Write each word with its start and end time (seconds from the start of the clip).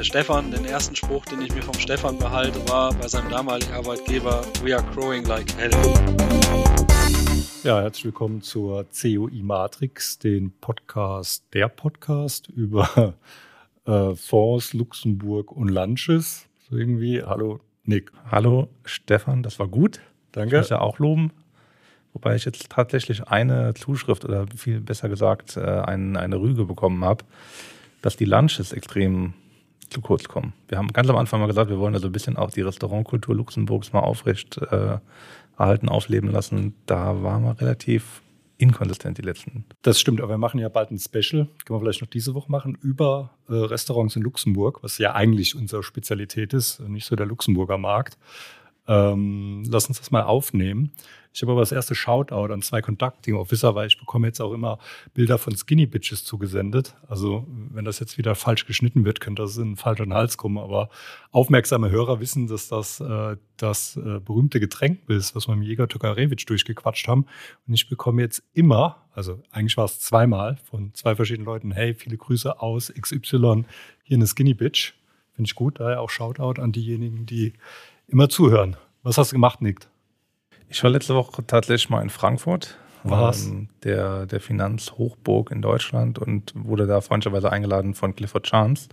der 0.00 0.04
Stefan. 0.04 0.50
Den 0.50 0.64
ersten 0.64 0.96
Spruch, 0.96 1.26
den 1.26 1.42
ich 1.42 1.54
mir 1.54 1.62
vom 1.62 1.74
Stefan 1.74 2.18
behalte, 2.18 2.58
war 2.70 2.94
bei 2.94 3.06
seinem 3.06 3.28
damaligen 3.28 3.70
Arbeitgeber, 3.74 4.42
We 4.62 4.74
are 4.74 4.82
growing 4.94 5.26
like 5.26 5.54
hell. 5.58 5.70
Ja, 7.64 7.82
herzlich 7.82 8.06
willkommen 8.06 8.40
zur 8.40 8.86
COI 8.98 9.42
Matrix, 9.42 10.18
den 10.18 10.52
Podcast, 10.58 11.44
der 11.52 11.68
Podcast 11.68 12.48
über 12.48 13.14
äh, 13.84 14.14
Fonds, 14.14 14.72
Luxemburg 14.72 15.52
und 15.52 15.68
Lunches. 15.68 16.46
So 16.70 16.78
irgendwie. 16.78 17.22
Hallo, 17.22 17.60
Nick. 17.84 18.10
Hallo, 18.30 18.68
Stefan, 18.86 19.42
das 19.42 19.58
war 19.58 19.68
gut. 19.68 20.00
Danke. 20.32 20.56
Ich 20.56 20.60
muss 20.62 20.70
ja 20.70 20.80
auch 20.80 20.98
loben. 20.98 21.30
Wobei 22.14 22.36
ich 22.36 22.46
jetzt 22.46 22.70
tatsächlich 22.70 23.28
eine 23.28 23.74
Zuschrift 23.74 24.24
oder 24.24 24.46
viel 24.56 24.80
besser 24.80 25.10
gesagt 25.10 25.58
äh, 25.58 25.60
ein, 25.60 26.16
eine 26.16 26.40
Rüge 26.40 26.64
bekommen 26.64 27.04
habe, 27.04 27.26
dass 28.00 28.16
die 28.16 28.24
Lunches 28.24 28.72
extrem 28.72 29.34
zu 29.90 30.00
kurz 30.00 30.28
kommen. 30.28 30.52
Wir 30.68 30.78
haben 30.78 30.88
ganz 30.88 31.08
am 31.08 31.16
Anfang 31.16 31.40
mal 31.40 31.46
gesagt, 31.46 31.70
wir 31.70 31.78
wollen 31.78 31.94
also 31.94 32.08
ein 32.08 32.12
bisschen 32.12 32.36
auch 32.36 32.50
die 32.50 32.62
Restaurantkultur 32.62 33.34
Luxemburgs 33.34 33.92
mal 33.92 34.00
aufrecht 34.00 34.58
äh, 34.58 34.98
erhalten, 35.58 35.88
aufleben 35.88 36.30
lassen. 36.30 36.74
Da 36.86 37.22
waren 37.22 37.42
wir 37.44 37.60
relativ 37.60 38.22
inkonsistent 38.60 39.18
die 39.18 39.22
letzten. 39.22 39.64
Das 39.82 39.98
stimmt, 39.98 40.20
aber 40.20 40.34
wir 40.34 40.38
machen 40.38 40.60
ja 40.60 40.68
bald 40.68 40.90
ein 40.90 40.98
Special, 40.98 41.48
können 41.64 41.78
wir 41.78 41.80
vielleicht 41.80 42.02
noch 42.02 42.08
diese 42.08 42.34
Woche 42.34 42.50
machen, 42.50 42.76
über 42.82 43.30
äh, 43.48 43.54
Restaurants 43.54 44.16
in 44.16 44.22
Luxemburg, 44.22 44.82
was 44.82 44.98
ja 44.98 45.14
eigentlich 45.14 45.56
unsere 45.56 45.82
Spezialität 45.82 46.52
ist, 46.52 46.80
nicht 46.80 47.06
so 47.06 47.16
der 47.16 47.26
Luxemburger 47.26 47.78
Markt. 47.78 48.18
Ähm, 48.90 49.62
lass 49.68 49.86
uns 49.86 49.98
das 49.98 50.10
mal 50.10 50.24
aufnehmen. 50.24 50.90
Ich 51.32 51.42
habe 51.42 51.52
aber 51.52 51.60
das 51.60 51.70
erste 51.70 51.94
Shoutout 51.94 52.52
an 52.52 52.60
zwei 52.60 52.82
Conducting 52.82 53.36
Officer, 53.36 53.76
weil 53.76 53.86
ich 53.86 54.00
bekomme 54.00 54.26
jetzt 54.26 54.40
auch 54.40 54.52
immer 54.52 54.80
Bilder 55.14 55.38
von 55.38 55.56
Skinny 55.56 55.86
Bitches 55.86 56.24
zugesendet. 56.24 56.96
Also 57.06 57.46
wenn 57.70 57.84
das 57.84 58.00
jetzt 58.00 58.18
wieder 58.18 58.34
falsch 58.34 58.66
geschnitten 58.66 59.04
wird, 59.04 59.20
könnte 59.20 59.42
das 59.42 59.56
in 59.58 59.76
falschen 59.76 60.12
Hals 60.12 60.36
kommen. 60.36 60.58
Aber 60.58 60.88
aufmerksame 61.30 61.88
Hörer 61.90 62.18
wissen, 62.18 62.48
dass 62.48 62.66
das 62.66 62.98
äh, 62.98 63.36
das 63.58 63.96
äh, 63.96 64.18
berühmte 64.18 64.58
Getränk 64.58 65.08
ist, 65.08 65.36
was 65.36 65.46
wir 65.46 65.54
mit 65.54 65.68
Jäger 65.68 65.86
Tokarewitsch 65.86 66.46
durchgequatscht 66.48 67.06
haben. 67.06 67.26
Und 67.68 67.74
ich 67.74 67.88
bekomme 67.88 68.22
jetzt 68.22 68.42
immer, 68.54 69.06
also 69.12 69.40
eigentlich 69.52 69.76
war 69.76 69.84
es 69.84 70.00
zweimal 70.00 70.56
von 70.64 70.92
zwei 70.94 71.14
verschiedenen 71.14 71.46
Leuten, 71.46 71.70
hey, 71.70 71.94
viele 71.94 72.16
Grüße 72.16 72.60
aus 72.60 72.92
XY, 72.92 73.66
hier 74.02 74.16
eine 74.16 74.26
Skinny 74.26 74.54
Bitch. 74.54 74.94
Finde 75.32 75.48
ich 75.48 75.54
gut, 75.54 75.78
daher 75.78 76.00
auch 76.00 76.10
Shoutout 76.10 76.60
an 76.60 76.72
diejenigen, 76.72 77.24
die 77.24 77.52
immer 78.10 78.28
zuhören. 78.28 78.76
Was 79.02 79.18
hast 79.18 79.32
du 79.32 79.36
gemacht, 79.36 79.62
Nick? 79.62 79.80
Ich 80.68 80.82
war 80.82 80.90
letzte 80.90 81.14
Woche 81.14 81.44
tatsächlich 81.46 81.90
mal 81.90 82.02
in 82.02 82.10
Frankfurt. 82.10 82.76
Was? 83.02 83.46
Ähm, 83.46 83.68
der, 83.82 84.26
der 84.26 84.40
Finanzhochburg 84.40 85.50
in 85.50 85.62
Deutschland 85.62 86.18
und 86.18 86.52
wurde 86.54 86.86
da 86.86 87.00
freundlicherweise 87.00 87.50
eingeladen 87.50 87.94
von 87.94 88.14
Clifford 88.14 88.46
Chance, 88.46 88.88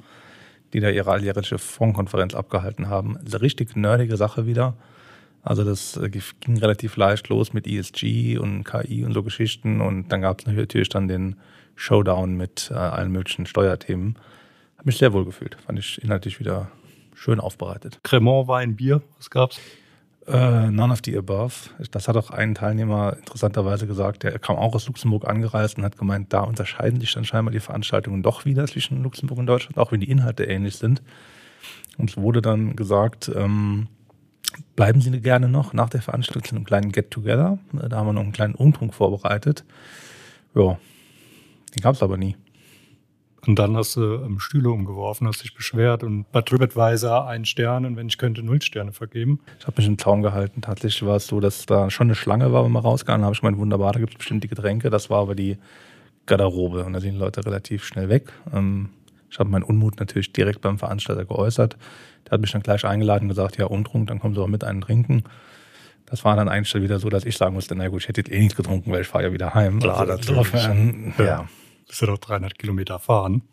die 0.73 0.79
da 0.79 0.89
ihre 0.89 1.11
alljährliche 1.11 1.57
Fondskonferenz 1.57 2.33
abgehalten 2.33 2.87
haben. 2.89 3.17
Eine 3.17 3.41
richtig 3.41 3.75
nerdige 3.75 4.15
Sache 4.15 4.45
wieder. 4.45 4.75
Also 5.43 5.63
das 5.63 5.97
äh, 5.97 6.09
ging 6.09 6.57
relativ 6.57 6.95
leicht 6.95 7.27
los 7.29 7.53
mit 7.53 7.67
ESG 7.67 8.37
und 8.37 8.63
KI 8.63 9.03
und 9.03 9.13
so 9.13 9.23
Geschichten 9.23 9.81
und 9.81 10.09
dann 10.09 10.21
gab 10.21 10.39
es 10.39 10.47
natürlich 10.47 10.89
dann 10.89 11.07
den 11.07 11.35
Showdown 11.75 12.35
mit 12.35 12.69
äh, 12.71 12.75
allen 12.75 13.11
möglichen 13.11 13.45
Steuerthemen. 13.45 14.17
Habe 14.77 14.87
mich 14.87 14.97
sehr 14.97 15.13
wohl 15.13 15.25
gefühlt. 15.25 15.57
Fand 15.65 15.79
ich 15.79 16.01
inhaltlich 16.03 16.39
wieder 16.39 16.71
schön 17.17 17.39
aufbereitet. 17.39 17.99
Cremant, 18.03 18.47
Wein, 18.47 18.75
Bier, 18.75 19.01
was 19.17 19.29
gab's? 19.29 19.59
Äh, 20.27 20.69
none 20.71 20.91
of 20.91 20.99
the 21.05 21.17
above. 21.17 21.53
Das 21.91 22.07
hat 22.07 22.17
auch 22.17 22.31
ein 22.31 22.53
Teilnehmer 22.53 23.15
interessanterweise 23.17 23.87
gesagt, 23.87 24.23
der 24.23 24.37
kam 24.39 24.57
auch 24.57 24.75
aus 24.75 24.87
Luxemburg 24.87 25.25
angereist 25.25 25.77
und 25.77 25.85
hat 25.85 25.97
gemeint, 25.97 26.33
da 26.33 26.41
unterscheiden 26.41 26.99
sich 26.99 27.13
dann 27.13 27.23
scheinbar 27.23 27.53
die 27.53 27.61
Veranstaltungen 27.61 28.23
doch 28.23 28.43
wieder 28.43 28.67
zwischen 28.67 29.03
Luxemburg 29.03 29.39
und 29.39 29.47
Deutschland, 29.47 29.77
auch 29.77 29.91
wenn 29.91 30.01
die 30.01 30.09
Inhalte 30.09 30.43
ähnlich 30.43 30.75
sind. 30.75 31.01
Und 31.97 32.09
es 32.09 32.17
wurde 32.17 32.41
dann 32.41 32.75
gesagt, 32.75 33.31
ähm, 33.33 33.87
bleiben 34.75 35.01
Sie 35.01 35.11
gerne 35.21 35.47
noch 35.47 35.73
nach 35.73 35.89
der 35.89 36.01
Veranstaltung 36.01 36.43
zu 36.43 36.55
einem 36.55 36.65
kleinen 36.65 36.91
Get-Together. 36.91 37.57
Da 37.71 37.97
haben 37.97 38.07
wir 38.07 38.13
noch 38.13 38.21
einen 38.21 38.33
kleinen 38.33 38.55
Umtrunk 38.55 38.93
vorbereitet. 38.93 39.63
Ja, 40.53 40.77
den 41.73 41.81
gab 41.81 41.95
es 41.95 42.03
aber 42.03 42.17
nie. 42.17 42.35
Und 43.47 43.57
dann 43.57 43.77
hast 43.77 43.95
du 43.95 44.01
ähm, 44.01 44.39
Stühle 44.39 44.69
umgeworfen, 44.69 45.25
hast 45.25 45.41
dich 45.41 45.55
beschwert 45.55 46.03
und 46.03 46.29
bei 46.33 46.41
TripAdvisor 46.41 47.27
einen 47.27 47.45
Stern 47.45 47.85
und 47.85 47.95
wenn 47.95 48.07
ich 48.07 48.17
könnte, 48.17 48.43
null 48.43 48.61
Sterne 48.61 48.91
vergeben. 48.91 49.39
Ich 49.59 49.65
habe 49.65 49.77
mich 49.77 49.87
im 49.87 49.97
Traum 49.97 50.21
gehalten. 50.21 50.61
Tatsächlich 50.61 51.05
war 51.07 51.15
es 51.15 51.27
so, 51.27 51.39
dass 51.39 51.65
da 51.65 51.89
schon 51.89 52.07
eine 52.07 52.15
Schlange 52.15 52.51
war, 52.51 52.65
wenn 52.65 52.73
man 52.73 52.83
rausgegangen 52.83 53.23
habe 53.23 53.33
ich 53.33 53.39
gemeint, 53.39 53.57
wunderbar, 53.57 53.93
da 53.93 53.99
gibt 53.99 54.13
es 54.13 54.17
bestimmt 54.17 54.43
die 54.43 54.49
Getränke. 54.49 54.89
Das 54.89 55.09
war 55.09 55.21
aber 55.21 55.33
die 55.33 55.57
Garderobe 56.25 56.83
und 56.83 56.91
da 56.91 56.99
sind 56.99 57.13
die 57.13 57.19
Leute 57.19 57.45
relativ 57.45 57.85
schnell 57.85 58.09
weg. 58.09 58.33
Ähm, 58.53 58.89
ich 59.29 59.39
habe 59.39 59.49
meinen 59.49 59.63
Unmut 59.63 59.99
natürlich 59.99 60.33
direkt 60.33 60.61
beim 60.61 60.77
Veranstalter 60.77 61.23
geäußert. 61.23 61.77
Der 62.25 62.31
hat 62.31 62.41
mich 62.41 62.51
dann 62.51 62.61
gleich 62.63 62.83
eingeladen 62.83 63.23
und 63.23 63.29
gesagt, 63.29 63.57
ja, 63.57 63.65
Umtrunk, 63.65 64.07
dann 64.07 64.19
kommen 64.19 64.35
Sie 64.35 64.41
auch 64.41 64.47
mit 64.47 64.65
einen 64.65 64.81
trinken. 64.81 65.23
Das 66.05 66.25
war 66.25 66.35
dann 66.35 66.49
eigentlich 66.49 66.73
wieder 66.81 66.99
so, 66.99 67.09
dass 67.09 67.25
ich 67.25 67.37
sagen 67.37 67.53
musste, 67.53 67.75
na 67.75 67.87
gut, 67.87 68.01
ich 68.01 68.07
hätte 68.09 68.21
jetzt 68.21 68.31
eh 68.31 68.39
nichts 68.39 68.55
getrunken, 68.55 68.91
weil 68.91 69.01
ich 69.01 69.07
fahre 69.07 69.25
ja 69.25 69.33
wieder 69.33 69.53
heim. 69.53 69.79
Klar, 69.79 69.99
also 69.99 70.13
natürlich. 70.13 70.29
insofern, 70.53 71.13
Ja. 71.17 71.25
ja. 71.25 71.49
Bist 71.87 72.01
ja 72.01 72.07
doch 72.07 72.17
300 72.17 72.57
Kilometer 72.57 72.99
fahren. 72.99 73.43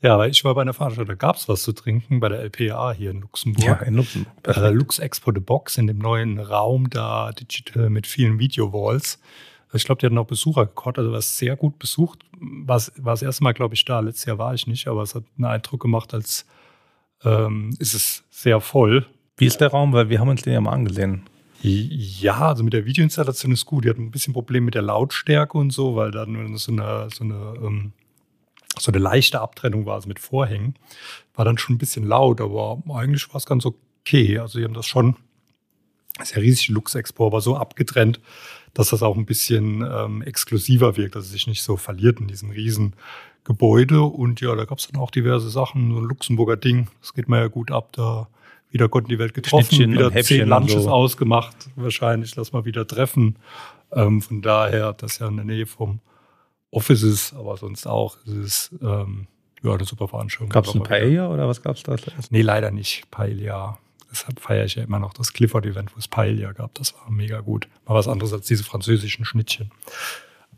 Ja, 0.00 0.14
aber 0.14 0.28
ich 0.28 0.44
war 0.44 0.54
bei 0.54 0.62
einer 0.62 0.74
Veranstaltung, 0.74 1.08
da 1.08 1.26
gab 1.26 1.36
es 1.36 1.48
was 1.48 1.62
zu 1.62 1.72
trinken 1.72 2.20
bei 2.20 2.28
der 2.28 2.40
LPA 2.40 2.92
hier 2.92 3.10
in 3.10 3.20
Luxemburg. 3.20 3.64
Ja, 3.64 3.74
in 3.74 3.94
Luxemburg. 3.94 4.42
Der 4.44 4.70
Lux 4.70 4.98
Expo 4.98 5.32
The 5.32 5.40
Box 5.40 5.76
in 5.76 5.86
dem 5.86 5.98
neuen 5.98 6.38
Raum 6.38 6.88
da 6.88 7.32
digital 7.32 7.90
mit 7.90 8.06
vielen 8.06 8.38
Video-Walls. 8.38 9.20
Ich 9.74 9.84
glaube, 9.84 10.00
die 10.00 10.06
hatten 10.06 10.16
auch 10.16 10.26
Besucher 10.26 10.66
gekocht, 10.66 10.98
also 10.98 11.12
war 11.12 11.20
sehr 11.20 11.56
gut 11.56 11.78
besucht. 11.78 12.20
War 12.40 12.76
es 12.76 12.92
war 12.96 13.12
das 13.12 13.22
erste 13.22 13.44
Mal, 13.44 13.52
glaube 13.52 13.74
ich, 13.74 13.84
da. 13.84 14.00
Letztes 14.00 14.24
Jahr 14.24 14.38
war 14.38 14.54
ich 14.54 14.66
nicht, 14.66 14.88
aber 14.88 15.02
es 15.02 15.14
hat 15.14 15.24
einen 15.36 15.44
Eindruck 15.44 15.80
gemacht, 15.80 16.14
als 16.14 16.46
ähm, 17.24 17.74
ist 17.78 17.94
es 17.94 18.24
sehr 18.30 18.60
voll. 18.60 19.06
Wie 19.36 19.46
ist 19.46 19.60
der 19.60 19.68
Raum? 19.68 19.92
Weil 19.92 20.08
wir 20.08 20.20
haben 20.20 20.28
uns 20.28 20.42
den 20.42 20.54
ja 20.54 20.60
mal 20.60 20.72
angesehen. 20.72 21.28
Ja, 21.60 22.48
also 22.48 22.62
mit 22.62 22.72
der 22.72 22.84
Videoinstallation 22.84 23.52
ist 23.52 23.66
gut. 23.66 23.84
Die 23.84 23.90
hatten 23.90 24.06
ein 24.06 24.10
bisschen 24.10 24.32
Problem 24.32 24.64
mit 24.64 24.74
der 24.74 24.82
Lautstärke 24.82 25.58
und 25.58 25.70
so, 25.70 25.96
weil 25.96 26.12
da 26.12 26.24
nur 26.24 26.56
so 26.56 26.70
eine, 26.70 27.08
so 27.12 27.24
eine, 27.24 27.54
ähm, 27.60 27.92
so 28.78 28.92
eine 28.92 29.00
leichte 29.00 29.40
Abtrennung 29.40 29.84
war, 29.84 29.94
also 29.94 30.08
mit 30.08 30.20
Vorhängen. 30.20 30.74
War 31.34 31.44
dann 31.44 31.58
schon 31.58 31.74
ein 31.74 31.78
bisschen 31.78 32.06
laut, 32.06 32.40
aber 32.40 32.80
eigentlich 32.94 33.28
war 33.30 33.36
es 33.36 33.46
ganz 33.46 33.66
okay. 33.66 34.38
Also, 34.38 34.58
die 34.58 34.64
haben 34.64 34.74
das 34.74 34.86
schon, 34.86 35.16
das 36.16 36.30
ist 36.30 36.36
ja 36.36 36.42
riesig 36.42 36.68
Lux 36.68 36.94
Expo, 36.94 37.26
aber 37.26 37.40
so 37.40 37.56
abgetrennt, 37.56 38.20
dass 38.72 38.90
das 38.90 39.02
auch 39.02 39.16
ein 39.16 39.26
bisschen 39.26 39.82
ähm, 39.82 40.22
exklusiver 40.22 40.96
wirkt, 40.96 41.16
dass 41.16 41.24
es 41.24 41.32
sich 41.32 41.48
nicht 41.48 41.62
so 41.62 41.76
verliert 41.76 42.20
in 42.20 42.28
diesem 42.28 42.50
riesen 42.50 42.94
Gebäude. 43.42 44.02
Und 44.02 44.40
ja, 44.40 44.54
da 44.54 44.64
gab 44.64 44.78
es 44.78 44.86
dann 44.86 45.00
auch 45.00 45.10
diverse 45.10 45.50
Sachen, 45.50 45.92
so 45.92 45.98
ein 45.98 46.04
Luxemburger 46.04 46.56
Ding, 46.56 46.86
das 47.00 47.14
geht 47.14 47.28
mir 47.28 47.38
ja 47.38 47.48
gut 47.48 47.72
ab, 47.72 47.88
da 47.92 48.28
wieder 48.70 48.88
Gott 48.88 49.04
in 49.04 49.08
die 49.08 49.18
Welt 49.18 49.34
getroffen, 49.34 49.64
Schnittchen 49.64 49.92
wieder 49.92 50.12
zehn 50.22 50.48
Lunches 50.48 50.84
so. 50.84 50.90
ausgemacht, 50.90 51.56
wahrscheinlich, 51.76 52.36
lass 52.36 52.52
mal 52.52 52.64
wieder 52.64 52.86
treffen. 52.86 53.36
Ähm, 53.92 54.20
von 54.20 54.42
daher, 54.42 54.92
das 54.92 55.12
ist 55.12 55.18
ja 55.20 55.28
in 55.28 55.36
der 55.36 55.44
Nähe 55.44 55.66
vom 55.66 56.00
Office 56.70 57.02
ist, 57.02 57.32
aber 57.34 57.56
sonst 57.56 57.86
auch, 57.86 58.16
es 58.26 58.32
ist 58.32 58.70
ähm, 58.82 59.26
ja 59.62 59.72
eine 59.72 59.84
super 59.84 60.08
Veranstaltung. 60.08 60.50
Gab 60.50 60.66
es 60.66 60.74
ein 60.74 60.82
Paella 60.82 61.28
oder 61.28 61.48
was 61.48 61.62
gab 61.62 61.76
es 61.76 61.82
da? 61.82 61.96
Nee, 62.30 62.42
leider 62.42 62.70
nicht. 62.70 63.10
Paella. 63.10 63.78
Deshalb 64.10 64.40
feiere 64.40 64.64
ich 64.64 64.74
ja 64.74 64.82
immer 64.82 64.98
noch 64.98 65.12
das 65.12 65.32
Clifford-Event, 65.32 65.94
wo 65.94 65.98
es 65.98 66.08
Paella 66.08 66.52
gab. 66.52 66.74
Das 66.74 66.94
war 66.94 67.10
mega 67.10 67.40
gut. 67.40 67.68
Mal 67.86 67.94
was 67.94 68.08
anderes 68.08 68.32
als 68.32 68.46
diese 68.46 68.64
französischen 68.64 69.24
Schnittchen. 69.24 69.70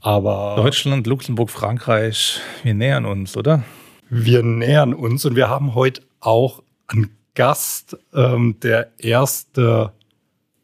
Aber 0.00 0.54
Deutschland, 0.56 1.06
Luxemburg, 1.06 1.50
Frankreich, 1.50 2.40
wir 2.62 2.74
nähern 2.74 3.04
uns, 3.04 3.36
oder? 3.36 3.64
wir 4.10 4.42
nähern 4.42 4.92
uns 4.92 5.24
und 5.24 5.36
wir 5.36 5.48
haben 5.48 5.74
heute 5.74 6.02
auch 6.18 6.62
einen 6.88 7.16
Gast, 7.40 7.96
ähm, 8.12 8.60
der 8.60 8.92
erste 8.98 9.94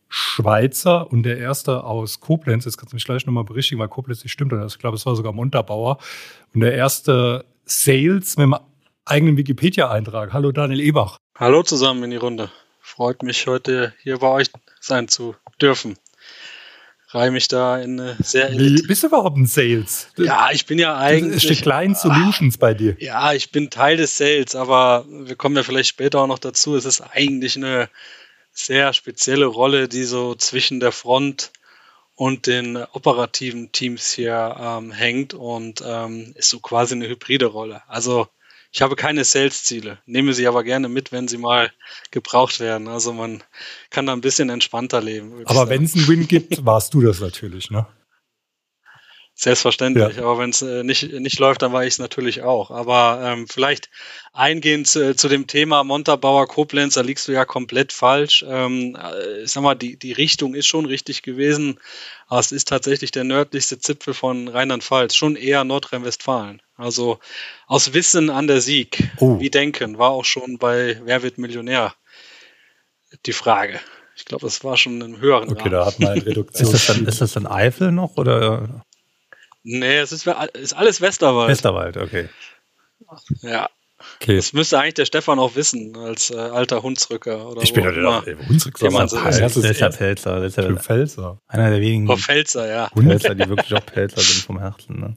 Schweizer 0.08 1.10
und 1.10 1.22
der 1.22 1.38
erste 1.38 1.82
aus 1.82 2.20
Koblenz. 2.20 2.66
Jetzt 2.66 2.76
kannst 2.76 2.92
du 2.92 2.96
mich 2.96 3.06
gleich 3.06 3.24
nochmal 3.24 3.44
berichtigen, 3.44 3.80
weil 3.80 3.88
Koblenz 3.88 4.22
nicht 4.22 4.32
stimmt. 4.34 4.52
oder? 4.52 4.66
Ich 4.66 4.78
glaube, 4.78 4.94
es 4.94 5.06
war 5.06 5.16
sogar 5.16 5.32
Montabaur. 5.32 5.96
Und 6.52 6.60
der 6.60 6.74
erste 6.74 7.46
Sales 7.64 8.36
mit 8.36 8.44
einem 8.44 8.56
eigenen 9.06 9.38
Wikipedia-Eintrag. 9.38 10.34
Hallo 10.34 10.52
Daniel 10.52 10.80
Ebach. 10.80 11.16
Hallo 11.38 11.62
zusammen 11.62 12.04
in 12.04 12.10
die 12.10 12.16
Runde. 12.18 12.50
Freut 12.78 13.22
mich 13.22 13.46
heute 13.46 13.94
hier 14.02 14.18
bei 14.18 14.28
euch 14.28 14.48
sein 14.78 15.08
zu 15.08 15.34
dürfen. 15.58 15.96
Reihe 17.08 17.30
mich 17.30 17.46
da 17.48 17.78
in 17.78 18.00
eine 18.00 18.16
sehr 18.20 18.50
Wie 18.52 18.82
bist 18.82 19.02
du 19.02 19.06
überhaupt 19.06 19.36
ein 19.36 19.46
Sales? 19.46 20.08
Ja, 20.16 20.48
ich 20.50 20.66
bin 20.66 20.78
ja 20.78 20.94
Es 20.96 21.00
eigentlich. 21.02 21.42
steht 21.44 21.62
Client 21.62 21.96
Solutions 21.96 22.58
bei 22.58 22.74
dir. 22.74 22.96
Ja, 22.98 23.32
ich 23.32 23.52
bin 23.52 23.70
Teil 23.70 23.96
des 23.96 24.16
Sales, 24.18 24.56
aber 24.56 25.04
wir 25.08 25.36
kommen 25.36 25.54
ja 25.56 25.62
vielleicht 25.62 25.88
später 25.88 26.20
auch 26.20 26.26
noch 26.26 26.40
dazu. 26.40 26.74
Es 26.74 26.84
ist 26.84 27.00
eigentlich 27.00 27.56
eine 27.56 27.88
sehr 28.52 28.92
spezielle 28.92 29.46
Rolle, 29.46 29.86
die 29.86 30.04
so 30.04 30.34
zwischen 30.34 30.80
der 30.80 30.90
Front 30.92 31.52
und 32.16 32.46
den 32.46 32.76
operativen 32.76 33.70
Teams 33.72 34.10
hier 34.10 34.56
ähm, 34.58 34.90
hängt 34.90 35.34
und 35.34 35.84
ähm, 35.86 36.32
ist 36.34 36.48
so 36.48 36.58
quasi 36.60 36.94
eine 36.94 37.06
hybride 37.06 37.46
Rolle. 37.46 37.82
Also 37.88 38.26
ich 38.76 38.82
habe 38.82 38.94
keine 38.94 39.24
Sales-Ziele, 39.24 40.00
nehme 40.04 40.34
sie 40.34 40.46
aber 40.46 40.62
gerne 40.62 40.90
mit, 40.90 41.10
wenn 41.10 41.28
sie 41.28 41.38
mal 41.38 41.72
gebraucht 42.10 42.60
werden. 42.60 42.88
Also 42.88 43.14
man 43.14 43.42
kann 43.88 44.04
da 44.04 44.12
ein 44.12 44.20
bisschen 44.20 44.50
entspannter 44.50 45.00
leben. 45.00 45.32
Aber 45.46 45.70
wenn 45.70 45.84
es 45.84 45.94
einen 45.94 46.06
Win 46.06 46.28
gibt, 46.28 46.62
warst 46.66 46.92
du 46.92 47.00
das 47.00 47.20
natürlich, 47.20 47.70
ne? 47.70 47.86
Selbstverständlich, 49.38 50.16
ja. 50.16 50.22
aber 50.22 50.38
wenn 50.38 50.48
es 50.48 50.62
äh, 50.62 50.82
nicht, 50.82 51.12
nicht 51.12 51.38
läuft, 51.38 51.60
dann 51.60 51.70
war 51.74 51.84
ich 51.84 51.92
es 51.92 51.98
natürlich 51.98 52.40
auch. 52.40 52.70
Aber 52.70 53.20
ähm, 53.22 53.46
vielleicht 53.46 53.90
eingehend 54.32 54.86
zu, 54.86 55.14
zu, 55.14 55.28
dem 55.28 55.46
Thema 55.46 55.84
Montabaur 55.84 56.48
Koblenz, 56.48 56.94
da 56.94 57.02
liegst 57.02 57.28
du 57.28 57.32
ja 57.32 57.44
komplett 57.44 57.92
falsch. 57.92 58.46
Ähm, 58.48 58.96
äh, 58.96 59.42
ich 59.42 59.52
sag 59.52 59.62
mal, 59.62 59.74
die, 59.74 59.98
die 59.98 60.12
Richtung 60.12 60.54
ist 60.54 60.66
schon 60.66 60.86
richtig 60.86 61.22
gewesen, 61.22 61.78
aber 62.28 62.40
es 62.40 62.50
ist 62.50 62.68
tatsächlich 62.68 63.10
der 63.10 63.24
nördlichste 63.24 63.78
Zipfel 63.78 64.14
von 64.14 64.48
Rheinland-Pfalz, 64.48 65.14
schon 65.14 65.36
eher 65.36 65.64
Nordrhein-Westfalen. 65.64 66.62
Also 66.78 67.18
aus 67.66 67.92
Wissen 67.92 68.30
an 68.30 68.46
der 68.46 68.62
Sieg, 68.62 69.10
oh. 69.18 69.38
wie 69.38 69.50
denken, 69.50 69.98
war 69.98 70.12
auch 70.12 70.24
schon 70.24 70.56
bei 70.56 70.98
Wer 71.04 71.22
wird 71.22 71.36
Millionär 71.36 71.94
die 73.26 73.34
Frage. 73.34 73.80
Ich 74.16 74.24
glaube, 74.24 74.46
das 74.46 74.64
war 74.64 74.78
schon 74.78 75.02
im 75.02 75.20
höheren 75.20 75.50
Okay, 75.50 75.64
Rahmen. 75.64 75.72
da 75.72 75.84
hat 75.84 76.00
man 76.00 76.08
eine 76.12 76.24
Reduktion. 76.26 76.64
ist, 76.64 76.72
das 76.72 76.86
dann, 76.86 77.06
ist 77.06 77.20
das 77.20 77.32
dann 77.34 77.46
Eifel 77.46 77.92
noch 77.92 78.16
oder? 78.16 78.82
Nee, 79.68 79.98
es 79.98 80.12
ist, 80.12 80.28
ist 80.54 80.74
alles 80.74 81.00
Westerwald. 81.00 81.50
Westerwald, 81.50 81.96
okay. 81.96 82.28
Ja. 83.42 83.68
Okay. 84.20 84.36
Das 84.36 84.52
müsste 84.52 84.78
eigentlich 84.78 84.94
der 84.94 85.06
Stefan 85.06 85.40
auch 85.40 85.56
wissen, 85.56 85.96
als 85.96 86.30
äh, 86.30 86.36
alter 86.36 86.84
Hunsrücker. 86.84 87.48
Oder 87.48 87.62
ich 87.62 87.72
bin 87.72 87.82
doch 87.82 87.92
der 87.92 88.38
Hunsrücker. 88.48 88.88
Das 88.88 89.56
ist, 89.56 89.64
ist 89.64 89.80
der 89.80 89.92
Pfälzer. 89.92 90.36
Das 90.36 90.48
ist 90.48 90.58
der 90.58 90.76
Pfälzer. 90.76 91.38
Einer 91.48 91.70
der 91.70 91.80
wenigen 91.80 92.08
oh, 92.08 92.16
Pfälzer, 92.16 92.68
ja. 92.68 92.88
Pfälzer, 92.90 93.34
die 93.34 93.48
wirklich 93.48 93.74
auch 93.74 93.82
Pfälzer 93.82 94.20
sind 94.20 94.44
vom 94.44 94.60
Herzen. 94.60 95.00
Ne? 95.00 95.16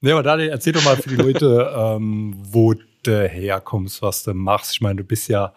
Nee, 0.00 0.12
aber 0.12 0.24
Daniel, 0.24 0.48
erzähl 0.48 0.72
doch 0.72 0.84
mal 0.84 0.96
für 0.96 1.10
die 1.10 1.16
Leute, 1.16 1.72
ähm, 1.76 2.34
wo 2.36 2.74
du 2.74 3.28
herkommst, 3.28 4.02
was 4.02 4.24
du 4.24 4.34
machst. 4.34 4.72
Ich 4.72 4.80
meine, 4.80 4.96
du 4.96 5.04
bist 5.04 5.28
ja 5.28 5.54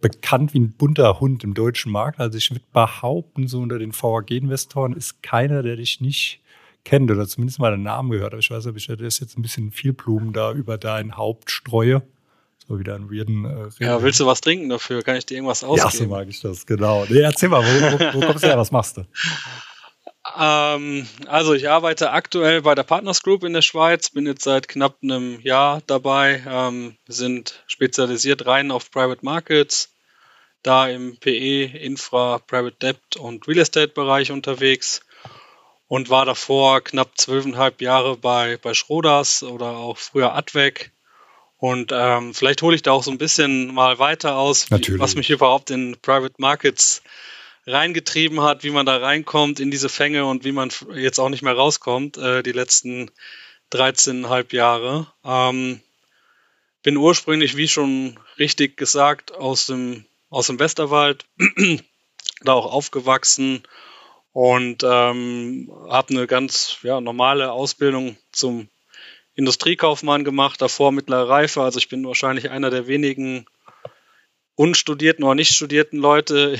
bekannt 0.00 0.54
wie 0.54 0.60
ein 0.60 0.72
bunter 0.72 1.18
Hund 1.18 1.42
im 1.42 1.54
deutschen 1.54 1.90
Markt. 1.90 2.20
Also 2.20 2.38
ich 2.38 2.48
würde 2.50 2.62
behaupten, 2.72 3.48
so 3.48 3.58
unter 3.58 3.80
den 3.80 3.92
VAG-Investoren 3.92 4.92
ist 4.92 5.22
keiner, 5.24 5.64
der 5.64 5.76
dich 5.76 6.00
nicht 6.00 6.40
kennt 6.86 7.10
oder 7.10 7.26
zumindest 7.26 7.58
mal 7.58 7.72
den 7.72 7.82
Namen 7.82 8.10
gehört. 8.10 8.32
Aber 8.32 8.38
ich 8.38 8.50
weiß 8.50 8.64
nicht, 8.64 8.70
ob 8.70 8.76
ich 8.76 8.86
das 8.86 9.20
jetzt 9.20 9.36
ein 9.36 9.42
bisschen 9.42 9.72
viel 9.72 9.92
Blumen 9.92 10.32
da 10.32 10.52
über 10.52 10.78
dein 10.78 11.16
Haupt 11.16 11.50
streue. 11.50 12.02
So 12.66 12.78
wieder 12.78 12.94
einen 12.94 13.10
weirden 13.10 13.44
äh, 13.44 13.84
Ja, 13.84 14.02
willst 14.02 14.20
du 14.20 14.26
was 14.26 14.40
trinken 14.40 14.68
dafür? 14.68 15.02
Kann 15.02 15.16
ich 15.16 15.26
dir 15.26 15.34
irgendwas 15.34 15.62
ausgeben? 15.62 15.90
Ja, 15.90 15.90
so 15.90 16.06
mag 16.06 16.28
ich 16.28 16.40
das, 16.40 16.64
genau. 16.64 17.04
Nee, 17.08 17.20
erzähl 17.20 17.48
mal, 17.48 17.62
wo, 17.62 17.66
wo, 17.66 18.20
wo 18.20 18.26
kommst 18.26 18.44
du 18.44 18.48
her? 18.48 18.56
Was 18.56 18.70
machst 18.70 18.96
du? 18.96 19.04
Ähm, 20.36 21.06
also 21.28 21.54
ich 21.54 21.68
arbeite 21.68 22.10
aktuell 22.10 22.62
bei 22.62 22.74
der 22.74 22.82
Partners 22.82 23.22
Group 23.22 23.44
in 23.44 23.52
der 23.52 23.62
Schweiz, 23.62 24.10
bin 24.10 24.26
jetzt 24.26 24.42
seit 24.42 24.66
knapp 24.66 24.96
einem 25.00 25.40
Jahr 25.40 25.82
dabei, 25.86 26.42
ähm, 26.48 26.96
sind 27.06 27.62
spezialisiert 27.68 28.44
rein 28.44 28.72
auf 28.72 28.90
Private 28.90 29.24
Markets, 29.24 29.94
da 30.64 30.88
im 30.88 31.16
PE, 31.18 31.66
Infra, 31.78 32.40
Private 32.40 32.76
Debt 32.82 33.16
und 33.16 33.46
Real 33.46 33.58
Estate 33.58 33.92
Bereich 33.92 34.32
unterwegs 34.32 35.05
und 35.88 36.10
war 36.10 36.24
davor 36.24 36.82
knapp 36.82 37.16
zwölfeinhalb 37.16 37.80
Jahre 37.80 38.16
bei, 38.16 38.58
bei 38.58 38.74
Schroders 38.74 39.42
oder 39.42 39.76
auch 39.76 39.98
früher 39.98 40.34
Advec. 40.34 40.90
Und 41.58 41.90
ähm, 41.92 42.34
vielleicht 42.34 42.62
hole 42.62 42.74
ich 42.74 42.82
da 42.82 42.92
auch 42.92 43.02
so 43.02 43.10
ein 43.10 43.18
bisschen 43.18 43.72
mal 43.72 43.98
weiter 43.98 44.36
aus, 44.36 44.70
wie, 44.70 44.98
was 44.98 45.14
mich 45.14 45.30
überhaupt 45.30 45.70
in 45.70 45.96
Private 46.02 46.34
Markets 46.38 47.02
reingetrieben 47.66 48.42
hat, 48.42 48.62
wie 48.62 48.70
man 48.70 48.86
da 48.86 48.96
reinkommt 48.96 49.58
in 49.58 49.70
diese 49.70 49.88
Fänge 49.88 50.26
und 50.26 50.44
wie 50.44 50.52
man 50.52 50.70
jetzt 50.94 51.18
auch 51.18 51.28
nicht 51.28 51.42
mehr 51.42 51.54
rauskommt, 51.54 52.16
äh, 52.18 52.42
die 52.42 52.52
letzten 52.52 53.10
13,5 53.72 54.54
Jahre. 54.54 55.12
Ähm, 55.24 55.80
bin 56.82 56.96
ursprünglich, 56.96 57.56
wie 57.56 57.66
schon 57.66 58.18
richtig 58.38 58.76
gesagt, 58.76 59.34
aus 59.34 59.66
dem, 59.66 60.04
aus 60.30 60.46
dem 60.46 60.60
Westerwald, 60.60 61.24
da 62.42 62.52
auch 62.52 62.72
aufgewachsen 62.72 63.62
und 64.36 64.82
ähm, 64.84 65.72
habe 65.88 66.10
eine 66.10 66.26
ganz 66.26 66.76
ja, 66.82 67.00
normale 67.00 67.52
Ausbildung 67.52 68.18
zum 68.32 68.68
Industriekaufmann 69.34 70.24
gemacht, 70.24 70.60
davor 70.60 70.92
mittlere 70.92 71.26
Reife. 71.26 71.62
Also 71.62 71.78
ich 71.78 71.88
bin 71.88 72.06
wahrscheinlich 72.06 72.50
einer 72.50 72.68
der 72.68 72.86
wenigen 72.86 73.46
unstudierten 74.54 75.24
oder 75.24 75.36
nicht 75.36 75.54
studierten 75.54 75.96
Leute 75.96 76.58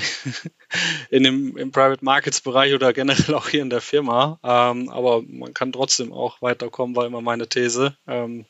in 1.11 1.21
dem, 1.21 1.55
im 1.55 1.71
Private 1.71 2.03
Markets 2.03 2.41
Bereich 2.41 2.73
oder 2.73 2.93
generell 2.93 3.35
auch 3.35 3.47
hier 3.47 3.61
in 3.61 3.69
der 3.69 3.81
Firma. 3.81 4.39
Ähm, 4.43 4.89
aber 4.89 5.21
man 5.27 5.53
kann 5.53 5.71
trotzdem 5.71 6.11
auch 6.11 6.41
weiterkommen, 6.41 6.95
war 6.95 7.05
immer 7.05 7.21
meine 7.21 7.47
These. 7.47 7.95
Ähm, 8.07 8.47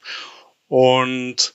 und 0.69 1.53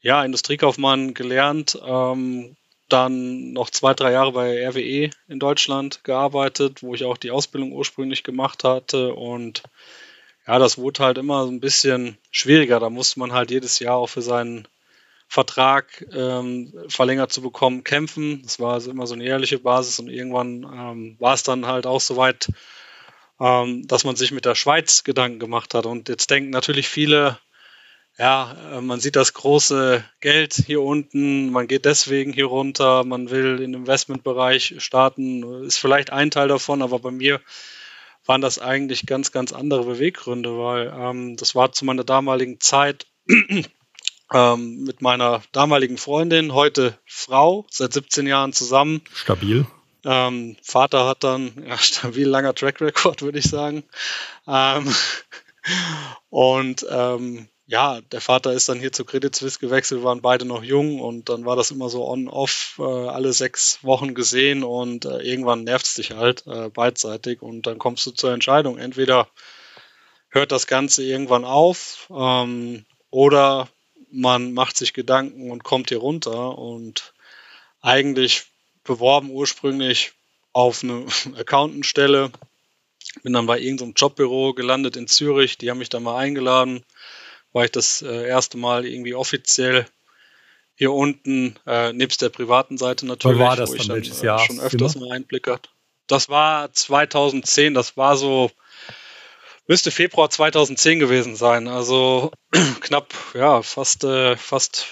ja, 0.00 0.24
Industriekaufmann 0.24 1.14
gelernt, 1.14 1.78
ähm, 1.86 2.56
dann 2.88 3.52
noch 3.52 3.70
zwei, 3.70 3.94
drei 3.94 4.12
Jahre 4.12 4.32
bei 4.32 4.68
RWE 4.68 5.10
in 5.28 5.38
Deutschland 5.38 6.04
gearbeitet, 6.04 6.82
wo 6.82 6.94
ich 6.94 7.04
auch 7.04 7.16
die 7.16 7.30
Ausbildung 7.30 7.72
ursprünglich 7.72 8.22
gemacht 8.22 8.64
hatte. 8.64 9.14
Und 9.14 9.62
ja, 10.46 10.58
das 10.58 10.78
wurde 10.78 11.04
halt 11.04 11.18
immer 11.18 11.44
so 11.44 11.50
ein 11.50 11.60
bisschen 11.60 12.18
schwieriger. 12.30 12.78
Da 12.78 12.90
musste 12.90 13.18
man 13.18 13.32
halt 13.32 13.50
jedes 13.50 13.78
Jahr 13.80 13.96
auch 13.96 14.08
für 14.08 14.22
seinen 14.22 14.68
Vertrag 15.28 16.06
ähm, 16.12 16.72
verlängert 16.88 17.32
zu 17.32 17.42
bekommen, 17.42 17.82
kämpfen. 17.82 18.42
Das 18.42 18.60
war 18.60 18.74
also 18.74 18.90
immer 18.90 19.06
so 19.06 19.14
eine 19.14 19.24
ehrliche 19.24 19.58
Basis 19.58 19.98
und 19.98 20.08
irgendwann 20.08 20.62
ähm, 20.62 21.16
war 21.18 21.34
es 21.34 21.42
dann 21.42 21.66
halt 21.66 21.86
auch 21.86 22.00
soweit, 22.00 22.48
ähm, 23.40 23.86
dass 23.88 24.04
man 24.04 24.14
sich 24.14 24.30
mit 24.30 24.44
der 24.44 24.54
Schweiz 24.54 25.02
Gedanken 25.02 25.40
gemacht 25.40 25.74
hat. 25.74 25.86
Und 25.86 26.08
jetzt 26.08 26.30
denken 26.30 26.50
natürlich 26.50 26.88
viele, 26.88 27.38
ja, 28.18 28.56
äh, 28.72 28.80
man 28.80 29.00
sieht 29.00 29.16
das 29.16 29.34
große 29.34 30.04
Geld 30.20 30.54
hier 30.54 30.80
unten, 30.82 31.50
man 31.50 31.66
geht 31.66 31.84
deswegen 31.84 32.32
hier 32.32 32.46
runter, 32.46 33.04
man 33.04 33.30
will 33.30 33.60
im 33.60 33.74
Investmentbereich 33.74 34.76
starten, 34.78 35.64
ist 35.64 35.78
vielleicht 35.78 36.10
ein 36.10 36.30
Teil 36.30 36.48
davon, 36.48 36.82
aber 36.82 36.98
bei 36.98 37.10
mir 37.10 37.40
waren 38.24 38.40
das 38.40 38.58
eigentlich 38.58 39.06
ganz, 39.06 39.32
ganz 39.32 39.52
andere 39.52 39.84
Beweggründe, 39.84 40.58
weil 40.58 40.92
ähm, 40.98 41.36
das 41.36 41.54
war 41.54 41.72
zu 41.72 41.84
meiner 41.84 42.04
damaligen 42.04 42.58
Zeit 42.60 43.06
ähm, 44.32 44.84
mit 44.84 45.02
meiner 45.02 45.42
damaligen 45.52 45.98
Freundin, 45.98 46.54
heute 46.54 46.98
Frau, 47.04 47.66
seit 47.70 47.92
17 47.92 48.26
Jahren 48.26 48.52
zusammen. 48.52 49.02
Stabil. 49.14 49.66
Ähm, 50.04 50.56
Vater 50.62 51.06
hat 51.06 51.22
dann, 51.22 51.52
ja, 51.66 51.76
stabil 51.78 52.26
langer 52.26 52.54
Track 52.54 52.80
Record, 52.80 53.22
würde 53.22 53.38
ich 53.38 53.48
sagen. 53.48 53.84
Ähm, 54.46 54.92
und 56.30 56.86
ähm, 56.88 57.48
ja, 57.66 58.00
der 58.00 58.20
Vater 58.20 58.52
ist 58.52 58.68
dann 58.68 58.78
hier 58.78 58.92
zu 58.92 59.04
Credit 59.04 59.34
Suisse 59.34 59.58
gewechselt, 59.58 60.04
waren 60.04 60.22
beide 60.22 60.44
noch 60.44 60.62
jung 60.62 61.00
und 61.00 61.28
dann 61.28 61.44
war 61.44 61.56
das 61.56 61.72
immer 61.72 61.88
so 61.88 62.06
on-off, 62.06 62.76
äh, 62.78 62.82
alle 62.82 63.32
sechs 63.32 63.82
Wochen 63.82 64.14
gesehen 64.14 64.62
und 64.62 65.04
äh, 65.04 65.18
irgendwann 65.18 65.64
nervt 65.64 65.86
es 65.86 65.94
dich 65.94 66.12
halt 66.12 66.46
äh, 66.46 66.68
beidseitig 66.68 67.42
und 67.42 67.66
dann 67.66 67.78
kommst 67.78 68.06
du 68.06 68.12
zur 68.12 68.32
Entscheidung. 68.32 68.78
Entweder 68.78 69.28
hört 70.28 70.52
das 70.52 70.68
Ganze 70.68 71.02
irgendwann 71.02 71.44
auf 71.44 72.08
ähm, 72.14 72.86
oder 73.10 73.68
man 74.12 74.52
macht 74.52 74.76
sich 74.76 74.92
Gedanken 74.92 75.50
und 75.50 75.64
kommt 75.64 75.88
hier 75.88 75.98
runter 75.98 76.56
und 76.56 77.14
eigentlich 77.80 78.44
beworben 78.84 79.30
ursprünglich 79.30 80.12
auf 80.52 80.84
eine 80.84 81.06
Accountant-Stelle. 81.36 82.30
Bin 83.24 83.32
dann 83.32 83.46
bei 83.46 83.58
irgendeinem 83.58 83.94
Jobbüro 83.96 84.54
gelandet 84.54 84.96
in 84.96 85.08
Zürich. 85.08 85.58
Die 85.58 85.70
haben 85.70 85.78
mich 85.78 85.88
da 85.88 85.98
mal 85.98 86.16
eingeladen 86.16 86.84
war 87.52 87.64
ich 87.64 87.70
das 87.70 88.02
äh, 88.02 88.26
erste 88.26 88.58
Mal 88.58 88.86
irgendwie 88.86 89.14
offiziell 89.14 89.86
hier 90.74 90.92
unten, 90.92 91.56
äh, 91.66 91.92
nebst 91.92 92.20
der 92.20 92.28
privaten 92.28 92.76
Seite 92.76 93.06
natürlich, 93.06 93.38
war 93.38 93.56
das 93.56 93.70
wo 93.70 93.74
ich 93.74 93.86
dann, 93.86 93.96
welches 93.96 94.20
Jahr 94.20 94.38
schon 94.38 94.60
öfters 94.60 94.96
mal 94.96 95.12
Einblick 95.12 95.48
hatte. 95.48 95.70
Das 96.06 96.28
war 96.28 96.72
2010, 96.72 97.74
das 97.74 97.96
war 97.96 98.16
so, 98.16 98.50
müsste 99.66 99.90
Februar 99.90 100.28
2010 100.28 101.00
gewesen 101.00 101.34
sein, 101.34 101.66
also 101.66 102.30
knapp, 102.80 103.14
ja, 103.34 103.62
fast, 103.62 104.04
äh, 104.04 104.36
fast 104.36 104.86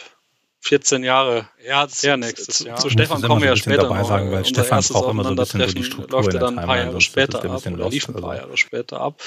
14 0.65 1.05
Jahre 1.05 1.47
ja, 1.63 1.87
her 2.01 2.17
nächstes 2.17 2.61
Jahr. 2.61 2.79
Zu 2.79 2.89
Stefan 2.89 3.21
kommen 3.21 3.43
wir 3.43 3.51
ja 3.51 3.57
später 3.57 3.83
dabei 3.83 3.99
noch. 3.99 4.09
Sagen, 4.09 4.33
weil 4.33 4.47
Stefan 4.47 4.83
braucht 4.83 5.11
immer 5.11 5.25
so 5.25 5.31
ein 5.31 5.37
bisschen 5.37 5.61
so 5.61 5.75
die 5.75 5.85
Struktur 5.85 6.23
läuft 6.23 6.35
dann 6.35 6.59
ein 6.59 6.67
paar 6.67 6.79
Jahre 6.79 7.01
später 7.03 7.45
ab, 7.45 7.67
oder 7.67 7.91
lief 7.91 8.09
ein 8.09 8.15
paar 8.15 8.37
Jahre 8.37 8.57
später 8.57 9.01
ab. 9.01 9.21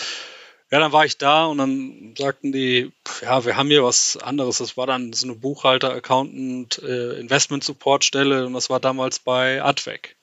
Ja, 0.69 0.79
dann 0.79 0.91
war 0.91 1.05
ich 1.05 1.17
da 1.17 1.45
und 1.45 1.59
dann 1.59 2.13
sagten 2.17 2.51
die, 2.51 2.91
ja, 3.21 3.45
wir 3.45 3.55
haben 3.55 3.69
hier 3.69 3.85
was 3.85 4.17
anderes. 4.17 4.57
Das 4.57 4.75
war 4.75 4.85
dann 4.85 5.13
so 5.13 5.25
eine 5.25 5.35
Buchhalter, 5.35 5.93
Accountant, 5.93 6.79
äh, 6.83 7.21
und 7.21 7.29
das 7.29 8.69
war 8.69 8.79
damals 8.81 9.19
bei 9.19 9.63
Advec. 9.63 10.17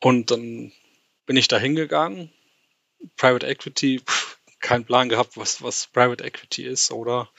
Und 0.00 0.30
dann 0.30 0.72
bin 1.24 1.36
ich 1.38 1.48
da 1.48 1.58
hingegangen. 1.58 2.30
Private 3.16 3.46
Equity, 3.46 4.00
pff, 4.00 4.38
kein 4.60 4.84
Plan 4.84 5.08
gehabt, 5.08 5.38
was, 5.38 5.62
was 5.62 5.86
Private 5.86 6.22
Equity 6.22 6.64
ist, 6.64 6.90
oder? 6.90 7.30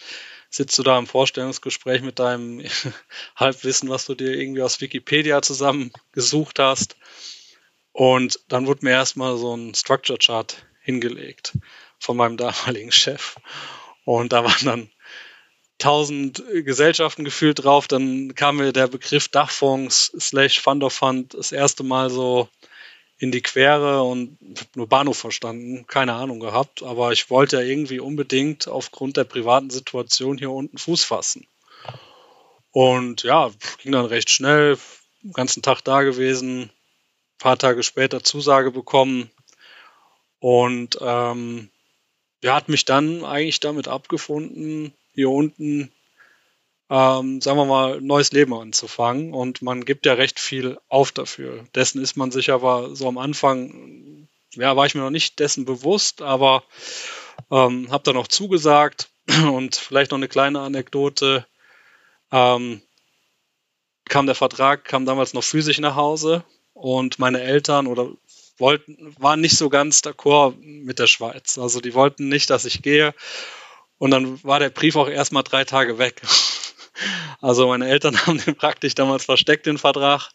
Sitzt 0.50 0.78
du 0.80 0.84
da 0.84 0.98
im 0.98 1.06
Vorstellungsgespräch 1.06 2.02
mit 2.02 2.18
deinem 2.18 2.64
Halbwissen, 3.36 3.90
was 3.90 4.06
du 4.06 4.16
dir 4.16 4.34
irgendwie 4.34 4.64
aus 4.64 4.82
Wikipedia 4.82 5.44
zusammengesucht 5.44 6.58
hast. 6.58 6.98
Und 7.92 8.40
dann 8.48 8.66
wurde 8.66 8.86
mir 8.86 8.92
erstmal 8.92 9.38
so 9.38 9.56
ein 9.56 9.76
Structure 9.76 10.18
Chart 10.18 10.66
hingelegt 10.86 11.58
von 12.00 12.16
meinem 12.16 12.38
damaligen 12.38 12.92
Chef. 12.92 13.36
Und 14.06 14.32
da 14.32 14.46
waren 14.46 14.66
dann 14.66 14.90
tausend 15.78 16.44
Gesellschaften 16.64 17.26
gefühlt 17.26 17.64
drauf. 17.64 17.88
Dann 17.88 18.36
kam 18.36 18.58
mir 18.58 18.72
der 18.72 18.88
Begriff 18.88 19.28
Dachfonds 19.28 20.14
slash 20.18 20.62
Fund 20.62 20.84
of 20.84 20.94
Fund 20.94 21.34
das 21.34 21.52
erste 21.52 21.84
Mal 21.84 22.10
so 22.10 22.48
in 23.18 23.32
die 23.32 23.42
Quere 23.42 24.04
und 24.04 24.38
nur 24.76 24.88
Bahnhof 24.88 25.18
verstanden, 25.18 25.88
keine 25.88 26.14
Ahnung 26.14 26.42
gehabt, 26.42 26.84
aber 26.84 27.14
ich 27.14 27.30
wollte 27.30 27.58
ja 27.58 27.62
irgendwie 27.62 28.02
unbedingt 28.02 28.68
aufgrund 28.68 29.16
der 29.16 29.24
privaten 29.24 29.70
Situation 29.70 30.38
hier 30.38 30.52
unten 30.52 30.78
Fuß 30.78 31.06
fassen. 31.06 31.48
Und 32.72 33.24
ja, 33.24 33.52
ging 33.82 33.94
dann 33.94 34.06
recht 34.06 34.30
schnell, 34.30 34.78
den 35.24 35.32
ganzen 35.32 35.64
Tag 35.64 35.82
da 35.82 36.02
gewesen, 36.02 36.70
paar 37.38 37.58
Tage 37.58 37.84
später 37.84 38.22
Zusage 38.22 38.72
bekommen 38.72 39.32
und 40.46 41.00
ähm, 41.02 41.72
ja, 42.44 42.54
hat 42.54 42.70
mich 42.70 42.86
dann 42.86 43.26
eigentlich 43.26 43.62
damit 43.62 43.88
abgefunden, 43.88 44.94
hier 45.16 45.32
unten 45.32 45.92
ähm, 46.88 47.42
sagen 47.42 47.58
wir 47.58 47.66
mal, 47.66 48.00
neues 48.00 48.32
Leben 48.32 48.54
anzufangen. 48.54 49.34
Und 49.34 49.64
man 49.64 49.86
gibt 49.86 50.06
ja 50.06 50.14
recht 50.14 50.40
viel 50.40 50.78
auf 50.88 51.12
dafür. 51.12 51.66
Dessen 51.74 52.00
ist 52.00 52.16
man 52.16 52.30
sich 52.30 52.52
aber 52.52 52.96
so 52.96 53.08
am 53.08 53.18
Anfang, 53.18 54.28
ja, 54.52 54.76
war 54.76 54.86
ich 54.86 54.94
mir 54.94 55.02
noch 55.02 55.10
nicht 55.10 55.40
dessen 55.40 55.66
bewusst, 55.66 56.22
aber 56.22 56.64
ähm, 57.50 57.90
habe 57.90 58.04
dann 58.04 58.14
noch 58.14 58.28
zugesagt. 58.28 59.10
Und 59.52 59.76
vielleicht 59.76 60.12
noch 60.12 60.20
eine 60.20 60.28
kleine 60.28 60.60
Anekdote. 60.60 61.48
Ähm, 62.32 62.84
kam 64.08 64.28
der 64.28 64.36
Vertrag, 64.36 64.86
kam 64.86 65.08
damals 65.08 65.34
noch 65.34 65.44
physisch 65.44 65.80
nach 65.80 65.96
Hause 65.96 66.44
und 66.76 67.20
meine 67.20 67.42
Eltern 67.42 67.88
oder 67.88 68.10
wollten, 68.58 69.16
waren 69.20 69.42
nicht 69.42 69.58
so 69.58 69.70
ganz 69.70 70.00
d'accord 70.00 70.56
mit 70.62 71.00
der 71.00 71.08
Schweiz. 71.08 71.58
Also 71.58 71.82
die 71.82 71.94
wollten 71.94 72.30
nicht, 72.30 72.50
dass 72.50 72.66
ich 72.66 72.82
gehe. 72.82 73.14
Und 73.98 74.12
dann 74.12 74.44
war 74.44 74.60
der 74.60 74.70
Brief 74.70 74.96
auch 74.96 75.08
erstmal 75.08 75.44
drei 75.44 75.64
Tage 75.64 75.98
weg. 75.98 76.22
Also 77.42 77.68
meine 77.68 77.90
Eltern 77.90 78.18
haben 78.26 78.38
den 78.38 78.56
praktisch 78.56 78.96
damals 78.96 79.26
versteckt, 79.26 79.66
den 79.66 79.78
Vertrag. 79.78 80.32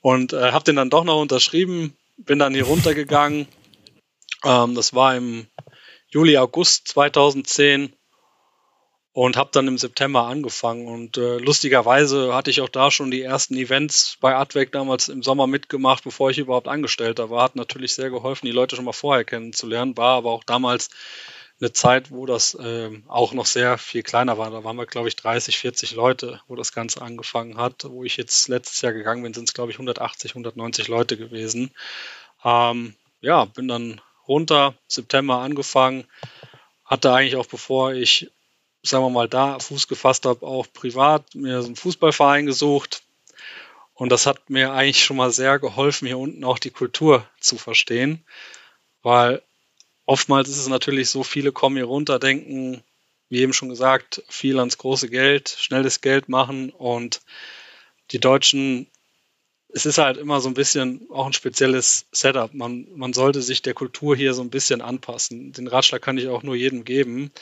Und 0.00 0.32
äh, 0.32 0.50
habe 0.50 0.64
den 0.64 0.76
dann 0.76 0.88
doch 0.88 1.04
noch 1.04 1.20
unterschrieben, 1.20 1.94
bin 2.16 2.38
dann 2.38 2.54
hier 2.54 2.64
runtergegangen. 2.64 3.46
Ähm, 4.42 4.74
das 4.74 4.94
war 4.94 5.14
im 5.14 5.46
Juli, 6.08 6.38
August 6.38 6.88
2010 6.88 7.92
und 9.12 9.36
habe 9.36 9.50
dann 9.52 9.68
im 9.68 9.78
September 9.78 10.26
angefangen. 10.26 10.86
Und 10.86 11.18
äh, 11.18 11.38
lustigerweise 11.38 12.34
hatte 12.34 12.50
ich 12.50 12.60
auch 12.60 12.68
da 12.68 12.90
schon 12.90 13.10
die 13.10 13.22
ersten 13.22 13.56
Events 13.56 14.16
bei 14.20 14.34
Advec 14.34 14.72
damals 14.72 15.08
im 15.08 15.22
Sommer 15.22 15.46
mitgemacht, 15.46 16.04
bevor 16.04 16.30
ich 16.30 16.38
überhaupt 16.38 16.68
Angestellter 16.68 17.28
war. 17.28 17.44
Hat 17.44 17.56
natürlich 17.56 17.94
sehr 17.94 18.10
geholfen, 18.10 18.46
die 18.46 18.52
Leute 18.52 18.76
schon 18.76 18.86
mal 18.86 18.92
vorher 18.92 19.24
kennenzulernen, 19.24 19.96
war 19.96 20.16
aber 20.16 20.30
auch 20.30 20.44
damals 20.44 20.88
eine 21.60 21.72
Zeit, 21.72 22.10
wo 22.10 22.26
das 22.26 22.54
äh, 22.54 22.90
auch 23.06 23.34
noch 23.34 23.46
sehr 23.46 23.78
viel 23.78 24.02
kleiner 24.02 24.36
war. 24.36 24.50
Da 24.50 24.64
waren 24.64 24.76
wir, 24.76 24.86
glaube 24.86 25.08
ich, 25.08 25.16
30, 25.16 25.58
40 25.58 25.94
Leute, 25.94 26.40
wo 26.48 26.56
das 26.56 26.72
Ganze 26.72 27.02
angefangen 27.02 27.56
hat. 27.56 27.84
Wo 27.88 28.02
ich 28.02 28.16
jetzt 28.16 28.48
letztes 28.48 28.80
Jahr 28.80 28.92
gegangen 28.92 29.22
bin, 29.22 29.34
sind 29.34 29.48
es, 29.48 29.54
glaube 29.54 29.70
ich, 29.70 29.76
180, 29.76 30.32
190 30.32 30.88
Leute 30.88 31.16
gewesen. 31.16 31.70
Ähm, 32.44 32.94
ja, 33.20 33.44
bin 33.44 33.68
dann 33.68 34.00
runter, 34.26 34.74
September 34.88 35.38
angefangen, 35.38 36.04
hatte 36.84 37.12
eigentlich 37.12 37.36
auch 37.36 37.46
bevor 37.46 37.92
ich, 37.92 38.30
sagen 38.82 39.04
wir 39.04 39.10
mal, 39.10 39.28
da 39.28 39.58
Fuß 39.58 39.88
gefasst 39.88 40.26
habe, 40.26 40.46
auch 40.46 40.66
privat 40.72 41.34
mir 41.34 41.60
so 41.62 41.66
einen 41.66 41.76
Fußballverein 41.76 42.46
gesucht. 42.46 43.02
Und 43.94 44.10
das 44.10 44.26
hat 44.26 44.50
mir 44.50 44.72
eigentlich 44.72 45.04
schon 45.04 45.16
mal 45.16 45.30
sehr 45.30 45.58
geholfen, 45.58 46.06
hier 46.06 46.18
unten 46.18 46.44
auch 46.44 46.58
die 46.58 46.70
Kultur 46.70 47.28
zu 47.38 47.58
verstehen, 47.58 48.24
weil 49.02 49.42
oftmals 50.06 50.48
ist 50.48 50.58
es 50.58 50.68
natürlich 50.68 51.10
so, 51.10 51.22
viele 51.22 51.52
kommen 51.52 51.76
hier 51.76 51.84
runter, 51.84 52.18
denken, 52.18 52.82
wie 53.28 53.40
eben 53.40 53.52
schon 53.52 53.68
gesagt, 53.68 54.22
viel 54.28 54.58
ans 54.58 54.78
große 54.78 55.08
Geld, 55.08 55.48
schnelles 55.48 56.00
Geld 56.00 56.28
machen 56.28 56.70
und 56.70 57.20
die 58.10 58.18
Deutschen, 58.18 58.88
es 59.74 59.86
ist 59.86 59.98
halt 59.98 60.18
immer 60.18 60.40
so 60.40 60.48
ein 60.48 60.54
bisschen 60.54 61.06
auch 61.10 61.26
ein 61.26 61.32
spezielles 61.32 62.06
Setup. 62.12 62.52
Man, 62.52 62.86
man 62.94 63.12
sollte 63.12 63.40
sich 63.40 63.62
der 63.62 63.74
Kultur 63.74 64.14
hier 64.14 64.34
so 64.34 64.42
ein 64.42 64.50
bisschen 64.50 64.82
anpassen. 64.82 65.52
Den 65.52 65.66
Ratschlag 65.66 66.02
kann 66.02 66.18
ich 66.18 66.28
auch 66.28 66.42
nur 66.42 66.54
jedem 66.54 66.84
geben, 66.84 67.32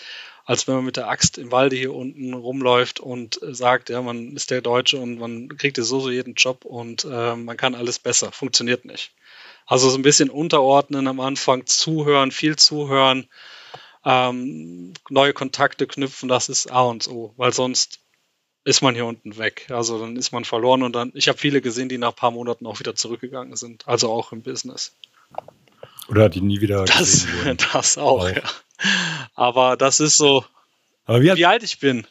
als 0.44 0.68
wenn 0.68 0.76
man 0.76 0.84
mit 0.84 0.96
der 0.96 1.08
Axt 1.08 1.38
im 1.38 1.50
Walde 1.50 1.76
hier 1.76 1.92
unten 1.92 2.32
rumläuft 2.34 3.00
und 3.00 3.40
sagt, 3.42 3.88
ja, 3.88 4.00
man 4.00 4.37
ist 4.37 4.50
der 4.50 4.62
Deutsche 4.62 4.99
und 4.99 5.18
man 5.18 5.49
kriegt 5.56 5.76
ja 5.78 5.84
so, 5.84 6.00
so 6.00 6.10
jeden 6.10 6.34
Job 6.34 6.64
und 6.64 7.04
äh, 7.04 7.34
man 7.34 7.56
kann 7.56 7.75
alles 7.75 7.99
besser. 7.99 8.30
Funktioniert 8.32 8.84
nicht. 8.84 9.12
Also 9.66 9.90
so 9.90 9.99
ein 9.99 10.02
bisschen 10.02 10.30
unterordnen 10.30 11.08
am 11.08 11.20
Anfang, 11.20 11.66
zuhören, 11.66 12.30
viel 12.30 12.56
zuhören, 12.56 13.28
ähm, 14.04 14.94
neue 15.08 15.32
Kontakte 15.32 15.87
knüpfen, 15.87 16.28
das 16.28 16.49
ist 16.49 16.70
A 16.72 16.82
und 16.82 17.06
O, 17.08 17.34
weil 17.37 17.52
sonst 17.52 18.00
ist 18.64 18.82
man 18.82 18.94
hier 18.94 19.06
unten 19.06 19.38
weg. 19.38 19.66
Also 19.70 19.98
dann 19.98 20.16
ist 20.16 20.32
man 20.32 20.44
verloren 20.44 20.82
und 20.82 20.94
dann, 20.94 21.12
ich 21.14 21.28
habe 21.28 21.38
viele 21.38 21.60
gesehen, 21.60 21.88
die 21.88 21.98
nach 21.98 22.10
ein 22.10 22.16
paar 22.16 22.30
Monaten 22.30 22.66
auch 22.66 22.78
wieder 22.78 22.94
zurückgegangen 22.94 23.56
sind, 23.56 23.86
also 23.88 24.10
auch 24.10 24.32
im 24.32 24.42
Business. 24.42 24.94
Oder 26.08 26.28
die 26.28 26.40
nie 26.40 26.60
wieder 26.60 26.84
das, 26.84 27.26
das 27.72 27.98
auch, 27.98 28.24
auch, 28.24 28.28
ja. 28.28 28.42
Aber 29.34 29.76
das 29.76 30.00
ist 30.00 30.16
so, 30.16 30.44
wie, 31.06 31.34
wie 31.36 31.46
alt 31.46 31.62
ich 31.62 31.78
bin. 31.78 32.06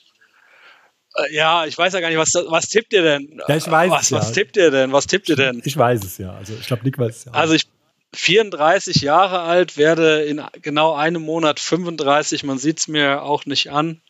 Äh, 1.16 1.36
ja, 1.36 1.66
ich 1.66 1.78
weiß 1.78 1.94
ja 1.94 2.00
gar 2.00 2.10
nicht, 2.10 2.18
was, 2.18 2.34
was 2.48 2.70
tippt 2.70 2.94
ihr 2.94 3.02
denn? 3.02 3.42
Ja, 3.48 3.56
ich 3.56 3.70
weiß 3.70 3.92
was, 3.92 4.04
es 4.04 4.10
ja. 4.10 4.18
Was 4.18 4.32
tippt 4.32 4.58
ihr 4.58 4.72
denn? 4.72 4.92
Was 4.92 5.08
tippt 5.08 5.30
ihr 5.30 5.36
denn? 5.36 5.62
Ich 5.66 5.78
weiß 5.78 6.04
es 6.04 6.18
ja. 6.18 6.34
Also 6.34 6.54
ich 6.60 6.68
glaube, 6.68 6.84
Nick 6.84 6.98
weiß 6.98 7.16
es 7.16 7.26
ja. 7.26 7.32
Also 7.34 7.54
ich 7.54 7.68
34 8.14 9.02
Jahre 9.02 9.42
alt, 9.42 9.78
werde 9.78 10.24
in 10.24 10.42
genau 10.62 10.96
einem 10.96 11.22
Monat 11.22 11.60
35. 11.60 12.44
Man 12.44 12.58
sieht 12.58 12.80
es 12.80 12.88
mir 12.88 13.22
auch 13.22 13.46
nicht 13.46 13.72
an. 13.72 14.02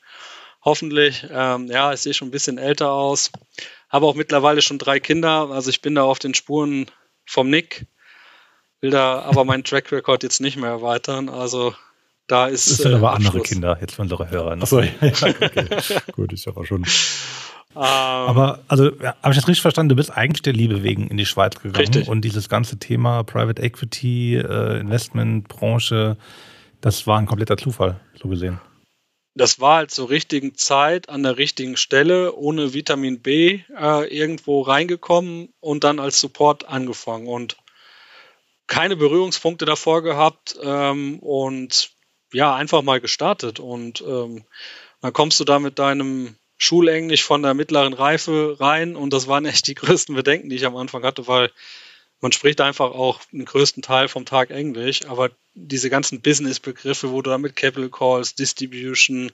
Hoffentlich. 0.63 1.25
Ähm, 1.32 1.68
ja, 1.68 1.94
ich 1.94 2.01
sehe 2.01 2.13
schon 2.13 2.28
ein 2.30 2.32
bisschen 2.32 2.58
älter 2.58 2.92
aus. 2.92 3.32
Habe 3.89 4.06
auch 4.06 4.16
mittlerweile 4.16 4.62
schon 4.62 4.78
drei 4.78 5.00
Kinder. 5.00 5.50
Also 5.51 5.70
ich 5.70 5.82
bin 5.82 5.96
da 5.96 6.04
auf 6.04 6.20
den 6.20 6.34
Spuren 6.34 6.88
vom 7.25 7.50
Nick. 7.50 7.88
Will 8.82 8.92
da 8.92 9.22
aber 9.22 9.46
meinen 9.46 9.63
Track 9.63 9.92
Record 9.92 10.24
jetzt 10.24 10.42
nicht 10.42 10.58
mehr 10.58 10.70
erweitern. 10.70 11.30
Also 11.30 11.74
da 12.28 12.48
ist. 12.48 12.70
Das 12.70 12.78
sind 12.78 12.92
äh, 12.92 12.96
aber 12.96 13.13
andere 13.13 13.42
Kinder, 13.42 13.78
jetzt 13.82 13.96
für 13.96 14.01
unsere 14.01 14.30
Hörer. 14.30 14.56
Ne? 14.56 14.63
Achso, 14.63 14.82
ja, 14.82 14.89
okay. 15.01 15.68
Gut, 16.13 16.34
ist 16.34 16.48
aber 16.48 16.66
schon. 16.66 16.86
Um, 17.75 17.84
ähm. 17.84 17.86
aber, 17.86 18.60
also, 18.68 18.92
ja, 19.00 19.16
habe 19.22 19.32
ich 19.32 19.36
das 19.38 19.48
richtig 19.48 19.62
verstanden? 19.62 19.89
Du 19.89 19.96
bist 19.96 20.12
eigentlich 20.12 20.42
der 20.42 20.54
Liebe 20.54 20.82
wegen 20.84 21.08
in 21.08 21.18
die 21.18 21.25
Schweiz 21.25 21.56
gegangen. 21.56 21.75
Richtig. 21.75 22.08
Und 22.08 22.22
dieses 22.22 22.50
ganze 22.50 22.80
Thema 22.80 23.24
Private 23.24 23.62
Equity, 23.62 24.38
äh, 24.38 24.80
Investmentbranche, 24.80 26.18
das 26.82 27.06
war 27.06 27.20
ein 27.20 27.25
kompletter 27.25 27.58
Zufall, 27.58 28.00
so 28.20 28.28
gesehen. 28.28 28.60
Das 29.39 29.62
war 29.62 29.77
halt 29.77 29.91
zur 29.91 30.10
richtigen 30.10 30.55
Zeit, 30.55 31.08
an 31.08 31.24
der 31.24 31.38
richtigen 31.38 31.77
Stelle, 31.77 32.36
ohne 32.36 32.74
Vitamin 32.74 33.22
B 33.22 33.62
äh, 33.74 34.13
irgendwo 34.13 34.63
reingekommen 34.63 35.53
und 35.62 35.86
dann 35.86 36.01
als 36.01 36.19
Support 36.19 36.67
angefangen. 36.67 37.25
Und 37.25 37.55
keine 38.67 38.98
Berührungspunkte 38.98 39.63
davor 39.63 40.03
gehabt 40.03 40.60
ähm, 40.62 41.19
und 41.19 41.91
ja, 42.34 42.53
einfach 42.53 42.81
mal 42.81 43.00
gestartet 43.00 43.62
und 43.62 44.01
ähm, 44.01 44.43
dann 45.00 45.13
kommst 45.13 45.39
du 45.39 45.46
da 45.46 45.58
mit 45.60 45.79
deinem 45.79 46.36
Schulenglisch 46.58 47.24
von 47.24 47.41
der 47.41 47.53
mittleren 47.53 47.93
Reife 47.93 48.58
rein 48.60 48.98
und 48.98 49.13
das 49.13 49.29
waren 49.29 49.46
echt 49.46 49.67
die 49.67 49.75
größten 49.75 50.15
Bedenken, 50.15 50.50
die 50.50 50.58
ich 50.58 50.65
am 50.65 50.75
Anfang 50.75 51.03
hatte, 51.03 51.27
weil 51.27 51.50
man 52.22 52.32
spricht 52.32 52.60
einfach 52.62 52.92
auch 52.92 53.22
den 53.32 53.46
größten 53.46 53.82
Teil 53.82 54.08
vom 54.08 54.26
Tag 54.26 54.50
Englisch, 54.52 55.06
aber 55.06 55.32
diese 55.54 55.90
ganzen 55.90 56.22
Business-Begriffe, 56.22 57.12
wo 57.12 57.22
du 57.22 57.30
damit 57.30 57.56
Capital 57.56 57.90
Calls, 57.90 58.36
Distribution, 58.36 59.32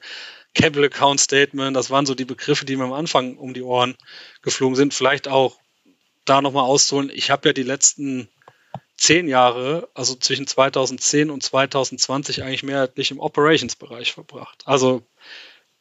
Capital 0.54 0.86
Account 0.86 1.20
Statement, 1.20 1.75
das 1.75 1.89
waren 1.89 2.06
so 2.06 2.15
die 2.15 2.25
Begriffe, 2.25 2.65
die 2.65 2.75
mir 2.75 2.86
am 2.86 2.94
Anfang 2.94 3.38
um 3.38 3.54
die 3.54 3.63
Ohren 3.63 3.96
geflogen 4.42 4.75
sind. 4.75 4.94
Vielleicht 4.94 5.27
auch 5.27 5.58
da 6.25 6.42
nochmal 6.42 6.65
auszuholen. 6.65 7.12
Ich 7.13 7.32
habe 7.32 7.50
ja 7.50 7.54
die 7.54 7.63
letzten 7.63 8.30
zehn 8.98 9.27
Jahre, 9.27 9.89
also 9.94 10.15
zwischen 10.15 10.48
2010 10.48 11.30
und 11.30 11.44
2020, 11.44 12.44
eigentlich 12.44 12.63
mehrheitlich 12.63 13.12
im 13.12 13.20
Operations-Bereich 13.20 14.13
verbracht. 14.13 14.63
Also 14.65 15.04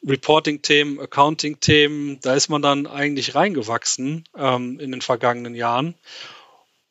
Reporting-Themen, 0.07 1.01
Accounting-Themen, 1.01 2.21
da 2.21 2.35
ist 2.35 2.49
man 2.49 2.61
dann 2.61 2.87
eigentlich 2.87 3.35
reingewachsen 3.35 4.25
ähm, 4.37 4.79
in 4.81 4.91
den 4.91 5.01
vergangenen 5.01 5.55
Jahren. 5.55 5.95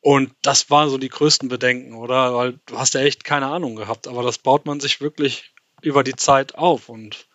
Und 0.03 0.33
das 0.41 0.69
waren 0.69 0.89
so 0.89 0.97
die 0.97 1.07
größten 1.07 1.47
Bedenken, 1.47 1.93
oder? 1.93 2.35
Weil 2.35 2.59
du 2.65 2.77
hast 2.77 2.93
ja 2.93 2.99
echt 2.99 3.23
keine 3.23 3.47
Ahnung 3.47 3.77
gehabt, 3.77 4.05
aber 4.05 4.21
das 4.21 4.37
baut 4.37 4.65
man 4.65 4.81
sich 4.81 4.99
wirklich 4.99 5.53
über 5.81 6.03
die 6.03 6.17
Zeit 6.17 6.55
auf. 6.55 6.89
Und 6.89 7.25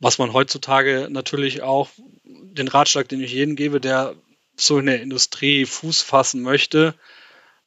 was 0.00 0.18
man 0.18 0.32
heutzutage 0.32 1.06
natürlich 1.08 1.62
auch, 1.62 1.88
den 2.24 2.66
Ratschlag, 2.66 3.08
den 3.08 3.22
ich 3.22 3.32
jedem 3.32 3.54
gebe, 3.54 3.80
der 3.80 4.16
so 4.56 4.80
in 4.80 4.86
der 4.86 5.00
Industrie 5.00 5.66
Fuß 5.66 6.02
fassen 6.02 6.42
möchte, 6.42 6.96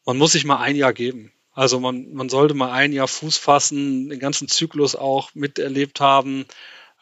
man 0.06 0.18
muss 0.18 0.34
sich 0.34 0.44
mal 0.44 0.58
ein 0.58 0.76
Jahr 0.76 0.92
geben. 0.92 1.32
Also 1.54 1.80
man, 1.80 2.12
man 2.12 2.28
sollte 2.28 2.54
mal 2.54 2.74
ein 2.74 2.92
Jahr 2.92 3.08
Fuß 3.08 3.38
fassen, 3.38 4.10
den 4.10 4.20
ganzen 4.20 4.50
Zyklus 4.50 4.94
auch 4.94 5.34
miterlebt 5.36 6.02
haben, 6.02 6.46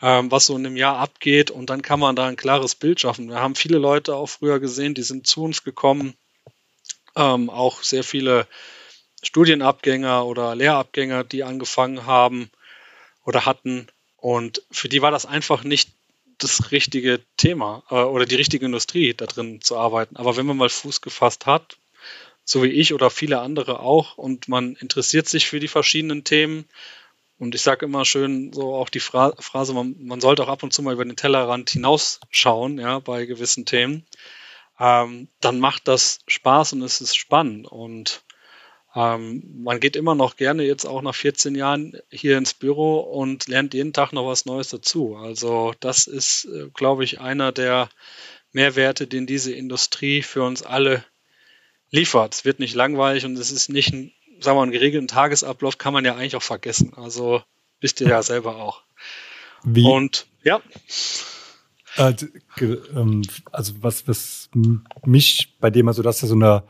ähm, 0.04 0.30
was 0.30 0.46
so 0.46 0.56
in 0.56 0.64
einem 0.64 0.78
Jahr 0.78 0.98
abgeht 0.98 1.50
und 1.50 1.72
dann 1.72 1.82
kann 1.82 2.00
man 2.00 2.16
da 2.16 2.28
ein 2.28 2.36
klares 2.36 2.76
Bild 2.76 3.00
schaffen. 3.00 3.30
Wir 3.30 3.40
haben 3.40 3.56
viele 3.56 3.80
Leute 3.80 4.16
auch 4.16 4.28
früher 4.28 4.60
gesehen, 4.60 4.94
die 4.94 5.02
sind 5.02 5.26
zu 5.26 5.44
uns 5.44 5.64
gekommen, 5.64 6.14
ähm, 7.16 7.50
auch 7.50 7.84
sehr 7.84 8.04
viele 8.04 8.48
Studienabgänger 9.22 10.26
oder 10.26 10.56
Lehrabgänger, 10.56 11.24
die 11.24 11.44
angefangen 11.44 12.06
haben 12.06 12.50
oder 13.26 13.46
hatten 13.46 13.88
und 14.18 14.64
für 14.72 14.90
die 14.90 15.02
war 15.02 15.12
das 15.12 15.26
einfach 15.26 15.64
nicht 15.64 15.92
das 16.38 16.72
richtige 16.72 17.22
Thema 17.38 17.84
äh, 17.90 17.96
oder 17.96 18.26
die 18.26 18.36
richtige 18.36 18.66
Industrie 18.66 19.14
da 19.14 19.26
drin 19.26 19.62
zu 19.62 19.78
arbeiten. 19.78 20.18
Aber 20.18 20.38
wenn 20.38 20.46
man 20.46 20.58
mal 20.58 20.70
Fuß 20.70 21.02
gefasst 21.02 21.46
hat, 21.46 21.78
so 22.44 22.64
wie 22.64 22.70
ich 22.70 22.94
oder 22.94 23.10
viele 23.10 23.40
andere 23.40 23.80
auch. 23.80 24.18
Und 24.18 24.48
man 24.48 24.76
interessiert 24.76 25.28
sich 25.28 25.48
für 25.48 25.60
die 25.60 25.68
verschiedenen 25.68 26.24
Themen. 26.24 26.66
Und 27.38 27.56
ich 27.56 27.62
sage 27.62 27.86
immer 27.86 28.06
schön 28.06 28.52
so 28.52 28.74
auch 28.74 28.90
die 28.90 29.00
Phrase, 29.00 29.74
man, 29.74 29.96
man, 30.00 30.20
sollte 30.20 30.44
auch 30.44 30.50
ab 30.50 30.64
und 30.64 30.74
zu 30.74 30.82
mal 30.82 30.94
über 30.94 31.06
den 31.06 31.16
Tellerrand 31.16 31.70
hinausschauen, 31.70 32.80
ja, 32.80 33.00
bei 33.00 33.26
gewissen 33.26 33.66
Themen. 33.66 34.06
Ähm, 34.80 35.28
dann 35.42 35.60
macht 35.60 35.88
das 35.88 36.20
Spaß 36.28 36.74
und 36.74 36.82
es 36.84 37.02
ist 37.02 37.16
spannend. 37.16 37.68
Und 37.68 38.24
ähm, 38.96 39.62
man 39.64 39.80
geht 39.80 39.96
immer 39.96 40.16
noch 40.16 40.36
gerne 40.36 40.64
jetzt 40.64 40.86
auch 40.86 41.02
nach 41.02 41.16
14 41.16 41.56
Jahren 41.56 41.98
hier 42.10 42.38
ins 42.38 42.54
Büro 42.54 43.00
und 43.00 43.48
lernt 43.48 43.74
jeden 43.74 43.94
Tag 43.94 44.14
noch 44.14 44.26
was 44.26 44.46
Neues 44.46 44.70
dazu. 44.70 45.16
Also 45.16 45.74
das 45.80 46.08
ist, 46.08 46.46
äh, 46.46 46.70
glaube 46.74 47.04
ich, 47.04 47.20
einer 47.20 47.52
der 47.52 47.90
Mehrwerte, 48.52 49.06
den 49.08 49.28
diese 49.28 49.54
Industrie 49.54 50.22
für 50.22 50.44
uns 50.44 50.64
alle 50.64 51.04
liefert. 51.92 52.34
Es 52.34 52.46
wird 52.46 52.60
nicht 52.60 52.76
langweilig 52.76 53.26
und 53.26 53.38
es 53.38 53.52
ist 53.52 53.70
nicht 53.70 53.94
ein 53.94 54.14
sagen 54.42 54.56
wir 54.56 54.60
mal, 54.60 54.64
einen 54.64 54.72
geregelten 54.72 55.08
Tagesablauf 55.08 55.78
kann 55.78 55.94
man 55.94 56.06
ja 56.06 56.16
eigentlich 56.16 56.36
auch 56.36 56.44
vergessen. 56.44 56.94
Also 56.96 57.44
wisst 57.80 58.02
ihr 58.02 58.08
ja 58.08 58.24
selber 58.24 58.58
auch. 58.58 58.82
Wie? 59.64 59.84
Und 59.84 60.28
ja. 60.44 60.62
Äh, 62.00 62.16
ähm, 62.96 63.22
also 63.52 63.74
was, 63.82 64.08
was 64.08 64.50
mich 65.06 65.58
bei 65.60 65.70
dem, 65.70 65.88
also 65.88 66.02
das 66.02 66.18
ist 66.18 66.22
ja 66.24 66.28
so 66.30 66.36
eine, 66.36 66.64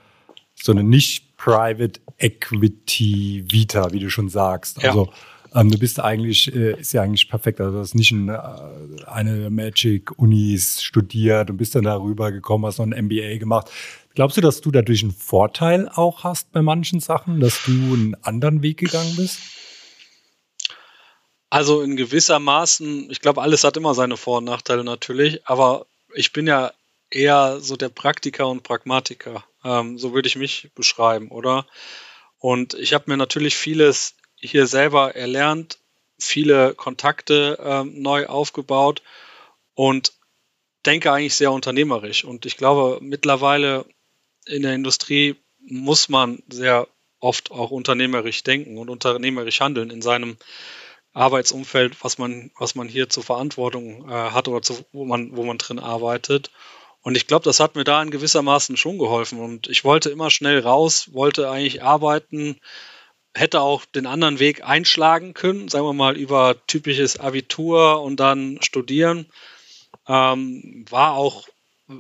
so 0.55 0.71
eine 0.71 0.83
nicht 0.83 1.38
Private 1.38 2.01
Equity 2.17 3.45
Vita, 3.50 3.91
wie 3.93 4.00
du 4.00 4.09
schon 4.09 4.27
sagst. 4.27 4.83
Also 4.83 5.05
ja. 5.05 5.12
Ähm, 5.55 5.71
du 5.71 5.79
bist 5.79 6.00
eigentlich, 6.00 6.53
äh, 6.53 6.79
ist 6.79 6.93
ja 6.93 7.01
eigentlich 7.01 7.29
perfekt. 7.29 7.59
Also 7.59 7.74
du 7.74 7.79
hast 7.79 7.95
nicht 7.95 8.12
ein, 8.12 8.29
äh, 8.29 8.39
eine 9.07 9.50
Magic-Unis 9.50 10.83
studiert 10.83 11.50
und 11.50 11.57
bist 11.57 11.75
dann 11.75 11.86
darüber 11.86 12.31
gekommen, 12.31 12.65
hast 12.65 12.77
noch 12.77 12.86
ein 12.86 13.05
MBA 13.05 13.38
gemacht. 13.38 13.69
Glaubst 14.13 14.38
du, 14.38 14.41
dass 14.41 14.62
du 14.62 14.71
dadurch 14.71 15.01
einen 15.01 15.12
Vorteil 15.12 15.89
auch 15.89 16.24
hast 16.24 16.51
bei 16.51 16.62
manchen 16.62 17.00
Sachen, 17.00 17.39
dass 17.39 17.63
du 17.63 17.71
einen 17.71 18.15
anderen 18.21 18.62
Weg 18.62 18.77
gegangen 18.77 19.15
bist? 19.15 19.39
Also 21.50 21.82
in 21.82 21.96
gewisser 21.96 22.39
Maßen, 22.39 23.10
ich 23.10 23.22
glaube, 23.22 23.41
alles 23.41 23.63
hat 23.63 23.77
immer 23.77 23.96
seine 23.96 24.18
Vor- 24.18 24.38
und 24.38 24.46
Nachteile 24.46 24.84
natürlich, 24.84 25.48
aber 25.48 25.88
ich 26.13 26.32
bin 26.32 26.46
ja 26.48 26.72
eher 27.10 27.60
so 27.60 27.75
der 27.75 27.89
Praktiker 27.89 28.48
und 28.48 28.63
Pragmatiker. 28.63 29.44
Ähm, 29.63 29.98
so 29.98 30.13
würde 30.13 30.27
ich 30.27 30.36
mich 30.36 30.70
beschreiben, 30.75 31.29
oder? 31.29 31.65
Und 32.38 32.75
ich 32.75 32.94
habe 32.94 33.06
mir 33.08 33.18
natürlich 33.18 33.58
vieles 33.58 34.15
hier 34.36 34.68
selber 34.68 35.15
erlernt, 35.15 35.79
viele 36.20 36.75
Kontakte 36.75 37.58
ähm, 37.62 38.01
neu 38.01 38.27
aufgebaut 38.27 39.01
und 39.74 40.13
denke 40.86 41.12
eigentlich 41.12 41.36
sehr 41.36 41.51
unternehmerisch. 41.51 42.24
Und 42.24 42.46
ich 42.46 42.58
glaube, 42.58 43.00
mittlerweile 43.01 43.86
in 44.46 44.62
der 44.62 44.74
Industrie 44.74 45.36
muss 45.60 46.10
man 46.10 46.41
sehr 46.50 46.88
oft 47.20 47.51
auch 47.51 47.72
unternehmerisch 47.72 48.44
denken 48.44 48.77
und 48.77 48.89
unternehmerisch 48.89 49.60
handeln 49.60 49.89
in 49.89 50.01
seinem 50.01 50.38
Arbeitsumfeld, 51.19 52.03
was 52.03 52.17
man, 52.17 52.51
was 52.57 52.75
man 52.75 52.88
hier 52.88 53.09
zur 53.09 53.23
Verantwortung 53.23 54.09
äh, 54.09 54.13
hat 54.13 54.47
oder 54.47 54.61
zu, 54.61 54.85
wo, 54.93 55.05
man, 55.05 55.35
wo 55.35 55.43
man 55.43 55.57
drin 55.57 55.79
arbeitet. 55.79 56.49
Und 57.01 57.15
ich 57.15 57.27
glaube, 57.27 57.43
das 57.43 57.59
hat 57.59 57.75
mir 57.75 57.83
da 57.83 58.01
in 58.01 58.11
gewissermaßen 58.11 58.77
schon 58.77 58.97
geholfen. 58.97 59.39
Und 59.39 59.67
ich 59.67 59.83
wollte 59.83 60.09
immer 60.09 60.31
schnell 60.31 60.59
raus, 60.59 61.09
wollte 61.13 61.49
eigentlich 61.49 61.83
arbeiten, 61.83 62.57
hätte 63.33 63.61
auch 63.61 63.85
den 63.85 64.05
anderen 64.05 64.39
Weg 64.39 64.63
einschlagen 64.63 65.33
können, 65.33 65.67
sagen 65.67 65.85
wir 65.85 65.93
mal 65.93 66.17
über 66.17 66.55
typisches 66.67 67.19
Abitur 67.19 68.01
und 68.01 68.19
dann 68.19 68.59
studieren. 68.61 69.27
Ähm, 70.07 70.85
war 70.89 71.13
auch 71.13 71.47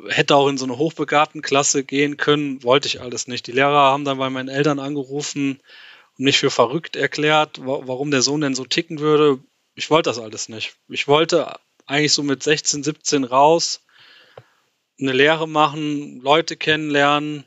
hätte 0.07 0.35
auch 0.35 0.47
in 0.47 0.57
so 0.57 0.65
eine 0.65 0.77
hochbegabten 0.77 1.41
Klasse 1.41 1.83
gehen 1.83 2.17
können, 2.17 2.63
wollte 2.63 2.87
ich 2.87 3.01
alles 3.01 3.27
nicht. 3.27 3.47
Die 3.47 3.51
Lehrer 3.51 3.91
haben 3.91 4.05
dann 4.05 4.19
bei 4.19 4.29
meinen 4.29 4.49
Eltern 4.49 4.79
angerufen 4.79 5.59
mich 6.19 6.37
für 6.37 6.51
verrückt 6.51 6.95
erklärt, 6.95 7.59
warum 7.63 8.11
der 8.11 8.21
Sohn 8.21 8.41
denn 8.41 8.53
so 8.53 8.65
ticken 8.65 8.99
würde. 8.99 9.39
Ich 9.75 9.89
wollte 9.89 10.09
das 10.09 10.19
alles 10.19 10.49
nicht. 10.49 10.75
Ich 10.89 11.07
wollte 11.07 11.57
eigentlich 11.85 12.11
so 12.11 12.23
mit 12.23 12.43
16, 12.43 12.83
17 12.83 13.23
raus, 13.23 13.81
eine 14.99 15.13
Lehre 15.13 15.47
machen, 15.47 16.19
Leute 16.19 16.57
kennenlernen, 16.57 17.45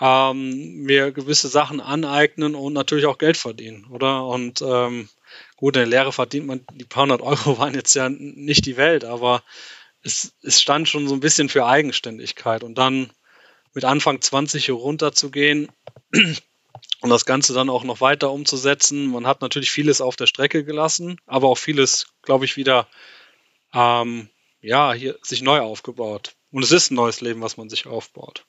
ähm, 0.00 0.82
mir 0.84 1.12
gewisse 1.12 1.48
Sachen 1.48 1.80
aneignen 1.82 2.54
und 2.54 2.72
natürlich 2.72 3.04
auch 3.04 3.18
Geld 3.18 3.36
verdienen, 3.36 3.84
oder? 3.90 4.24
Und 4.24 4.62
ähm, 4.62 5.10
gut, 5.56 5.76
in 5.76 5.80
der 5.80 5.86
Lehre 5.86 6.12
verdient 6.12 6.46
man, 6.46 6.64
die 6.72 6.84
paar 6.84 7.02
hundert 7.02 7.20
Euro 7.20 7.58
waren 7.58 7.74
jetzt 7.74 7.94
ja 7.94 8.08
nicht 8.08 8.64
die 8.64 8.78
Welt, 8.78 9.04
aber 9.04 9.42
es, 10.02 10.32
es 10.42 10.62
stand 10.62 10.88
schon 10.88 11.08
so 11.08 11.14
ein 11.14 11.20
bisschen 11.20 11.50
für 11.50 11.66
Eigenständigkeit 11.66 12.64
und 12.64 12.78
dann 12.78 13.12
mit 13.74 13.84
Anfang 13.84 14.22
20 14.22 14.64
hier 14.64 14.74
runterzugehen 14.74 15.68
und 17.02 17.10
das 17.10 17.26
Ganze 17.26 17.52
dann 17.52 17.68
auch 17.68 17.84
noch 17.84 18.00
weiter 18.00 18.30
umzusetzen. 18.30 19.08
Man 19.08 19.26
hat 19.26 19.42
natürlich 19.42 19.70
vieles 19.70 20.00
auf 20.00 20.16
der 20.16 20.26
Strecke 20.26 20.64
gelassen, 20.64 21.18
aber 21.26 21.48
auch 21.48 21.58
vieles, 21.58 22.06
glaube 22.22 22.44
ich, 22.44 22.56
wieder 22.56 22.86
ähm, 23.74 24.28
ja, 24.60 24.92
hier 24.92 25.18
sich 25.22 25.42
neu 25.42 25.60
aufgebaut. 25.60 26.36
Und 26.52 26.62
es 26.62 26.70
ist 26.70 26.90
ein 26.90 26.94
neues 26.94 27.20
Leben, 27.20 27.42
was 27.42 27.56
man 27.56 27.68
sich 27.68 27.86
aufbaut. 27.86 28.46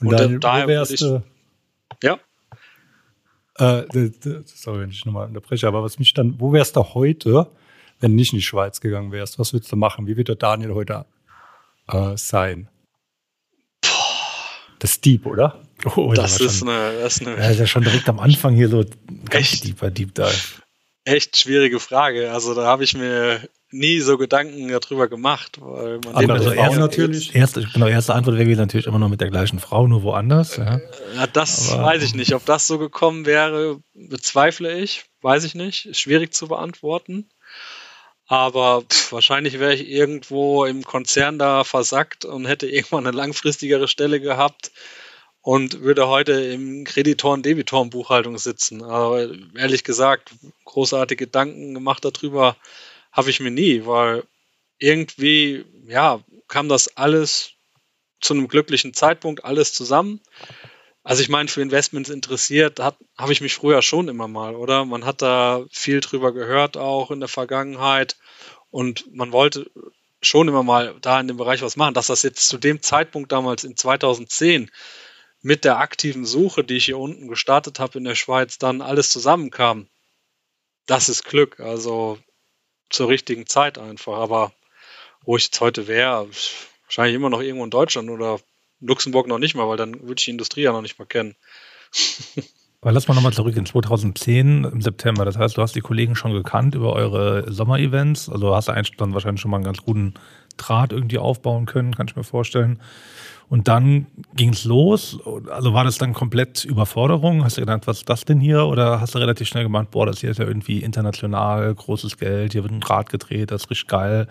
Und, 0.00 0.08
und 0.08 0.18
dann, 0.18 0.40
daher 0.40 0.66
wärst 0.66 0.92
ich, 0.92 1.00
du, 1.00 1.22
ja. 2.02 2.18
Äh, 3.58 4.10
sorry, 4.44 4.80
wenn 4.80 4.90
ich 4.90 5.06
nochmal 5.06 5.28
unterbreche, 5.28 5.68
aber 5.68 5.82
was 5.82 5.98
mich 5.98 6.12
dann, 6.12 6.40
wo 6.40 6.52
wärst 6.52 6.76
du 6.76 6.82
heute, 6.82 7.50
wenn 8.00 8.10
du 8.10 8.16
nicht 8.16 8.32
in 8.32 8.38
die 8.38 8.44
Schweiz 8.44 8.80
gegangen 8.80 9.12
wärst? 9.12 9.38
Was 9.38 9.52
würdest 9.52 9.70
du 9.70 9.76
machen? 9.76 10.06
Wie 10.06 10.16
wird 10.16 10.28
der 10.28 10.34
Daniel 10.34 10.74
heute 10.74 11.06
äh, 11.86 12.16
sein? 12.16 12.68
Das 14.78 14.90
ist 14.92 15.04
Deep, 15.04 15.24
oder? 15.24 15.65
Oh, 15.84 16.12
das, 16.14 16.40
ist 16.40 16.58
schon, 16.58 16.68
eine, 16.68 16.98
das 17.00 17.16
ist 17.16 17.26
eine. 17.26 17.36
Ja, 17.36 17.50
ist 17.50 17.58
ja 17.58 17.66
schon 17.66 17.84
direkt 17.84 18.08
am 18.08 18.18
Anfang 18.18 18.54
hier 18.54 18.68
so 18.68 18.84
ganz 19.28 19.52
echt, 19.52 19.64
deeper 19.64 19.90
Deep 19.90 20.14
Dive. 20.14 20.62
Echt 21.04 21.36
schwierige 21.36 21.78
Frage. 21.78 22.32
Also 22.32 22.54
da 22.54 22.66
habe 22.66 22.82
ich 22.82 22.94
mir 22.94 23.40
nie 23.70 24.00
so 24.00 24.16
Gedanken 24.16 24.68
darüber 24.68 25.08
gemacht. 25.08 25.58
Weil 25.60 25.98
man 25.98 26.14
Aber 26.14 26.34
also 26.34 26.50
erst, 26.50 26.78
natürlich. 26.78 27.34
Erste, 27.34 27.66
genau, 27.72 27.86
erste 27.86 28.14
Antwort 28.14 28.38
wäre 28.38 28.50
natürlich 28.56 28.86
immer 28.86 28.98
noch 28.98 29.08
mit 29.08 29.20
der 29.20 29.30
gleichen 29.30 29.60
Frau, 29.60 29.86
nur 29.86 30.02
woanders. 30.02 30.56
Ja, 30.56 30.80
ja 31.14 31.26
das 31.26 31.72
Aber, 31.72 31.84
weiß 31.84 32.02
ich 32.02 32.14
nicht. 32.14 32.34
Ob 32.34 32.44
das 32.44 32.66
so 32.66 32.78
gekommen 32.78 33.26
wäre, 33.26 33.78
bezweifle 33.94 34.78
ich. 34.78 35.04
Weiß 35.20 35.44
ich 35.44 35.54
nicht. 35.54 35.86
Ist 35.86 36.00
schwierig 36.00 36.32
zu 36.32 36.48
beantworten. 36.48 37.28
Aber 38.26 38.82
pff, 38.82 39.12
wahrscheinlich 39.12 39.60
wäre 39.60 39.74
ich 39.74 39.88
irgendwo 39.88 40.64
im 40.64 40.82
Konzern 40.82 41.38
da 41.38 41.62
versackt 41.62 42.24
und 42.24 42.46
hätte 42.46 42.66
irgendwann 42.68 43.06
eine 43.06 43.16
langfristigere 43.16 43.88
Stelle 43.88 44.20
gehabt 44.20 44.72
und 45.46 45.82
würde 45.82 46.08
heute 46.08 46.32
im 46.32 46.82
Kreditoren-Debitoren-Buchhaltung 46.82 48.36
sitzen. 48.36 48.82
Aber 48.82 49.30
ehrlich 49.54 49.84
gesagt, 49.84 50.32
großartige 50.64 51.26
Gedanken 51.26 51.72
gemacht 51.72 52.04
darüber 52.04 52.56
habe 53.12 53.30
ich 53.30 53.38
mir 53.38 53.52
nie, 53.52 53.86
weil 53.86 54.24
irgendwie, 54.80 55.64
ja, 55.86 56.18
kam 56.48 56.68
das 56.68 56.96
alles 56.96 57.52
zu 58.20 58.34
einem 58.34 58.48
glücklichen 58.48 58.92
Zeitpunkt, 58.92 59.44
alles 59.44 59.72
zusammen. 59.72 60.20
Also 61.04 61.22
ich 61.22 61.28
meine, 61.28 61.48
für 61.48 61.62
Investments 61.62 62.10
interessiert, 62.10 62.80
habe 62.80 63.32
ich 63.32 63.40
mich 63.40 63.54
früher 63.54 63.82
schon 63.82 64.08
immer 64.08 64.26
mal, 64.26 64.56
oder? 64.56 64.84
Man 64.84 65.04
hat 65.04 65.22
da 65.22 65.64
viel 65.70 66.00
drüber 66.00 66.32
gehört 66.32 66.76
auch 66.76 67.12
in 67.12 67.20
der 67.20 67.28
Vergangenheit 67.28 68.16
und 68.72 69.14
man 69.14 69.30
wollte 69.30 69.70
schon 70.20 70.48
immer 70.48 70.64
mal 70.64 70.96
da 71.02 71.20
in 71.20 71.28
dem 71.28 71.36
Bereich 71.36 71.62
was 71.62 71.76
machen. 71.76 71.94
Dass 71.94 72.08
das 72.08 72.24
jetzt 72.24 72.48
zu 72.48 72.58
dem 72.58 72.82
Zeitpunkt 72.82 73.30
damals 73.30 73.62
in 73.62 73.76
2010 73.76 74.72
mit 75.46 75.64
der 75.64 75.78
aktiven 75.78 76.24
Suche, 76.24 76.64
die 76.64 76.74
ich 76.74 76.86
hier 76.86 76.98
unten 76.98 77.28
gestartet 77.28 77.78
habe 77.78 77.98
in 77.98 78.04
der 78.04 78.16
Schweiz, 78.16 78.58
dann 78.58 78.82
alles 78.82 79.10
zusammenkam, 79.10 79.86
das 80.86 81.08
ist 81.08 81.22
Glück. 81.22 81.60
Also 81.60 82.18
zur 82.90 83.08
richtigen 83.08 83.46
Zeit 83.46 83.78
einfach. 83.78 84.14
Aber 84.14 84.50
wo 85.24 85.36
ich 85.36 85.44
jetzt 85.44 85.60
heute 85.60 85.86
wäre, 85.86 86.28
wahrscheinlich 86.86 87.14
immer 87.14 87.30
noch 87.30 87.40
irgendwo 87.40 87.62
in 87.62 87.70
Deutschland 87.70 88.10
oder 88.10 88.40
Luxemburg 88.80 89.28
noch 89.28 89.38
nicht 89.38 89.54
mal, 89.54 89.68
weil 89.68 89.76
dann 89.76 89.94
würde 90.02 90.16
ich 90.18 90.24
die 90.24 90.32
Industrie 90.32 90.62
ja 90.62 90.72
noch 90.72 90.82
nicht 90.82 90.98
mal 90.98 91.04
kennen. 91.04 91.36
Aber 92.80 92.90
lass 92.90 93.06
mal 93.06 93.14
nochmal 93.14 93.32
zurück 93.32 93.56
in 93.56 93.66
2010 93.66 94.64
im 94.64 94.82
September. 94.82 95.24
Das 95.24 95.38
heißt, 95.38 95.56
du 95.56 95.62
hast 95.62 95.76
die 95.76 95.80
Kollegen 95.80 96.16
schon 96.16 96.32
gekannt 96.32 96.74
über 96.74 96.92
eure 96.92 97.52
Sommerevents. 97.52 98.28
Also 98.28 98.54
hast 98.54 98.68
du 98.68 98.72
dann 98.96 99.14
wahrscheinlich 99.14 99.40
schon 99.40 99.52
mal 99.52 99.58
einen 99.58 99.64
ganz 99.64 99.78
guten 99.78 100.14
Draht 100.56 100.92
irgendwie 100.92 101.18
aufbauen 101.18 101.66
können, 101.66 101.94
kann 101.94 102.08
ich 102.08 102.16
mir 102.16 102.24
vorstellen. 102.24 102.80
Und 103.48 103.68
dann 103.68 104.06
ging 104.34 104.50
es 104.50 104.64
los. 104.64 105.18
Also 105.50 105.72
war 105.72 105.84
das 105.84 105.98
dann 105.98 106.14
komplett 106.14 106.64
Überforderung? 106.64 107.44
Hast 107.44 107.56
du 107.56 107.60
gedacht, 107.60 107.86
was 107.86 107.98
ist 107.98 108.10
das 108.10 108.24
denn 108.24 108.40
hier? 108.40 108.64
Oder 108.64 109.00
hast 109.00 109.14
du 109.14 109.18
relativ 109.18 109.46
schnell 109.46 109.62
gemeint, 109.62 109.92
boah, 109.92 110.06
das 110.06 110.20
hier 110.20 110.30
ist 110.30 110.38
ja 110.38 110.46
irgendwie 110.46 110.80
international, 110.80 111.72
großes 111.72 112.16
Geld, 112.18 112.52
hier 112.52 112.64
wird 112.64 112.72
ein 112.72 112.82
Rad 112.82 113.08
gedreht, 113.08 113.52
das 113.52 113.64
ist 113.64 113.70
richtig 113.70 113.88
geil. 113.88 114.26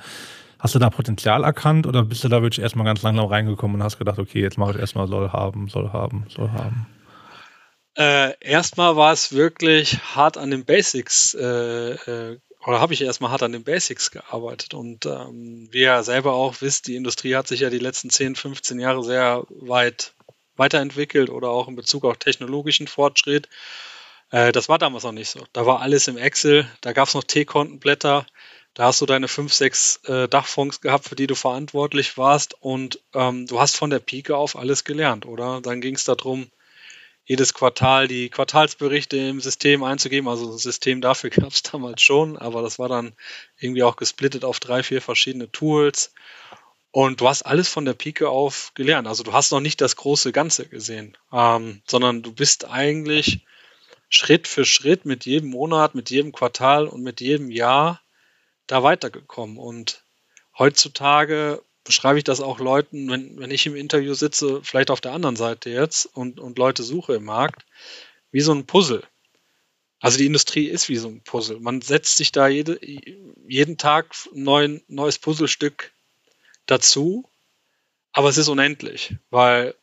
Hast 0.60 0.76
du 0.76 0.80
da 0.80 0.90
Potenzial 0.90 1.44
erkannt 1.44 1.88
oder 1.88 2.04
bist 2.04 2.24
du 2.24 2.28
da 2.28 2.42
wirklich 2.42 2.62
erstmal 2.62 2.86
ganz 2.86 3.04
langsam 3.04 3.26
reingekommen 3.26 3.78
und 3.78 3.84
hast 3.84 4.00
gedacht, 4.00 4.20
okay, 4.20 4.42
jetzt 4.42 4.58
mache 4.58 4.72
ich 4.72 4.80
erstmal 4.80 5.08
soll 5.08 5.30
haben, 5.30 5.70
soll 5.70 5.94
haben, 5.94 6.26
soll 6.28 6.50
haben? 6.52 6.88
Äh, 7.98 8.34
erstmal 8.42 8.98
war 8.98 9.14
es 9.14 9.32
wirklich 9.32 10.00
hart 10.16 10.38
an 10.38 10.52
den 10.52 10.66
Basics, 10.66 11.34
äh, 11.34 11.92
äh, 11.92 12.38
oder 12.66 12.80
habe 12.80 12.94
ich 12.94 13.02
erstmal 13.02 13.32
hart 13.32 13.44
an 13.44 13.52
den 13.52 13.64
Basics 13.64 14.12
gearbeitet. 14.12 14.74
Und 14.74 15.06
ähm, 15.06 15.68
wie 15.72 15.82
ihr 15.82 16.04
selber 16.04 16.34
auch 16.34 16.62
wisst, 16.62 16.88
die 16.88 16.96
Industrie 16.96 17.36
hat 17.36 17.48
sich 17.48 17.62
ja 17.62 17.70
die 17.70 17.80
letzten 17.80 18.10
10, 18.10 18.36
15 18.36 18.80
Jahre 18.80 19.04
sehr 19.04 19.46
weit 19.50 20.14
weiterentwickelt 20.58 21.30
oder 21.30 21.50
auch 21.50 21.68
in 21.68 21.76
Bezug 21.76 22.06
auf 22.06 22.18
technologischen 22.18 22.88
Fortschritt. 22.88 23.50
Äh, 24.32 24.52
das 24.52 24.70
war 24.70 24.78
damals 24.78 25.04
noch 25.04 25.12
nicht 25.12 25.30
so. 25.30 25.44
Da 25.54 25.66
war 25.66 25.82
alles 25.82 26.08
im 26.08 26.18
Excel, 26.18 26.68
da 26.82 26.94
gab 26.94 27.08
es 27.08 27.14
noch 27.14 27.24
T-Kontenblätter, 27.24 28.26
da 28.74 28.84
hast 28.84 29.00
du 29.02 29.06
deine 29.06 29.28
fünf, 29.28 29.54
sechs 29.54 29.98
äh, 30.06 30.28
Dachfonds 30.28 30.82
gehabt, 30.82 31.08
für 31.08 31.16
die 31.16 31.28
du 31.28 31.36
verantwortlich 31.36 32.18
warst 32.18 32.56
und 32.62 33.00
ähm, 33.14 33.48
du 33.48 33.60
hast 33.60 33.78
von 33.78 33.90
der 33.90 34.00
Pike 34.00 34.36
auf 34.36 34.58
alles 34.58 34.84
gelernt, 34.84 35.26
oder? 35.26 35.62
Dann 35.62 35.82
ging 35.82 35.96
es 35.96 36.04
darum, 36.04 36.48
jedes 37.26 37.54
Quartal 37.54 38.08
die 38.08 38.30
Quartalsberichte 38.30 39.18
im 39.18 39.42
System 39.42 39.84
einzugeben. 39.84 40.30
Also 40.30 40.52
ein 40.52 40.58
System 40.58 41.02
dafür 41.02 41.30
gab 41.32 41.52
es 41.52 41.64
damals 41.64 42.02
schon, 42.02 42.38
aber 42.38 42.62
das 42.62 42.80
war 42.80 42.88
dann 42.88 43.14
irgendwie 43.60 43.84
auch 43.84 43.96
gesplittet 43.96 44.46
auf 44.46 44.60
drei, 44.60 44.84
vier 44.84 45.02
verschiedene 45.02 45.52
Tools. 45.52 46.14
Und 46.92 47.20
du 47.20 47.28
hast 47.28 47.42
alles 47.42 47.68
von 47.68 47.84
der 47.84 47.94
Pike 47.94 48.30
auf 48.30 48.72
gelernt. 48.74 49.08
Also 49.08 49.24
du 49.24 49.34
hast 49.34 49.52
noch 49.52 49.60
nicht 49.60 49.82
das 49.82 49.98
große 49.98 50.32
Ganze 50.32 50.66
gesehen, 50.66 51.18
ähm, 51.34 51.82
sondern 51.86 52.22
du 52.22 52.32
bist 52.32 52.70
eigentlich 52.70 53.46
Schritt 54.08 54.48
für 54.48 54.64
Schritt 54.64 55.04
mit 55.04 55.26
jedem 55.26 55.50
Monat, 55.50 55.94
mit 55.94 56.10
jedem 56.10 56.32
Quartal 56.32 56.88
und 56.88 57.04
mit 57.04 57.20
jedem 57.20 57.52
Jahr 57.52 58.02
da 58.68 58.82
weitergekommen. 58.82 59.58
Und 59.58 60.06
heutzutage 60.58 61.62
beschreibe 61.86 62.18
ich 62.18 62.26
das 62.26 62.42
auch 62.42 62.60
Leuten, 62.60 63.10
wenn, 63.10 63.38
wenn 63.40 63.52
ich 63.52 63.66
im 63.66 63.76
Interview 63.76 64.14
sitze, 64.14 64.62
vielleicht 64.64 64.92
auf 64.92 65.00
der 65.00 65.14
anderen 65.14 65.38
Seite 65.38 65.70
jetzt 65.70 66.06
und, 66.06 66.40
und 66.40 66.58
Leute 66.58 66.84
suche 66.84 67.16
im 67.16 67.24
Markt, 67.24 67.66
wie 68.32 68.42
so 68.42 68.52
ein 68.52 68.66
Puzzle. 68.66 69.04
Also 70.02 70.18
die 70.18 70.26
Industrie 70.26 70.68
ist 70.68 70.90
wie 70.90 70.98
so 70.98 71.08
ein 71.08 71.22
Puzzle. 71.24 71.60
Man 71.60 71.82
setzt 71.82 72.18
sich 72.18 72.32
da 72.32 72.48
jede, 72.48 72.80
jeden 73.48 73.78
Tag 73.78 74.14
ein 74.36 74.82
neues 74.88 75.20
Puzzlestück 75.20 75.94
dazu, 76.66 77.30
aber 78.12 78.30
es 78.30 78.38
ist 78.38 78.50
unendlich, 78.50 79.16
weil 79.30 79.76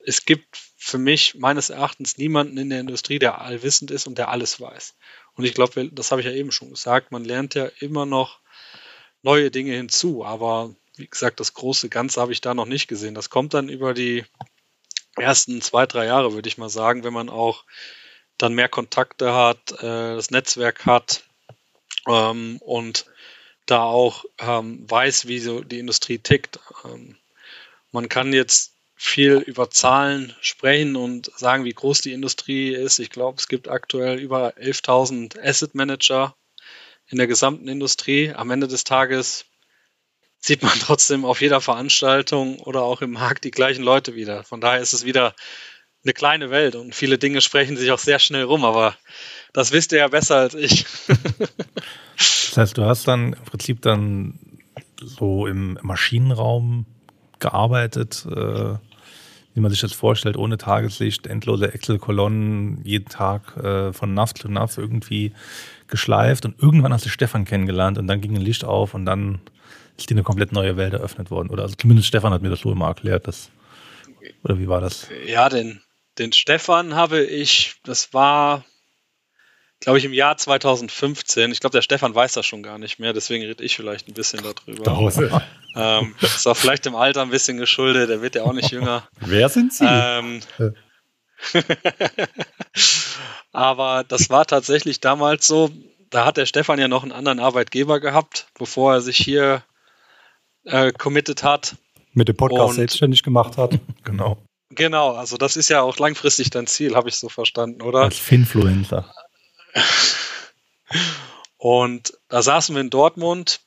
es 0.00 0.26
gibt 0.26 0.56
für 0.76 0.98
mich 0.98 1.34
meines 1.36 1.70
Erachtens 1.70 2.18
niemanden 2.18 2.58
in 2.58 2.68
der 2.68 2.80
Industrie, 2.80 3.18
der 3.18 3.40
allwissend 3.40 3.90
ist 3.90 4.06
und 4.06 4.18
der 4.18 4.28
alles 4.28 4.60
weiß. 4.60 4.96
Und 5.34 5.44
ich 5.44 5.54
glaube, 5.54 5.90
das 5.90 6.10
habe 6.10 6.20
ich 6.20 6.26
ja 6.26 6.32
eben 6.32 6.52
schon 6.52 6.70
gesagt, 6.70 7.10
man 7.10 7.24
lernt 7.24 7.54
ja 7.54 7.66
immer 7.80 8.06
noch 8.06 8.40
neue 9.22 9.50
Dinge 9.50 9.74
hinzu, 9.74 10.24
aber 10.24 10.74
wie 10.96 11.08
gesagt, 11.08 11.40
das 11.40 11.54
große 11.54 11.88
Ganze 11.88 12.20
habe 12.20 12.32
ich 12.32 12.40
da 12.40 12.54
noch 12.54 12.66
nicht 12.66 12.88
gesehen. 12.88 13.14
Das 13.14 13.30
kommt 13.30 13.54
dann 13.54 13.68
über 13.68 13.94
die 13.94 14.24
ersten 15.16 15.60
zwei, 15.60 15.86
drei 15.86 16.06
Jahre, 16.06 16.32
würde 16.32 16.48
ich 16.48 16.58
mal 16.58 16.68
sagen, 16.68 17.04
wenn 17.04 17.12
man 17.12 17.28
auch 17.28 17.64
dann 18.38 18.54
mehr 18.54 18.68
Kontakte 18.68 19.32
hat, 19.32 19.72
äh, 19.72 20.16
das 20.16 20.30
Netzwerk 20.30 20.86
hat 20.86 21.24
ähm, 22.08 22.58
und 22.60 23.06
da 23.66 23.84
auch 23.84 24.24
ähm, 24.38 24.88
weiß, 24.90 25.26
wie 25.26 25.38
so 25.38 25.60
die 25.60 25.78
Industrie 25.78 26.18
tickt. 26.18 26.58
Ähm, 26.84 27.16
man 27.92 28.08
kann 28.08 28.32
jetzt 28.32 28.74
viel 28.96 29.36
über 29.38 29.70
Zahlen 29.70 30.34
sprechen 30.40 30.96
und 30.96 31.30
sagen, 31.36 31.64
wie 31.64 31.72
groß 31.72 32.00
die 32.00 32.12
Industrie 32.12 32.74
ist. 32.74 32.98
Ich 32.98 33.10
glaube, 33.10 33.38
es 33.38 33.48
gibt 33.48 33.68
aktuell 33.68 34.18
über 34.18 34.56
11.000 34.56 35.40
Asset 35.40 35.74
Manager 35.74 36.34
in 37.08 37.18
der 37.18 37.26
gesamten 37.26 37.68
Industrie. 37.68 38.32
Am 38.32 38.50
Ende 38.50 38.68
des 38.68 38.84
Tages 38.84 39.46
sieht 40.44 40.62
man 40.62 40.72
trotzdem 40.80 41.24
auf 41.24 41.40
jeder 41.40 41.60
Veranstaltung 41.60 42.58
oder 42.58 42.82
auch 42.82 43.00
im 43.00 43.12
Markt 43.12 43.44
die 43.44 43.50
gleichen 43.50 43.82
Leute 43.82 44.14
wieder. 44.14 44.44
Von 44.44 44.60
daher 44.60 44.80
ist 44.80 44.92
es 44.92 45.04
wieder 45.04 45.34
eine 46.04 46.12
kleine 46.12 46.50
Welt 46.50 46.76
und 46.76 46.94
viele 46.94 47.16
Dinge 47.16 47.40
sprechen 47.40 47.78
sich 47.78 47.90
auch 47.90 47.98
sehr 47.98 48.18
schnell 48.18 48.44
rum, 48.44 48.64
aber 48.64 48.94
das 49.54 49.72
wisst 49.72 49.92
ihr 49.92 50.00
ja 50.00 50.08
besser 50.08 50.36
als 50.36 50.54
ich. 50.54 50.84
das 52.16 52.56
heißt, 52.56 52.76
du 52.76 52.84
hast 52.84 53.08
dann 53.08 53.32
im 53.32 53.44
Prinzip 53.44 53.80
dann 53.80 54.38
so 55.00 55.46
im 55.46 55.78
Maschinenraum 55.80 56.84
gearbeitet, 57.38 58.26
äh, 58.30 58.74
wie 59.54 59.60
man 59.60 59.70
sich 59.70 59.80
das 59.80 59.94
vorstellt, 59.94 60.36
ohne 60.36 60.58
Tageslicht, 60.58 61.26
endlose 61.26 61.72
Excel-Kolonnen, 61.72 62.84
jeden 62.84 63.08
Tag 63.08 63.56
äh, 63.56 63.94
von 63.94 64.12
NAV 64.12 64.34
zu 64.34 64.48
NAV 64.48 64.76
irgendwie 64.76 65.32
geschleift 65.88 66.44
und 66.44 66.60
irgendwann 66.60 66.92
hast 66.92 67.06
du 67.06 67.08
Stefan 67.08 67.46
kennengelernt 67.46 67.96
und 67.96 68.08
dann 68.08 68.20
ging 68.20 68.34
ein 68.34 68.42
Licht 68.42 68.64
auf 68.64 68.92
und 68.92 69.06
dann 69.06 69.40
ist 69.96 70.10
dir 70.10 70.14
eine 70.14 70.22
komplett 70.22 70.52
neue 70.52 70.76
Welt 70.76 70.92
eröffnet 70.92 71.30
worden. 71.30 71.50
Oder 71.50 71.62
also 71.62 71.74
zumindest 71.74 72.08
Stefan 72.08 72.32
hat 72.32 72.42
mir 72.42 72.50
das 72.50 72.60
so 72.60 72.72
immer 72.72 72.86
erklärt. 72.86 73.26
Das, 73.26 73.50
oder 74.42 74.58
wie 74.58 74.68
war 74.68 74.80
das? 74.80 75.08
Ja, 75.26 75.48
den, 75.48 75.82
den 76.18 76.32
Stefan 76.32 76.94
habe 76.94 77.22
ich, 77.22 77.76
das 77.84 78.12
war 78.12 78.64
glaube 79.84 79.98
ich, 79.98 80.04
im 80.04 80.14
Jahr 80.14 80.36
2015. 80.36 81.52
Ich 81.52 81.60
glaube, 81.60 81.72
der 81.72 81.82
Stefan 81.82 82.14
weiß 82.14 82.32
das 82.32 82.46
schon 82.46 82.62
gar 82.62 82.78
nicht 82.78 82.98
mehr, 82.98 83.12
deswegen 83.12 83.44
rede 83.44 83.62
ich 83.62 83.76
vielleicht 83.76 84.08
ein 84.08 84.14
bisschen 84.14 84.40
darüber. 84.42 84.82
ähm, 85.76 86.14
ist 86.22 86.46
auch 86.46 86.56
vielleicht 86.56 86.86
im 86.86 86.96
Alter 86.96 87.22
ein 87.22 87.30
bisschen 87.30 87.58
geschuldet, 87.58 88.08
der 88.08 88.22
wird 88.22 88.34
ja 88.34 88.44
auch 88.44 88.54
nicht 88.54 88.70
jünger. 88.70 89.06
Wer 89.20 89.48
sind 89.50 89.74
Sie? 89.74 89.84
Ähm, 89.86 90.40
aber 93.52 94.04
das 94.08 94.30
war 94.30 94.46
tatsächlich 94.46 95.00
damals 95.00 95.46
so, 95.46 95.70
da 96.08 96.24
hat 96.24 96.38
der 96.38 96.46
Stefan 96.46 96.78
ja 96.78 96.88
noch 96.88 97.02
einen 97.02 97.12
anderen 97.12 97.40
Arbeitgeber 97.40 98.00
gehabt, 98.00 98.46
bevor 98.58 98.94
er 98.94 99.00
sich 99.02 99.18
hier 99.18 99.62
äh, 100.64 100.92
committed 100.92 101.42
hat. 101.42 101.76
Mit 102.12 102.28
dem 102.28 102.36
Podcast 102.36 102.70
und, 102.70 102.74
selbstständig 102.74 103.22
gemacht 103.22 103.56
hat. 103.56 103.78
genau. 104.04 104.38
Genau, 104.70 105.12
also 105.12 105.36
das 105.36 105.56
ist 105.56 105.68
ja 105.68 105.82
auch 105.82 105.98
langfristig 105.98 106.50
dein 106.50 106.66
Ziel, 106.66 106.94
habe 106.96 107.08
ich 107.08 107.16
so 107.16 107.28
verstanden, 107.28 107.82
oder? 107.82 108.00
Als 108.00 108.18
Finfluencer. 108.18 109.12
Und 111.64 112.18
da 112.28 112.42
saßen 112.42 112.74
wir 112.74 112.82
in 112.82 112.90
Dortmund 112.90 113.60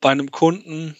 bei 0.00 0.10
einem 0.10 0.32
Kunden 0.32 0.96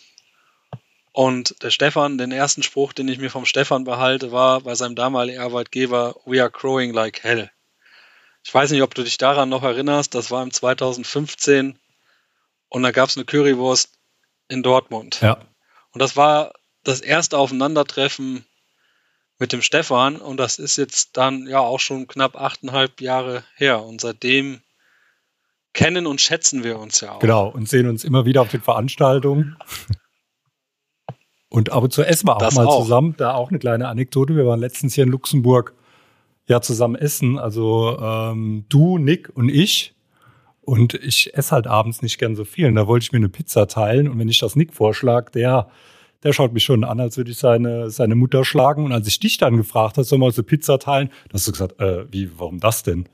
und 1.12 1.60
der 1.62 1.70
Stefan, 1.70 2.18
den 2.18 2.30
ersten 2.30 2.62
Spruch, 2.62 2.92
den 2.92 3.08
ich 3.08 3.18
mir 3.18 3.30
vom 3.30 3.46
Stefan 3.46 3.82
behalte, 3.82 4.30
war 4.30 4.60
bei 4.60 4.76
seinem 4.76 4.94
damaligen 4.94 5.40
Arbeitgeber, 5.40 6.14
We 6.24 6.40
are 6.40 6.50
growing 6.50 6.92
like 6.92 7.24
hell. 7.24 7.50
Ich 8.44 8.54
weiß 8.54 8.70
nicht, 8.70 8.82
ob 8.82 8.94
du 8.94 9.02
dich 9.02 9.18
daran 9.18 9.48
noch 9.48 9.64
erinnerst, 9.64 10.14
das 10.14 10.30
war 10.30 10.42
im 10.42 10.52
2015 10.52 11.78
und 12.68 12.82
da 12.84 12.92
gab 12.92 13.08
es 13.08 13.16
eine 13.16 13.24
Currywurst 13.24 13.95
in 14.48 14.62
Dortmund. 14.62 15.20
Ja. 15.20 15.38
Und 15.92 16.00
das 16.00 16.16
war 16.16 16.52
das 16.84 17.00
erste 17.00 17.38
Aufeinandertreffen 17.38 18.44
mit 19.38 19.52
dem 19.52 19.62
Stefan 19.62 20.16
und 20.16 20.38
das 20.38 20.58
ist 20.58 20.76
jetzt 20.76 21.16
dann 21.16 21.46
ja 21.46 21.60
auch 21.60 21.80
schon 21.80 22.06
knapp 22.06 22.36
achteinhalb 22.36 23.00
Jahre 23.00 23.44
her 23.54 23.82
und 23.82 24.00
seitdem 24.00 24.60
kennen 25.74 26.06
und 26.06 26.20
schätzen 26.20 26.64
wir 26.64 26.78
uns 26.78 27.00
ja 27.00 27.12
auch. 27.12 27.18
Genau 27.18 27.48
und 27.48 27.68
sehen 27.68 27.88
uns 27.88 28.04
immer 28.04 28.24
wieder 28.24 28.42
auf 28.42 28.50
den 28.50 28.62
Veranstaltungen. 28.62 29.56
Und 31.48 31.72
ab 31.72 31.82
und 31.84 31.92
zu 31.92 32.02
essen 32.02 32.28
wir 32.28 32.36
auch 32.36 32.40
das 32.40 32.54
mal 32.54 32.66
auch. 32.66 32.82
zusammen. 32.82 33.14
Da 33.16 33.34
auch 33.34 33.50
eine 33.50 33.58
kleine 33.58 33.88
Anekdote. 33.88 34.36
Wir 34.36 34.46
waren 34.46 34.60
letztens 34.60 34.94
hier 34.94 35.04
in 35.04 35.10
Luxemburg 35.10 35.74
ja 36.46 36.60
zusammen 36.60 36.96
essen. 36.96 37.38
Also 37.38 37.98
ähm, 37.98 38.66
du, 38.68 38.98
Nick 38.98 39.30
und 39.34 39.48
ich. 39.48 39.95
Und 40.66 40.92
ich 40.94 41.34
esse 41.34 41.52
halt 41.52 41.66
abends 41.66 42.02
nicht 42.02 42.18
gern 42.18 42.36
so 42.36 42.44
viel. 42.44 42.66
Und 42.66 42.74
da 42.74 42.86
wollte 42.86 43.04
ich 43.04 43.12
mir 43.12 43.18
eine 43.18 43.30
Pizza 43.30 43.66
teilen. 43.66 44.08
Und 44.08 44.18
wenn 44.18 44.28
ich 44.28 44.40
das 44.40 44.56
Nick 44.56 44.74
vorschlage, 44.74 45.30
der 45.30 45.68
der 46.22 46.32
schaut 46.32 46.52
mich 46.52 46.64
schon 46.64 46.82
an, 46.82 46.98
als 46.98 47.16
würde 47.16 47.30
ich 47.30 47.38
seine, 47.38 47.90
seine 47.90 48.16
Mutter 48.16 48.44
schlagen. 48.44 48.84
Und 48.84 48.92
als 48.92 49.06
ich 49.06 49.20
dich 49.20 49.38
dann 49.38 49.56
gefragt 49.56 49.96
habe, 49.96 50.04
soll 50.04 50.18
man 50.18 50.32
so 50.32 50.42
Pizza 50.42 50.78
teilen, 50.78 51.08
da 51.28 51.34
hast 51.34 51.46
du 51.46 51.52
gesagt, 51.52 51.80
äh, 51.80 52.10
wie, 52.10 52.30
warum 52.36 52.58
das 52.58 52.82
denn? 52.82 53.08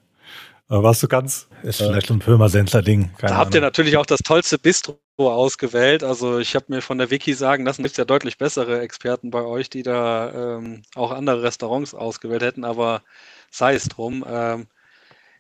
Äh, 0.71 0.83
warst 0.83 1.03
du 1.03 1.09
ganz. 1.09 1.49
Ist 1.63 1.81
äh, 1.81 1.89
vielleicht 1.89 2.11
ein 2.11 2.21
Pirmasensler-Ding. 2.21 3.11
Da 3.19 3.27
Ahnung. 3.27 3.39
habt 3.39 3.55
ihr 3.55 3.61
natürlich 3.61 3.97
auch 3.99 4.07
das 4.07 4.21
tollste 4.21 4.59
Bistro 4.59 4.97
ausgewählt. 5.19 6.05
Also 6.05 6.39
ich 6.39 6.55
habe 6.55 6.67
mir 6.69 6.81
von 6.81 6.97
der 6.97 7.11
Wiki 7.11 7.35
sagen 7.35 7.67
lassen, 7.67 7.83
gibt 7.83 7.93
es 7.93 7.99
ja 7.99 8.07
deutlich 8.07 8.39
bessere 8.39 8.81
Experten 8.81 9.31
bei 9.31 9.43
euch, 9.43 9.69
die 9.69 9.83
da 9.83 10.57
ähm, 10.57 10.83
auch 10.95 11.11
andere 11.11 11.43
Restaurants 11.43 11.95
ausgewählt 11.95 12.43
hätten, 12.43 12.65
aber 12.65 13.03
sei 13.51 13.75
es 13.75 13.85
drum. 13.89 14.25
Ähm, 14.27 14.69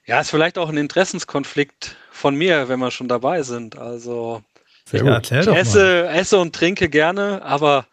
ja, 0.06 0.20
ist 0.20 0.30
vielleicht 0.30 0.58
auch 0.58 0.68
ein 0.68 0.76
Interessenskonflikt 0.76 1.96
von 2.10 2.34
mir, 2.34 2.68
wenn 2.68 2.80
wir 2.80 2.90
schon 2.90 3.08
dabei 3.08 3.42
sind. 3.42 3.78
Also 3.78 4.42
sehr 4.84 5.04
ja, 5.04 5.18
ich 5.18 5.30
esse, 5.32 6.08
esse 6.08 6.38
und 6.38 6.54
trinke 6.54 6.88
gerne, 6.88 7.42
aber 7.42 7.86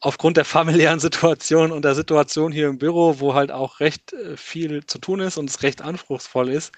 aufgrund 0.00 0.36
der 0.36 0.44
familiären 0.44 1.00
Situation 1.00 1.72
und 1.72 1.84
der 1.84 1.94
Situation 1.94 2.52
hier 2.52 2.68
im 2.68 2.78
Büro, 2.78 3.16
wo 3.18 3.34
halt 3.34 3.50
auch 3.50 3.80
recht 3.80 4.12
äh, 4.12 4.36
viel 4.36 4.86
zu 4.86 4.98
tun 4.98 5.20
ist 5.20 5.36
und 5.36 5.50
es 5.50 5.62
recht 5.62 5.82
anspruchsvoll 5.82 6.48
ist, 6.48 6.72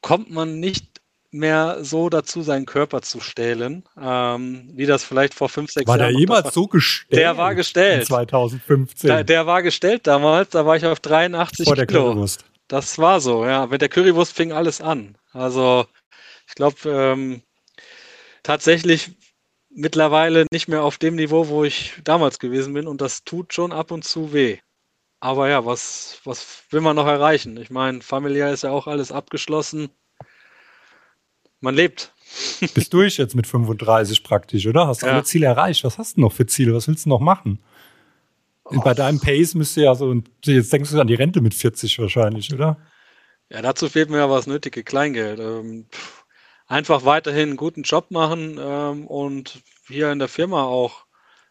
kommt 0.00 0.30
man 0.30 0.60
nicht 0.60 1.00
mehr 1.30 1.78
so 1.82 2.08
dazu, 2.10 2.42
seinen 2.42 2.64
Körper 2.64 3.02
zu 3.02 3.18
stählen, 3.20 3.84
ähm, 4.00 4.70
wie 4.72 4.86
das 4.86 5.02
vielleicht 5.02 5.34
vor 5.34 5.48
fünf, 5.48 5.72
sechs 5.72 5.86
war 5.88 5.98
Jahren 5.98 6.00
war. 6.00 6.06
War 6.06 6.12
der 6.12 6.20
jemals 6.20 6.54
so 6.54 6.68
gestellt? 6.68 7.20
Der 7.20 7.36
war 7.36 7.54
gestellt. 7.56 8.06
2015. 8.06 9.08
Der, 9.08 9.24
der, 9.24 9.46
war 9.46 9.62
gestellt 9.62 10.06
damals, 10.06 10.50
da 10.50 10.64
war 10.64 10.76
ich 10.76 10.86
auf 10.86 11.00
83 11.00 11.66
vor 11.66 11.74
der 11.74 11.86
Kilo. 11.86 12.04
Currywurst. 12.04 12.44
Das 12.74 12.98
war 12.98 13.20
so, 13.20 13.46
ja. 13.46 13.68
Mit 13.68 13.82
der 13.82 13.88
Currywurst 13.88 14.32
fing 14.32 14.50
alles 14.50 14.80
an. 14.80 15.16
Also, 15.32 15.86
ich 16.48 16.56
glaube, 16.56 16.76
ähm, 16.86 17.42
tatsächlich 18.42 19.12
mittlerweile 19.70 20.44
nicht 20.50 20.66
mehr 20.66 20.82
auf 20.82 20.98
dem 20.98 21.14
Niveau, 21.14 21.46
wo 21.46 21.62
ich 21.62 21.92
damals 22.02 22.40
gewesen 22.40 22.74
bin 22.74 22.88
und 22.88 23.00
das 23.00 23.22
tut 23.22 23.54
schon 23.54 23.70
ab 23.70 23.92
und 23.92 24.02
zu 24.02 24.32
weh. 24.32 24.58
Aber 25.20 25.48
ja, 25.48 25.64
was, 25.64 26.18
was 26.24 26.64
will 26.70 26.80
man 26.80 26.96
noch 26.96 27.06
erreichen? 27.06 27.56
Ich 27.58 27.70
meine, 27.70 28.00
familiär 28.00 28.52
ist 28.52 28.64
ja 28.64 28.72
auch 28.72 28.88
alles 28.88 29.12
abgeschlossen. 29.12 29.90
Man 31.60 31.76
lebt. 31.76 32.12
Bist 32.74 32.92
durch 32.92 33.18
jetzt 33.18 33.36
mit 33.36 33.46
35 33.46 34.24
praktisch, 34.24 34.66
oder? 34.66 34.88
Hast 34.88 35.02
du 35.02 35.06
ja. 35.06 35.12
alle 35.12 35.22
Ziele 35.22 35.46
erreicht? 35.46 35.84
Was 35.84 35.98
hast 35.98 36.16
du 36.16 36.22
noch 36.22 36.32
für 36.32 36.46
Ziele? 36.46 36.74
Was 36.74 36.88
willst 36.88 37.04
du 37.04 37.08
noch 37.08 37.20
machen? 37.20 37.60
Bei 38.64 38.94
deinem 38.94 39.20
Pace 39.20 39.54
müsste 39.54 39.82
ja 39.82 39.94
so, 39.94 40.14
jetzt 40.44 40.72
denkst 40.72 40.90
du 40.90 41.00
an 41.00 41.06
die 41.06 41.14
Rente 41.14 41.40
mit 41.40 41.54
40 41.54 41.98
wahrscheinlich, 41.98 42.52
oder? 42.52 42.78
Ja, 43.50 43.60
dazu 43.62 43.88
fehlt 43.88 44.10
mir 44.10 44.22
aber 44.22 44.36
das 44.36 44.46
nötige 44.46 44.82
Kleingeld. 44.82 45.38
Ähm, 45.38 45.86
einfach 46.66 47.04
weiterhin 47.04 47.50
einen 47.50 47.56
guten 47.56 47.82
Job 47.82 48.10
machen 48.10 48.58
ähm, 48.58 49.06
und 49.06 49.62
hier 49.86 50.10
in 50.12 50.18
der 50.18 50.28
Firma 50.28 50.64
auch 50.64 51.04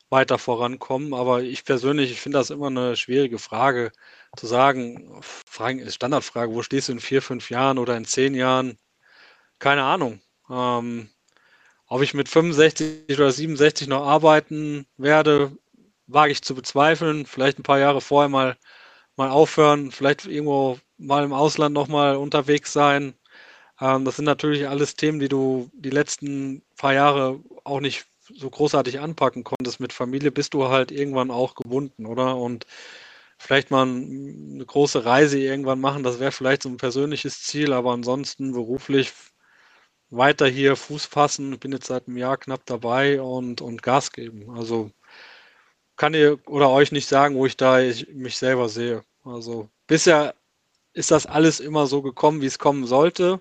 weiter 0.10 0.38
vorankommen. 0.39 1.13
Aber 1.13 1.43
ich 1.43 1.65
persönlich, 1.65 2.12
ich 2.12 2.21
finde 2.21 2.39
das 2.39 2.49
immer 2.49 2.67
eine 2.67 2.95
schwierige 2.95 3.39
Frage 3.39 3.91
zu 4.36 4.47
sagen, 4.47 5.19
Fragen, 5.21 5.89
Standardfrage, 5.89 6.54
wo 6.54 6.63
stehst 6.63 6.89
du 6.89 6.93
in 6.93 6.99
vier, 6.99 7.21
fünf 7.21 7.49
Jahren 7.49 7.78
oder 7.78 7.95
in 7.95 8.06
zehn 8.06 8.34
Jahren? 8.34 8.78
Keine 9.60 9.84
Ahnung. 9.84 10.21
Ähm, 10.49 11.10
ob 11.88 12.02
ich 12.02 12.13
mit 12.13 12.28
65 12.30 13.17
oder 13.17 13.32
67 13.32 13.88
noch 13.88 14.06
arbeiten 14.08 14.88
werde, 14.97 15.56
wage 16.08 16.32
ich 16.32 16.42
zu 16.44 16.56
bezweifeln. 16.56 17.26
Vielleicht 17.26 17.60
ein 17.60 17.63
paar 17.63 17.80
Jahre 17.80 18.02
vorher 18.02 18.30
mal, 18.30 18.58
mal 19.18 19.30
aufhören, 19.30 19.92
vielleicht 19.92 20.26
irgendwo 20.26 20.80
mal 20.98 21.24
im 21.24 21.34
Ausland 21.34 21.74
nochmal 21.74 22.16
unterwegs 22.18 22.74
sein. 22.74 23.13
Ähm, 23.82 24.06
das 24.06 24.18
sind 24.18 24.26
natürlich 24.26 24.68
alles 24.68 24.96
Themen, 24.96 25.20
die 25.20 25.30
du 25.30 25.70
die 25.74 25.89
letzten 25.92 26.63
paar 26.78 26.94
Jahre 26.94 27.39
auch 27.63 27.80
nicht 27.82 28.06
so 28.30 28.50
großartig 28.50 29.00
anpacken 29.00 29.44
konntest. 29.44 29.80
Mit 29.80 29.94
Familie 29.94 30.32
bist 30.32 30.54
du 30.54 30.70
halt 30.70 30.92
irgendwann 30.92 31.32
auch 31.32 31.56
gebunden, 31.56 32.06
oder? 32.06 32.38
Und 32.38 32.66
vielleicht 33.38 33.72
mal 33.72 33.84
eine 33.88 34.66
große 34.66 35.06
Reise 35.06 35.39
irgendwann 35.39 35.82
machen, 35.82 36.04
das 36.04 36.20
wäre 36.20 36.32
vielleicht 36.32 36.63
so 36.63 36.70
ein 36.70 36.78
persönliches 36.78 37.44
Ziel, 37.44 37.74
aber 37.74 37.92
ansonsten 37.92 38.54
beruflich 38.54 39.12
weiter 40.10 40.48
hier 40.48 40.76
Fuß 40.76 41.06
fassen. 41.06 41.54
Ich 41.54 41.60
bin 41.60 41.72
jetzt 41.74 41.88
seit 41.88 42.08
einem 42.08 42.18
Jahr 42.18 42.38
knapp 42.38 42.66
dabei 42.66 43.22
und, 43.22 43.62
und 43.62 43.84
Gas 43.84 44.12
geben. 44.12 44.50
Also 44.52 44.92
kann 46.04 46.16
ihr 46.16 46.38
oder 46.50 46.70
euch 46.70 46.92
nicht 46.92 47.08
sagen, 47.08 47.36
wo 47.36 47.46
ich 47.46 47.56
da 47.56 47.80
ich, 47.80 48.10
mich 48.10 48.38
selber 48.38 48.68
sehe. 48.68 49.06
Also 49.24 49.70
bisher 49.88 50.36
ist 50.92 51.12
das 51.12 51.26
alles 51.26 51.62
immer 51.62 51.88
so 51.88 52.02
gekommen, 52.02 52.42
wie 52.42 52.46
es 52.46 52.60
kommen 52.60 52.86
sollte. 52.86 53.39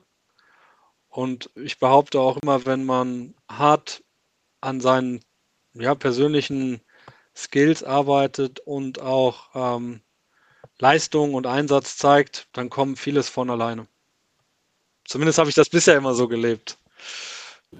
Und 1.09 1.51
ich 1.57 1.81
behaupte 1.81 2.21
auch 2.21 2.37
immer, 2.41 2.65
wenn 2.65 2.85
man 2.85 3.35
hart 3.51 4.05
an 4.61 4.81
seinen 4.81 5.25
ja, 5.75 5.97
persönlichen 5.97 6.81
Skills 7.35 7.83
arbeitet 7.83 8.61
und 8.61 9.01
auch 9.01 9.49
ähm, 9.57 10.01
Leistung 10.79 11.35
und 11.35 11.49
Einsatz 11.49 11.97
zeigt, 11.97 12.47
dann 12.53 12.71
kommt 12.71 13.01
vieles 13.01 13.29
von 13.29 13.51
alleine. 13.51 13.89
Zumindest 15.05 15.41
habe 15.41 15.49
ich 15.49 15.57
das 15.57 15.69
bisher 15.69 15.97
immer 15.97 16.15
so 16.15 16.29
gelebt. 16.29 16.79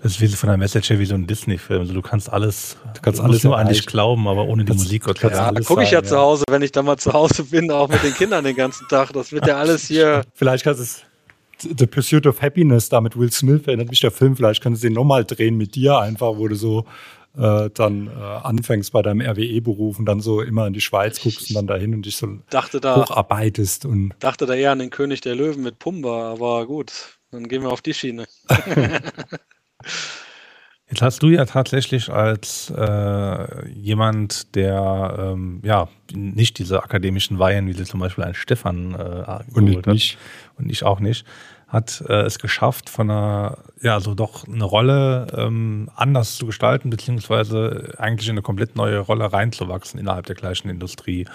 Das 0.03 0.13
ist 0.13 0.21
wie 0.21 0.29
von 0.29 0.49
der 0.49 0.57
Message 0.57 0.91
her 0.91 0.99
wie 0.99 1.05
so 1.05 1.15
ein 1.15 1.27
Disney-Film. 1.27 1.81
Also 1.83 1.95
du 1.95 2.03
kannst 2.03 2.33
alles, 2.33 2.77
du 2.95 3.01
kannst 3.03 3.21
du 3.21 3.25
alles 3.25 3.45
nur 3.45 3.57
an 3.57 3.69
dich 3.69 3.87
glauben, 3.87 4.27
aber 4.27 4.47
ohne 4.47 4.65
die 4.65 4.73
Musik 4.73 5.05
Gott 5.05 5.23
Ja, 5.23 5.53
gucke 5.53 5.83
ich 5.83 5.91
ja, 5.91 6.01
ja, 6.01 6.05
zu 6.05 6.17
Hause, 6.19 6.45
wenn 6.51 6.63
ich 6.63 6.73
dann 6.73 6.87
mal 6.87 6.97
zu 6.97 7.13
Hause 7.13 7.45
bin, 7.45 7.71
auch 7.71 7.89
mit 7.89 8.03
den 8.03 8.15
Kindern 8.15 8.45
den 8.45 8.57
ganzen 8.57 8.89
Tag. 8.89 9.13
Das 9.13 9.33
wird 9.33 9.47
ja 9.47 9.59
alles 9.59 9.87
hier. 9.87 10.23
Vielleicht 10.35 10.65
kannst 10.65 10.81
du 10.81 10.85
es 10.85 11.03
The 11.79 11.87
Pursuit 11.87 12.27
of 12.27 12.43
Happiness 12.43 12.89
da 12.89 13.01
mit 13.01 13.17
Will 13.17 13.31
Smith 13.31 13.67
erinnert 13.67 13.91
mich 13.91 14.01
der 14.01 14.11
Film. 14.11 14.37
Vielleicht 14.37 14.63
kannst 14.63 14.83
du 14.83 14.89
den 14.89 14.95
nochmal 14.95 15.25
drehen 15.25 15.57
mit 15.57 15.77
dir 15.77 15.99
einfach, 15.99 16.37
wo 16.37 16.49
du 16.49 16.57
so 16.57 16.85
äh, 17.37 17.71
dann 17.73 18.09
äh, 18.09 18.11
anfängst 18.21 18.93
bei 18.93 19.03
deinem 19.03 19.21
RWE-Beruf 19.21 19.99
und 19.99 20.07
dann 20.07 20.21
so 20.21 20.43
immer 20.43 20.67
in 20.67 20.73
die 20.73 20.81
Schweiz 20.81 21.21
guckst 21.23 21.51
und 21.51 21.55
dann 21.55 21.67
dahin 21.67 21.95
und 21.95 22.05
dich 22.05 22.17
so 22.17 22.27
dachte 22.51 22.81
da, 22.81 22.97
hocharbeitest. 22.97 23.87
Und 23.87 24.15
dachte 24.19 24.47
da 24.47 24.55
eher 24.55 24.73
an 24.73 24.81
den 24.81 24.91
König 24.91 25.21
der 25.21 25.35
Löwen 25.35 25.63
mit 25.63 25.79
Pumba, 25.79 26.33
aber 26.33 26.67
gut, 26.67 26.93
dann 27.31 27.49
gehen 27.49 27.63
wir 27.63 27.71
auf 27.71 27.83
die 27.83 27.95
Schiene. 27.95 28.27
Jetzt 30.93 31.01
hast 31.01 31.23
du 31.23 31.31
ja 31.31 31.47
tatsächlich 31.47 32.11
als 32.11 32.71
äh, 32.77 33.69
jemand, 33.71 34.55
der 34.55 35.33
ähm, 35.33 35.63
ja 35.65 35.89
nicht 36.13 36.59
diese 36.59 36.83
akademischen 36.83 37.39
Weihen, 37.39 37.67
wie 37.67 37.73
sie 37.73 37.85
zum 37.85 38.01
Beispiel 38.01 38.25
ein 38.25 38.35
Stefan 38.35 38.95
äh, 38.95 39.39
und 39.55 39.69
ich 39.69 39.87
nicht. 39.87 40.19
und 40.59 40.71
ich 40.71 40.85
auch 40.85 41.01
nicht, 41.01 41.25
hat 41.67 42.05
äh, 42.07 42.25
es 42.25 42.39
geschafft, 42.39 42.91
von 42.91 43.11
einer, 43.11 43.57
ja, 43.81 44.01
so 44.01 44.15
doch 44.15 44.47
eine 44.47 44.65
Rolle 44.65 45.29
ähm, 45.35 45.89
anders 45.97 46.37
zu 46.37 46.45
gestalten, 46.45 46.91
beziehungsweise 46.91 47.95
eigentlich 47.97 48.29
in 48.29 48.35
eine 48.35 48.43
komplett 48.43 48.77
neue 48.77 48.99
Rolle 48.99 49.33
reinzuwachsen 49.33 49.99
innerhalb 49.99 50.27
der 50.27 50.37
gleichen 50.37 50.69
Industrie. 50.69 51.27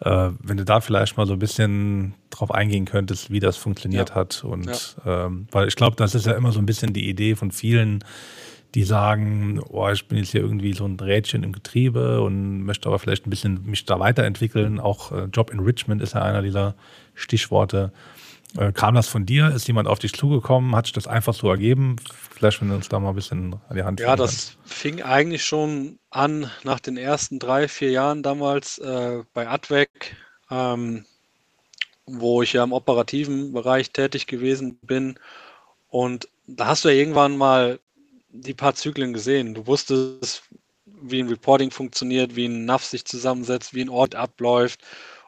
Äh, 0.00 0.30
wenn 0.40 0.56
du 0.56 0.64
da 0.64 0.80
vielleicht 0.80 1.16
mal 1.16 1.26
so 1.26 1.34
ein 1.34 1.38
bisschen 1.38 2.14
drauf 2.30 2.50
eingehen 2.50 2.86
könntest, 2.86 3.30
wie 3.30 3.40
das 3.40 3.56
funktioniert 3.56 4.10
ja. 4.10 4.14
hat. 4.14 4.44
Und 4.44 4.96
ja. 5.04 5.26
ähm, 5.26 5.46
weil 5.50 5.68
ich 5.68 5.76
glaube, 5.76 5.96
das 5.96 6.14
ist 6.14 6.26
ja 6.26 6.32
immer 6.32 6.52
so 6.52 6.58
ein 6.58 6.66
bisschen 6.66 6.92
die 6.92 7.08
Idee 7.08 7.36
von 7.36 7.50
vielen, 7.50 8.02
die 8.74 8.84
sagen, 8.84 9.60
oh, 9.68 9.88
ich 9.88 10.06
bin 10.06 10.18
jetzt 10.18 10.30
hier 10.30 10.40
irgendwie 10.40 10.72
so 10.72 10.86
ein 10.86 10.98
Rädchen 10.98 11.42
im 11.42 11.52
Getriebe 11.52 12.22
und 12.22 12.62
möchte 12.62 12.88
aber 12.88 12.98
vielleicht 12.98 13.26
ein 13.26 13.30
bisschen 13.30 13.64
mich 13.66 13.84
da 13.84 13.98
weiterentwickeln. 13.98 14.80
Auch 14.80 15.12
äh, 15.12 15.24
Job 15.24 15.50
Enrichment 15.50 16.00
ist 16.00 16.14
ja 16.14 16.22
einer 16.22 16.40
dieser 16.40 16.74
Stichworte. 17.14 17.92
Äh, 18.56 18.72
kam 18.72 18.94
das 18.94 19.08
von 19.08 19.26
dir? 19.26 19.48
Ist 19.48 19.66
jemand 19.66 19.88
auf 19.88 19.98
dich 19.98 20.12
zugekommen? 20.12 20.74
Hat 20.74 20.86
sich 20.86 20.92
das 20.92 21.06
einfach 21.06 21.34
so 21.34 21.50
ergeben? 21.50 21.96
Vielleicht, 22.40 22.62
wenn 22.62 22.70
du 22.70 22.74
uns 22.74 22.88
da 22.88 22.98
mal 22.98 23.10
ein 23.10 23.14
bisschen 23.14 23.60
an 23.68 23.76
die 23.76 23.82
Hand 23.82 24.00
Ja, 24.00 24.16
das 24.16 24.52
kann. 24.54 24.64
fing 24.64 25.02
eigentlich 25.02 25.44
schon 25.44 25.98
an 26.08 26.50
nach 26.64 26.80
den 26.80 26.96
ersten 26.96 27.38
drei, 27.38 27.68
vier 27.68 27.90
Jahren 27.90 28.22
damals 28.22 28.78
äh, 28.78 29.22
bei 29.34 29.46
Advec, 29.46 30.16
ähm, 30.50 31.04
wo 32.06 32.40
ich 32.40 32.54
ja 32.54 32.64
im 32.64 32.72
operativen 32.72 33.52
Bereich 33.52 33.90
tätig 33.90 34.26
gewesen 34.26 34.78
bin. 34.78 35.18
Und 35.90 36.28
da 36.46 36.68
hast 36.68 36.86
du 36.86 36.88
ja 36.88 36.94
irgendwann 36.94 37.36
mal 37.36 37.78
die 38.30 38.54
paar 38.54 38.74
Zyklen 38.74 39.12
gesehen. 39.12 39.52
Du 39.52 39.66
wusstest, 39.66 40.44
wie 40.86 41.22
ein 41.22 41.28
Reporting 41.28 41.70
funktioniert, 41.70 42.36
wie 42.36 42.46
ein 42.46 42.64
NAV 42.64 42.84
sich 42.86 43.04
zusammensetzt, 43.04 43.74
wie 43.74 43.82
ein 43.82 43.90
Ort 43.90 44.14
abläuft 44.14 44.80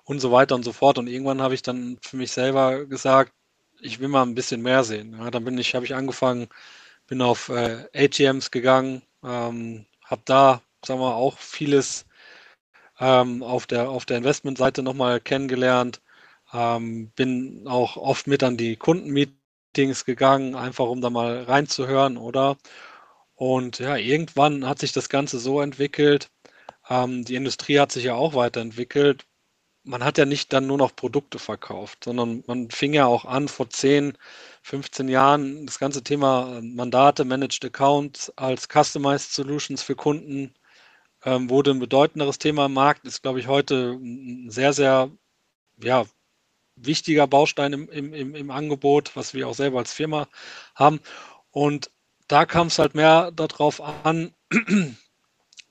und 0.05 0.21
so 0.21 0.33
weiter 0.33 0.55
und 0.55 0.63
so 0.65 0.73
fort. 0.73 0.97
Und 0.97 1.09
irgendwann 1.09 1.43
habe 1.43 1.53
ich 1.53 1.61
dann 1.61 1.99
für 2.01 2.17
mich 2.17 2.33
selber 2.33 2.87
gesagt, 2.87 3.35
ich 3.83 4.01
will 4.01 4.09
mal 4.09 4.23
ein 4.23 4.35
bisschen 4.35 4.63
mehr 4.63 4.83
sehen. 4.83 5.15
Ja, 5.19 5.31
dann 5.31 5.45
bin 5.45 5.59
ich, 5.59 5.75
habe 5.75 5.85
ich 5.85 5.95
angefangen, 5.95 6.49
bin 7.13 7.21
auf 7.21 7.51
äh, 7.51 7.85
ATMs 7.95 8.51
gegangen, 8.51 9.03
ähm, 9.23 9.85
habe 10.03 10.23
da, 10.25 10.63
sagen 10.83 10.99
wir, 10.99 11.15
auch 11.15 11.37
vieles 11.37 12.07
ähm, 13.01 13.43
auf 13.43 13.67
der 13.67 13.91
auf 13.91 14.07
der 14.07 14.17
Investmentseite 14.17 14.83
nochmal 14.83 15.21
kennengelernt. 15.21 16.01
Ähm, 16.55 17.11
bin 17.15 17.69
auch 17.69 17.99
oft 17.99 18.27
mit 18.29 18.43
an 18.43 18.57
die 18.57 18.77
Kundenmeetings 18.77 20.07
gegangen, 20.07 20.55
einfach 20.55 20.87
um 20.87 21.03
da 21.03 21.11
mal 21.11 21.43
reinzuhören, 21.43 22.17
oder? 22.17 22.57
Und 23.35 23.79
ja, 23.79 23.97
irgendwann 23.97 24.67
hat 24.67 24.79
sich 24.79 24.93
das 24.93 25.11
Ganze 25.11 25.39
so 25.39 25.61
entwickelt. 25.61 26.31
Ähm, 26.89 27.27
die 27.27 27.35
Industrie 27.37 27.79
hat 27.79 27.93
sich 27.93 28.05
ja 28.05 28.15
auch 28.15 28.35
weiterentwickelt 28.35 29.27
man 29.85 30.05
hat 30.05 30.19
ja 30.19 30.25
nicht 30.25 30.53
dann 30.53 30.67
nur 30.67 30.79
noch 30.79 30.95
Produkte 30.95 31.39
verkauft, 31.39 32.05
sondern 32.05 32.45
man 32.47 32.71
fing 32.71 32.95
ja 32.95 33.07
auch 33.07 33.25
an 33.25 33.49
vor 33.49 33.71
10, 33.71 34.17
15 34.63 35.09
Jahren 35.09 35.67
das 35.67 35.79
ganze 35.79 36.03
Thema 36.03 36.61
Mandate, 36.63 37.25
Managed 37.25 37.65
Accounts 37.65 38.33
als 38.37 38.69
Customized 38.69 39.33
Solutions 39.33 39.83
für 39.83 39.97
Kunden 39.97 40.55
ähm, 41.25 41.51
wurde 41.51 41.73
ein 41.73 41.81
bedeutenderes 41.81 42.39
Thema 42.39 42.67
im 42.67 42.75
Markt, 42.75 43.07
ist 43.07 43.23
glaube 43.23 43.41
ich 43.41 43.47
heute 43.49 43.99
ein 44.01 44.51
sehr, 44.51 44.73
sehr 44.73 45.11
ja, 45.83 46.05
wichtiger 46.77 47.27
Baustein 47.27 47.73
im, 47.73 47.89
im, 47.91 48.35
im 48.35 48.51
Angebot, 48.51 49.15
was 49.17 49.35
wir 49.35 49.49
auch 49.49 49.55
selber 49.55 49.79
als 49.79 49.93
Firma 49.93 50.29
haben. 50.75 51.01
Und 51.51 51.91
da 52.29 52.47
kam 52.47 52.69
es 52.69 52.79
halt 52.79 52.95
mehr 52.95 53.31
darauf 53.33 53.81
an, 53.81 54.33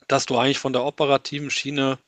dass 0.08 0.26
du 0.26 0.38
eigentlich 0.38 0.58
von 0.58 0.72
der 0.72 0.84
operativen 0.84 1.50
Schiene 1.50 1.98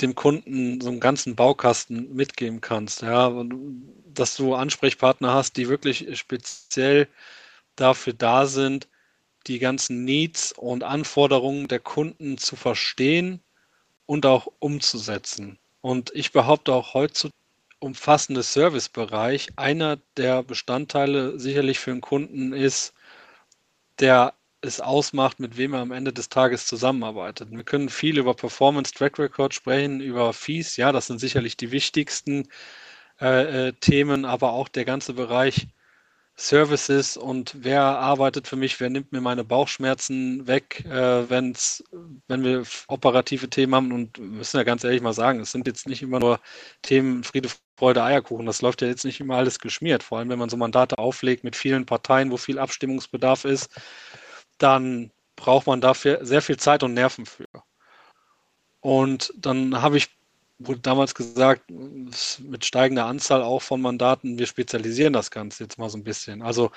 dem 0.00 0.14
Kunden 0.14 0.80
so 0.80 0.88
einen 0.88 1.00
ganzen 1.00 1.36
Baukasten 1.36 2.14
mitgeben 2.14 2.60
kannst, 2.60 3.02
ja, 3.02 3.32
dass 4.06 4.36
du 4.36 4.54
Ansprechpartner 4.54 5.32
hast, 5.32 5.56
die 5.56 5.68
wirklich 5.68 6.18
speziell 6.18 7.08
dafür 7.76 8.12
da 8.12 8.46
sind, 8.46 8.88
die 9.46 9.58
ganzen 9.58 10.04
Needs 10.04 10.52
und 10.52 10.84
Anforderungen 10.84 11.68
der 11.68 11.80
Kunden 11.80 12.38
zu 12.38 12.56
verstehen 12.56 13.40
und 14.06 14.26
auch 14.26 14.48
umzusetzen. 14.58 15.58
Und 15.80 16.10
ich 16.14 16.32
behaupte 16.32 16.72
auch 16.72 16.94
heutzutage, 16.94 17.34
umfassende 17.82 18.44
Servicebereich 18.44 19.48
einer 19.56 19.98
der 20.16 20.44
Bestandteile 20.44 21.38
sicherlich 21.40 21.80
für 21.80 21.90
einen 21.90 22.00
Kunden 22.00 22.52
ist, 22.52 22.94
der 23.98 24.34
es 24.62 24.80
ausmacht, 24.80 25.40
mit 25.40 25.56
wem 25.56 25.74
er 25.74 25.80
am 25.80 25.92
Ende 25.92 26.12
des 26.12 26.28
Tages 26.28 26.66
zusammenarbeitet. 26.66 27.50
Wir 27.50 27.64
können 27.64 27.88
viel 27.88 28.18
über 28.18 28.34
Performance 28.34 28.92
Track 28.92 29.18
Record 29.18 29.54
sprechen, 29.54 30.00
über 30.00 30.32
Fees, 30.32 30.76
ja, 30.76 30.92
das 30.92 31.08
sind 31.08 31.18
sicherlich 31.18 31.56
die 31.56 31.72
wichtigsten 31.72 32.48
äh, 33.20 33.68
äh, 33.68 33.72
Themen, 33.74 34.24
aber 34.24 34.52
auch 34.52 34.68
der 34.68 34.84
ganze 34.84 35.14
Bereich 35.14 35.68
Services 36.34 37.16
und 37.16 37.54
wer 37.58 37.82
arbeitet 37.82 38.48
für 38.48 38.56
mich, 38.56 38.80
wer 38.80 38.88
nimmt 38.90 39.12
mir 39.12 39.20
meine 39.20 39.44
Bauchschmerzen 39.44 40.46
weg, 40.46 40.84
äh, 40.86 41.28
wenn's, 41.28 41.84
wenn 42.26 42.42
wir 42.42 42.64
operative 42.88 43.50
Themen 43.50 43.74
haben. 43.74 43.92
Und 43.92 44.18
müssen 44.18 44.56
ja 44.56 44.62
ganz 44.64 44.82
ehrlich 44.82 45.02
mal 45.02 45.12
sagen, 45.12 45.40
es 45.40 45.52
sind 45.52 45.66
jetzt 45.66 45.86
nicht 45.86 46.02
immer 46.02 46.20
nur 46.20 46.40
Themen 46.80 47.22
Friede, 47.22 47.50
Freude, 47.76 48.02
Eierkuchen, 48.02 48.46
das 48.46 48.62
läuft 48.62 48.80
ja 48.82 48.88
jetzt 48.88 49.04
nicht 49.04 49.20
immer 49.20 49.36
alles 49.36 49.58
geschmiert, 49.58 50.02
vor 50.02 50.18
allem 50.18 50.30
wenn 50.30 50.38
man 50.38 50.48
so 50.48 50.56
Mandate 50.56 50.98
auflegt 50.98 51.44
mit 51.44 51.56
vielen 51.56 51.84
Parteien, 51.86 52.30
wo 52.30 52.36
viel 52.36 52.58
Abstimmungsbedarf 52.58 53.44
ist 53.44 53.68
dann 54.62 55.10
braucht 55.36 55.66
man 55.66 55.80
dafür 55.80 56.24
sehr 56.24 56.42
viel 56.42 56.56
Zeit 56.56 56.82
und 56.82 56.94
Nerven 56.94 57.26
für. 57.26 57.46
Und 58.80 59.32
dann 59.36 59.80
habe 59.82 59.96
ich, 59.96 60.08
wurde 60.58 60.80
damals 60.80 61.14
gesagt, 61.14 61.70
mit 61.70 62.64
steigender 62.64 63.06
Anzahl 63.06 63.42
auch 63.42 63.62
von 63.62 63.80
Mandaten, 63.80 64.38
wir 64.38 64.46
spezialisieren 64.46 65.12
das 65.12 65.30
Ganze 65.30 65.64
jetzt 65.64 65.78
mal 65.78 65.88
so 65.88 65.98
ein 65.98 66.04
bisschen. 66.04 66.42
Also 66.42 66.70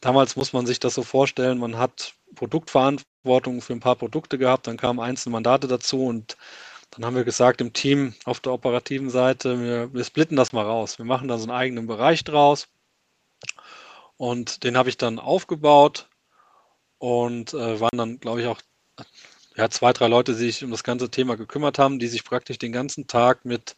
damals 0.00 0.36
muss 0.36 0.52
man 0.52 0.66
sich 0.66 0.80
das 0.80 0.94
so 0.94 1.02
vorstellen, 1.02 1.58
man 1.58 1.78
hat 1.78 2.14
Produktverantwortung 2.34 3.60
für 3.62 3.72
ein 3.72 3.80
paar 3.80 3.96
Produkte 3.96 4.38
gehabt, 4.38 4.66
dann 4.66 4.76
kamen 4.76 5.00
einzelne 5.00 5.32
Mandate 5.32 5.68
dazu 5.68 6.06
und 6.06 6.36
dann 6.92 7.04
haben 7.04 7.16
wir 7.16 7.24
gesagt 7.24 7.60
im 7.60 7.72
Team 7.72 8.14
auf 8.24 8.40
der 8.40 8.52
operativen 8.52 9.10
Seite, 9.10 9.60
wir, 9.60 9.94
wir 9.94 10.04
splitten 10.04 10.36
das 10.36 10.52
mal 10.52 10.64
raus. 10.64 10.98
Wir 10.98 11.04
machen 11.04 11.28
da 11.28 11.38
so 11.38 11.44
einen 11.44 11.52
eigenen 11.52 11.86
Bereich 11.86 12.24
draus. 12.24 12.68
Und 14.16 14.64
den 14.64 14.76
habe 14.76 14.88
ich 14.88 14.96
dann 14.96 15.18
aufgebaut 15.18 16.09
und 17.00 17.54
äh, 17.54 17.80
waren 17.80 17.96
dann, 17.96 18.20
glaube 18.20 18.42
ich, 18.42 18.46
auch 18.46 18.60
ja, 19.56 19.70
zwei, 19.70 19.92
drei 19.92 20.06
Leute, 20.06 20.34
die 20.34 20.38
sich 20.38 20.62
um 20.62 20.70
das 20.70 20.84
ganze 20.84 21.10
Thema 21.10 21.36
gekümmert 21.36 21.78
haben, 21.78 21.98
die 21.98 22.08
sich 22.08 22.24
praktisch 22.24 22.58
den 22.58 22.72
ganzen 22.72 23.06
Tag 23.08 23.44
mit 23.44 23.76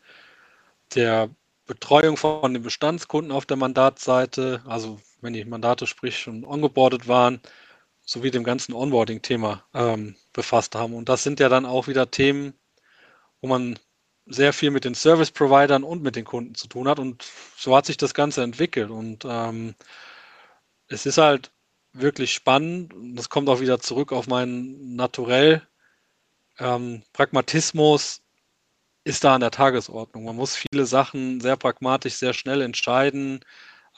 der 0.95 1.31
Betreuung 1.67 2.17
von 2.17 2.53
den 2.53 2.63
Bestandskunden 2.63 3.33
auf 3.33 3.47
der 3.47 3.57
Mandatseite, 3.57 4.63
also 4.67 5.01
wenn 5.21 5.33
die 5.33 5.45
Mandate 5.45 5.87
sprich 5.87 6.19
schon 6.19 6.45
ongeboardet 6.45 7.09
waren, 7.09 7.41
sowie 8.05 8.33
dem 8.33 8.45
ganzen 8.45 8.75
Onboarding-Thema 8.75 9.65
ähm, 9.73 10.17
befasst 10.33 10.75
haben. 10.75 10.95
Und 10.95 11.09
das 11.09 11.23
sind 11.23 11.41
ja 11.41 11.49
dann 11.49 11.65
auch 11.65 11.87
wieder 11.87 12.11
Themen, 12.11 12.55
wo 13.41 13.49
man 13.49 13.79
sehr 14.27 14.53
viel 14.53 14.71
mit 14.73 14.85
den 14.85 14.97
Service-Providern 14.97 15.85
und 15.85 16.03
mit 16.03 16.17
den 16.17 16.25
Kunden 16.25 16.57
zu 16.57 16.67
tun 16.69 16.89
hat. 16.89 16.99
Und 16.99 17.25
so 17.57 17.77
hat 17.77 17.87
sich 17.87 17.97
das 17.97 18.15
Ganze 18.15 18.43
entwickelt. 18.43 18.91
Und 18.91 19.25
ähm, 19.25 19.77
es 20.89 21.07
ist 21.07 21.19
halt 21.19 21.53
wirklich 21.93 22.33
spannend. 22.35 22.95
Das 23.17 23.29
kommt 23.29 23.49
auch 23.49 23.61
wieder 23.61 23.81
zurück 23.81 24.13
auf 24.13 24.27
meinen 24.27 24.97
Naturell. 24.97 25.67
Ähm, 26.59 27.03
Pragmatismus 27.13 28.23
ist 29.05 29.25
da 29.25 29.35
an 29.35 29.41
der 29.41 29.51
Tagesordnung. 29.51 30.25
Man 30.25 30.37
muss 30.37 30.57
viele 30.57 30.87
Sachen 30.87 31.41
sehr 31.41 31.57
pragmatisch, 31.57 32.15
sehr 32.15 32.35
schnell 32.35 32.63
entscheiden. 32.63 33.41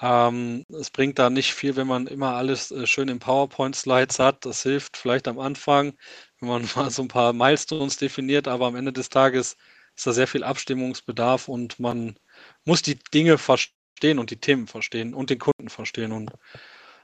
Ähm, 0.00 0.64
es 0.70 0.90
bringt 0.90 1.18
da 1.18 1.30
nicht 1.30 1.54
viel, 1.54 1.76
wenn 1.76 1.86
man 1.86 2.06
immer 2.06 2.34
alles 2.34 2.70
äh, 2.70 2.86
schön 2.86 3.08
in 3.08 3.18
PowerPoint-Slides 3.20 4.18
hat. 4.18 4.44
Das 4.44 4.62
hilft 4.62 4.96
vielleicht 4.96 5.28
am 5.28 5.38
Anfang, 5.38 5.94
wenn 6.40 6.48
man 6.48 6.68
mal 6.76 6.90
so 6.90 7.02
ein 7.02 7.08
paar 7.08 7.32
Milestones 7.32 7.96
definiert, 7.96 8.48
aber 8.48 8.66
am 8.66 8.76
Ende 8.76 8.92
des 8.92 9.08
Tages 9.08 9.56
ist 9.96 10.06
da 10.06 10.12
sehr 10.12 10.26
viel 10.26 10.42
Abstimmungsbedarf 10.44 11.48
und 11.48 11.78
man 11.78 12.18
muss 12.64 12.82
die 12.82 12.96
Dinge 13.14 13.38
verstehen 13.38 14.18
und 14.18 14.30
die 14.30 14.40
Themen 14.40 14.66
verstehen 14.66 15.14
und 15.14 15.30
den 15.30 15.38
Kunden 15.38 15.68
verstehen. 15.68 16.12
Und 16.12 16.32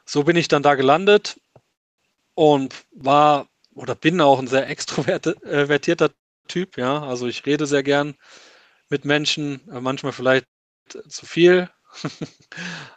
so 0.04 0.24
bin 0.24 0.36
ich 0.36 0.48
dann 0.48 0.62
da 0.62 0.74
gelandet 0.74 1.40
und 2.34 2.74
war 2.92 3.48
oder 3.74 3.94
bin 3.94 4.20
auch 4.20 4.38
ein 4.38 4.48
sehr 4.48 4.68
extrovertierter 4.68 6.06
äh, 6.06 6.10
Typ, 6.48 6.76
ja. 6.78 7.02
Also 7.02 7.28
ich 7.28 7.46
rede 7.46 7.66
sehr 7.66 7.82
gern 7.82 8.16
mit 8.88 9.04
Menschen, 9.04 9.60
äh, 9.70 9.80
manchmal 9.80 10.12
vielleicht 10.12 10.46
zu 11.08 11.26
viel. 11.26 11.70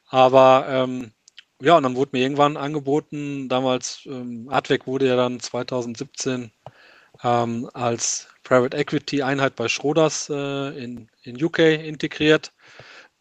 Aber 0.08 0.66
ähm, 0.70 1.14
ja, 1.62 1.78
und 1.78 1.84
dann 1.84 1.96
wurde 1.96 2.12
mir 2.14 2.24
irgendwann 2.24 2.58
angeboten, 2.58 3.48
damals, 3.50 4.02
ähm, 4.06 4.50
Advec 4.50 4.88
wurde 4.88 5.08
ja 5.08 5.16
dann 5.16 5.40
2017 5.40 6.52
ähm, 7.24 7.70
als 7.74 8.28
Private 8.44 8.76
Equity 8.78 9.24
Einheit 9.24 9.56
bei 9.56 9.68
Schroders 9.70 10.30
äh, 10.30 10.84
in, 10.84 11.10
in 11.24 11.42
UK 11.44 11.60
integriert. 11.60 12.52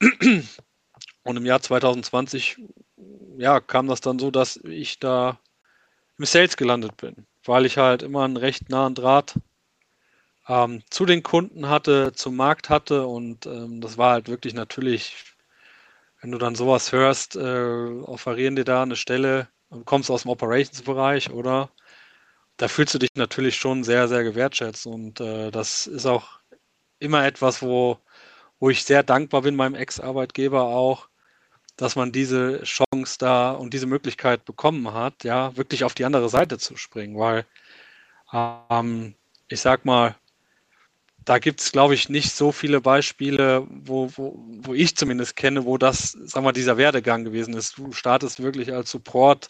Und 1.25 1.37
im 1.37 1.47
Jahr 1.47 1.62
2020 1.62 2.57
ja, 3.38 3.61
kam 3.61 3.87
das 3.88 4.01
dann 4.01 4.19
so, 4.19 4.31
dass 4.31 4.57
ich 4.65 4.99
da 4.99 5.38
im 6.19 6.25
Sales 6.25 6.57
gelandet 6.57 6.97
bin, 6.97 7.27
weil 7.45 7.67
ich 7.67 7.79
halt 7.79 8.03
immer 8.03 8.25
einen 8.25 8.37
recht 8.37 8.69
nahen 8.71 8.95
Draht 8.95 9.35
ähm, 10.49 10.83
zu 10.91 11.07
den 11.07 11.23
Kunden 11.23 11.69
hatte, 11.69 12.12
zum 12.12 12.37
Markt 12.37 12.69
hatte 12.71 13.07
und 13.07 13.47
ähm, 13.47 13.81
das 13.81 13.99
war 13.99 14.12
halt 14.12 14.29
wirklich 14.29 14.55
natürlich, 14.55 15.35
wenn 16.21 16.33
du 16.33 16.38
dann 16.38 16.55
sowas 16.55 16.93
hörst, 16.93 17.37
äh, 17.37 18.01
offerieren 18.05 18.57
dir 18.57 18.65
da 18.65 18.83
eine 18.83 18.97
Stelle, 18.97 19.49
du 19.71 19.85
kommst 19.85 20.11
aus 20.11 20.23
dem 20.23 20.31
Operations-Bereich 20.31 21.31
oder? 21.31 21.71
Da 22.59 22.69
fühlst 22.69 22.95
du 22.95 22.99
dich 22.99 23.11
natürlich 23.17 23.57
schon 23.57 23.85
sehr, 23.85 24.09
sehr 24.09 24.25
gewertschätzt 24.25 24.87
und 24.87 25.21
äh, 25.21 25.51
das 25.51 25.87
ist 25.87 26.07
auch 26.07 26.41
immer 27.01 27.27
etwas, 27.27 27.62
wo, 27.62 27.99
wo 28.61 28.71
ich 28.71 28.85
sehr 28.85 29.03
dankbar 29.03 29.43
bin 29.43 29.57
meinem 29.57 29.75
Ex-Arbeitgeber 29.75 30.65
auch, 30.65 31.09
dass 31.76 31.96
man 31.96 32.12
diese 32.12 32.62
Chance 32.62 33.16
da 33.18 33.52
und 33.52 33.74
diese 33.74 33.87
Möglichkeit 33.87 34.44
bekommen 34.44 34.92
hat, 34.92 35.24
ja, 35.24 35.56
wirklich 35.56 35.85
auf 35.85 35.94
die 35.94 36.04
andere 36.04 36.28
Seite 36.28 36.58
zu 36.58 36.76
springen, 36.76 37.18
weil 37.18 37.46
ähm, 38.32 39.14
ich 39.48 39.61
sag 39.61 39.85
mal, 39.85 40.16
da 41.24 41.38
gibt 41.38 41.61
es, 41.61 41.72
glaube 41.72 41.94
ich, 41.94 42.08
nicht 42.08 42.32
so 42.32 42.52
viele 42.52 42.80
Beispiele, 42.80 43.66
wo, 43.68 44.11
wo, 44.16 44.42
wo 44.62 44.74
ich 44.74 44.96
zumindest 44.96 45.37
kenne, 45.37 45.64
wo 45.64 45.78
das, 45.78 46.12
sagen 46.12 46.44
wir, 46.44 46.52
dieser 46.52 46.76
Werdegang 46.78 47.24
gewesen 47.24 47.54
ist. 47.54 47.78
Du 47.78 47.92
startest 47.92 48.42
wirklich 48.42 48.72
als 48.72 48.90
Support 48.90 49.48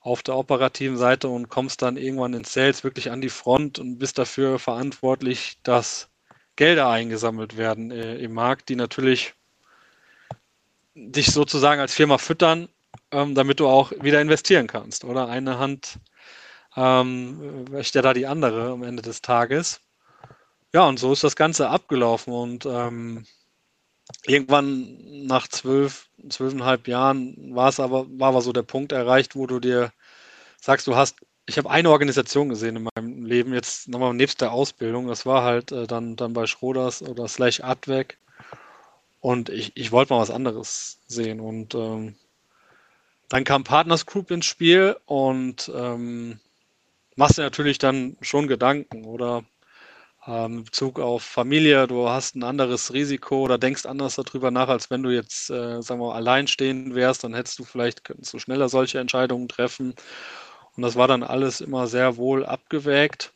auf 0.00 0.22
der 0.22 0.36
operativen 0.36 0.96
Seite 0.96 1.28
und 1.28 1.48
kommst 1.48 1.82
dann 1.82 1.96
irgendwann 1.96 2.34
in 2.34 2.44
Sales 2.44 2.84
wirklich 2.84 3.10
an 3.10 3.20
die 3.20 3.28
Front 3.28 3.78
und 3.80 3.98
bist 3.98 4.18
dafür 4.18 4.58
verantwortlich, 4.60 5.58
dass 5.64 6.08
Gelder 6.54 6.88
eingesammelt 6.88 7.56
werden 7.56 7.90
äh, 7.90 8.16
im 8.18 8.32
Markt, 8.32 8.68
die 8.68 8.76
natürlich 8.76 9.34
dich 10.96 11.32
sozusagen 11.32 11.80
als 11.80 11.94
Firma 11.94 12.18
füttern, 12.18 12.68
ähm, 13.12 13.34
damit 13.34 13.60
du 13.60 13.68
auch 13.68 13.92
wieder 14.00 14.20
investieren 14.20 14.66
kannst. 14.66 15.04
Oder 15.04 15.28
eine 15.28 15.58
Hand 15.58 15.98
ähm, 16.76 17.66
ja 17.70 18.02
da 18.02 18.12
die 18.14 18.26
andere 18.26 18.70
am 18.70 18.82
Ende 18.82 19.02
des 19.02 19.22
Tages. 19.22 19.80
Ja, 20.72 20.86
und 20.88 20.98
so 20.98 21.12
ist 21.12 21.24
das 21.24 21.36
Ganze 21.36 21.70
abgelaufen. 21.70 22.32
Und 22.32 22.66
ähm, 22.66 23.26
irgendwann 24.24 25.26
nach 25.26 25.48
zwölf, 25.48 26.08
zwölfeinhalb 26.28 26.88
Jahren 26.88 27.54
war 27.54 27.68
es 27.68 27.80
aber, 27.80 28.06
war 28.18 28.28
aber 28.28 28.42
so 28.42 28.52
der 28.52 28.62
Punkt 28.62 28.92
erreicht, 28.92 29.36
wo 29.36 29.46
du 29.46 29.60
dir 29.60 29.92
sagst, 30.60 30.86
du 30.86 30.96
hast, 30.96 31.16
ich 31.46 31.58
habe 31.58 31.70
eine 31.70 31.90
Organisation 31.90 32.48
gesehen 32.48 32.76
in 32.76 32.88
meinem 32.94 33.24
Leben, 33.24 33.54
jetzt 33.54 33.88
nochmal 33.88 34.14
nebst 34.14 34.40
der 34.40 34.52
Ausbildung, 34.52 35.06
das 35.08 35.26
war 35.26 35.44
halt 35.44 35.72
äh, 35.72 35.86
dann, 35.86 36.16
dann 36.16 36.32
bei 36.32 36.46
Schroders 36.46 37.02
oder 37.02 37.28
slash 37.28 37.60
Advec. 37.60 38.18
Und 39.26 39.48
ich, 39.48 39.72
ich 39.76 39.90
wollte 39.90 40.14
mal 40.14 40.20
was 40.20 40.30
anderes 40.30 41.00
sehen. 41.08 41.40
Und 41.40 41.74
ähm, 41.74 42.14
dann 43.28 43.42
kam 43.42 43.64
Partners 43.64 44.06
Group 44.06 44.30
ins 44.30 44.46
Spiel 44.46 44.96
und 45.04 45.68
ähm, 45.74 46.38
machst 47.16 47.36
dir 47.36 47.42
natürlich 47.42 47.78
dann 47.78 48.16
schon 48.20 48.46
Gedanken 48.46 49.04
oder 49.04 49.44
ähm, 50.28 50.58
in 50.58 50.64
Bezug 50.64 51.00
auf 51.00 51.24
Familie, 51.24 51.88
du 51.88 52.08
hast 52.08 52.36
ein 52.36 52.44
anderes 52.44 52.92
Risiko 52.92 53.40
oder 53.40 53.58
denkst 53.58 53.84
anders 53.84 54.14
darüber 54.14 54.52
nach, 54.52 54.68
als 54.68 54.90
wenn 54.90 55.02
du 55.02 55.10
jetzt, 55.10 55.50
äh, 55.50 55.82
sagen 55.82 56.00
wir 56.00 56.10
mal, 56.10 56.14
allein 56.14 56.46
stehen 56.46 56.94
wärst, 56.94 57.24
dann 57.24 57.34
hättest 57.34 57.58
du 57.58 57.64
vielleicht, 57.64 58.04
könntest 58.04 58.32
du 58.32 58.38
schneller 58.38 58.68
solche 58.68 59.00
Entscheidungen 59.00 59.48
treffen. 59.48 59.96
Und 60.76 60.84
das 60.84 60.94
war 60.94 61.08
dann 61.08 61.24
alles 61.24 61.60
immer 61.60 61.88
sehr 61.88 62.16
wohl 62.16 62.46
abgewägt. 62.46 63.32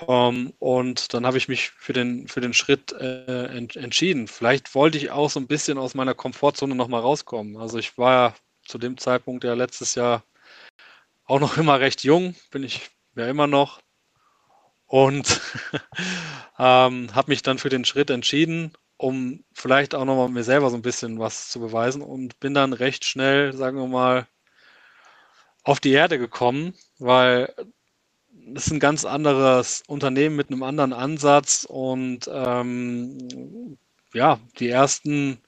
Um, 0.00 0.08
ähm, 0.08 0.52
und 0.60 1.12
dann 1.12 1.26
habe 1.26 1.38
ich 1.38 1.48
mich 1.48 1.70
für 1.70 1.92
den, 1.92 2.28
für 2.28 2.40
den 2.40 2.54
Schritt 2.54 2.92
äh, 2.92 3.46
ent, 3.46 3.74
entschieden. 3.74 4.28
Vielleicht 4.28 4.74
wollte 4.76 4.96
ich 4.96 5.10
auch 5.10 5.28
so 5.28 5.40
ein 5.40 5.48
bisschen 5.48 5.76
aus 5.76 5.94
meiner 5.94 6.14
Komfortzone 6.14 6.74
nochmal 6.76 7.00
rauskommen. 7.00 7.56
Also 7.56 7.78
ich 7.78 7.98
war 7.98 8.12
ja 8.12 8.34
zu 8.64 8.78
dem 8.78 8.96
Zeitpunkt 8.96 9.42
ja 9.42 9.54
letztes 9.54 9.96
Jahr 9.96 10.22
auch 11.24 11.40
noch 11.40 11.56
immer 11.58 11.80
recht 11.80 12.04
jung, 12.04 12.36
bin 12.50 12.62
ich 12.62 12.90
ja 13.16 13.26
immer 13.28 13.48
noch 13.48 13.80
und 14.86 15.40
ähm, 16.58 17.14
habe 17.14 17.30
mich 17.30 17.42
dann 17.42 17.58
für 17.58 17.68
den 17.68 17.84
Schritt 17.84 18.10
entschieden, 18.10 18.72
um 18.96 19.44
vielleicht 19.52 19.94
auch 19.94 20.04
nochmal 20.04 20.28
mir 20.28 20.44
selber 20.44 20.70
so 20.70 20.76
ein 20.76 20.82
bisschen 20.82 21.18
was 21.18 21.50
zu 21.50 21.60
beweisen 21.60 22.02
und 22.02 22.38
bin 22.40 22.54
dann 22.54 22.72
recht 22.72 23.04
schnell, 23.04 23.52
sagen 23.52 23.78
wir 23.78 23.86
mal, 23.88 24.26
auf 25.64 25.80
die 25.80 25.92
Erde 25.92 26.18
gekommen, 26.18 26.74
weil 26.98 27.52
es 28.54 28.66
ist 28.66 28.72
ein 28.72 28.80
ganz 28.80 29.04
anderes 29.04 29.82
Unternehmen 29.86 30.36
mit 30.36 30.50
einem 30.50 30.62
anderen 30.62 30.92
Ansatz 30.92 31.66
und 31.68 32.28
ähm, 32.32 33.78
ja, 34.14 34.38
die 34.58 34.68
ersten 34.68 35.38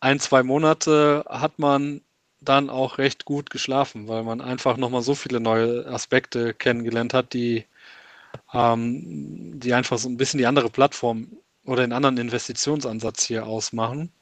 ein, 0.00 0.20
zwei 0.20 0.42
Monate 0.42 1.24
hat 1.28 1.58
man 1.58 2.02
dann 2.40 2.70
auch 2.70 2.98
recht 2.98 3.24
gut 3.24 3.50
geschlafen, 3.50 4.08
weil 4.08 4.24
man 4.24 4.40
einfach 4.40 4.76
nochmal 4.76 5.02
so 5.02 5.14
viele 5.14 5.40
neue 5.40 5.86
Aspekte 5.86 6.54
kennengelernt 6.54 7.14
hat, 7.14 7.32
die 7.34 7.64
ähm, 8.52 9.60
die 9.60 9.74
einfach 9.74 9.98
so 9.98 10.08
ein 10.08 10.16
bisschen 10.16 10.38
die 10.38 10.46
andere 10.46 10.70
Plattform 10.70 11.28
oder 11.64 11.82
den 11.82 11.92
anderen 11.92 12.18
Investitionsansatz 12.18 13.24
hier 13.24 13.46
ausmachen. 13.46 14.12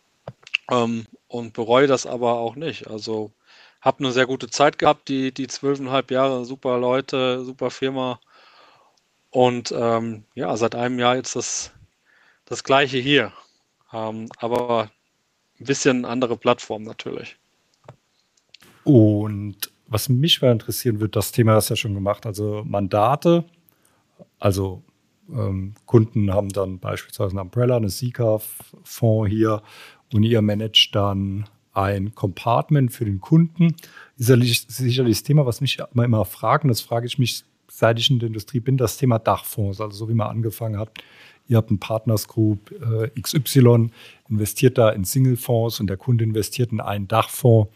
Ähm, 0.70 1.06
und 1.28 1.52
bereue 1.54 1.86
das 1.86 2.06
aber 2.06 2.34
auch 2.34 2.56
nicht. 2.56 2.88
Also 2.88 3.32
habe 3.80 4.00
eine 4.00 4.12
sehr 4.12 4.26
gute 4.26 4.48
Zeit 4.48 4.78
gehabt, 4.78 5.08
die, 5.08 5.32
die 5.32 5.46
zwölfeinhalb 5.46 6.10
Jahre, 6.10 6.44
super 6.44 6.78
Leute, 6.78 7.44
super 7.44 7.70
Firma. 7.70 8.20
Und 9.30 9.72
ähm, 9.76 10.24
ja, 10.34 10.56
seit 10.56 10.74
einem 10.74 10.98
Jahr 10.98 11.16
jetzt 11.16 11.36
das, 11.36 11.72
das 12.44 12.64
gleiche 12.64 12.98
hier. 12.98 13.32
Ähm, 13.92 14.28
aber 14.38 14.90
ein 15.58 15.64
bisschen 15.66 16.04
andere 16.04 16.36
Plattform 16.36 16.82
natürlich. 16.82 17.36
Und 18.84 19.72
was 19.86 20.08
mich 20.08 20.40
mal 20.42 20.52
interessieren 20.52 21.00
wird, 21.00 21.16
das 21.16 21.32
Thema 21.32 21.54
hast 21.54 21.70
du 21.70 21.74
ja 21.74 21.76
schon 21.76 21.94
gemacht, 21.94 22.26
also 22.26 22.62
Mandate, 22.64 23.44
also 24.38 24.82
ähm, 25.28 25.74
Kunden 25.86 26.32
haben 26.32 26.48
dann 26.48 26.78
beispielsweise 26.78 27.32
eine 27.32 27.42
Umbrella, 27.42 27.76
eine 27.76 27.88
Sika-Fonds 27.88 29.30
hier 29.30 29.62
und 30.12 30.22
ihr 30.22 30.42
managt 30.42 30.94
dann 30.94 31.48
ein 31.72 32.14
Compartment 32.14 32.92
für 32.92 33.04
den 33.04 33.20
Kunden. 33.20 33.74
Ist 34.16 34.26
sicherlich, 34.26 34.66
sicherlich 34.68 35.18
das 35.18 35.22
Thema, 35.22 35.46
was 35.46 35.60
mich 35.60 35.78
immer, 35.92 36.04
immer 36.04 36.24
fragen, 36.24 36.68
das 36.68 36.80
frage 36.80 37.06
ich 37.06 37.18
mich, 37.18 37.44
seit 37.68 37.98
ich 37.98 38.10
in 38.10 38.18
der 38.18 38.26
Industrie 38.26 38.60
bin, 38.60 38.76
das 38.76 38.96
Thema 38.96 39.18
Dachfonds, 39.18 39.80
also 39.80 39.96
so 39.96 40.08
wie 40.08 40.14
man 40.14 40.28
angefangen 40.28 40.78
hat. 40.78 40.90
Ihr 41.46 41.56
habt 41.56 41.70
einen 41.70 41.80
Partners 41.80 42.28
Group 42.28 42.70
äh, 42.72 43.08
XY, 43.20 43.90
investiert 44.28 44.78
da 44.78 44.90
in 44.90 45.04
Single-Fonds 45.04 45.80
und 45.80 45.88
der 45.88 45.96
Kunde 45.96 46.24
investiert 46.24 46.72
in 46.72 46.80
einen 46.80 47.08
Dachfonds. 47.08 47.72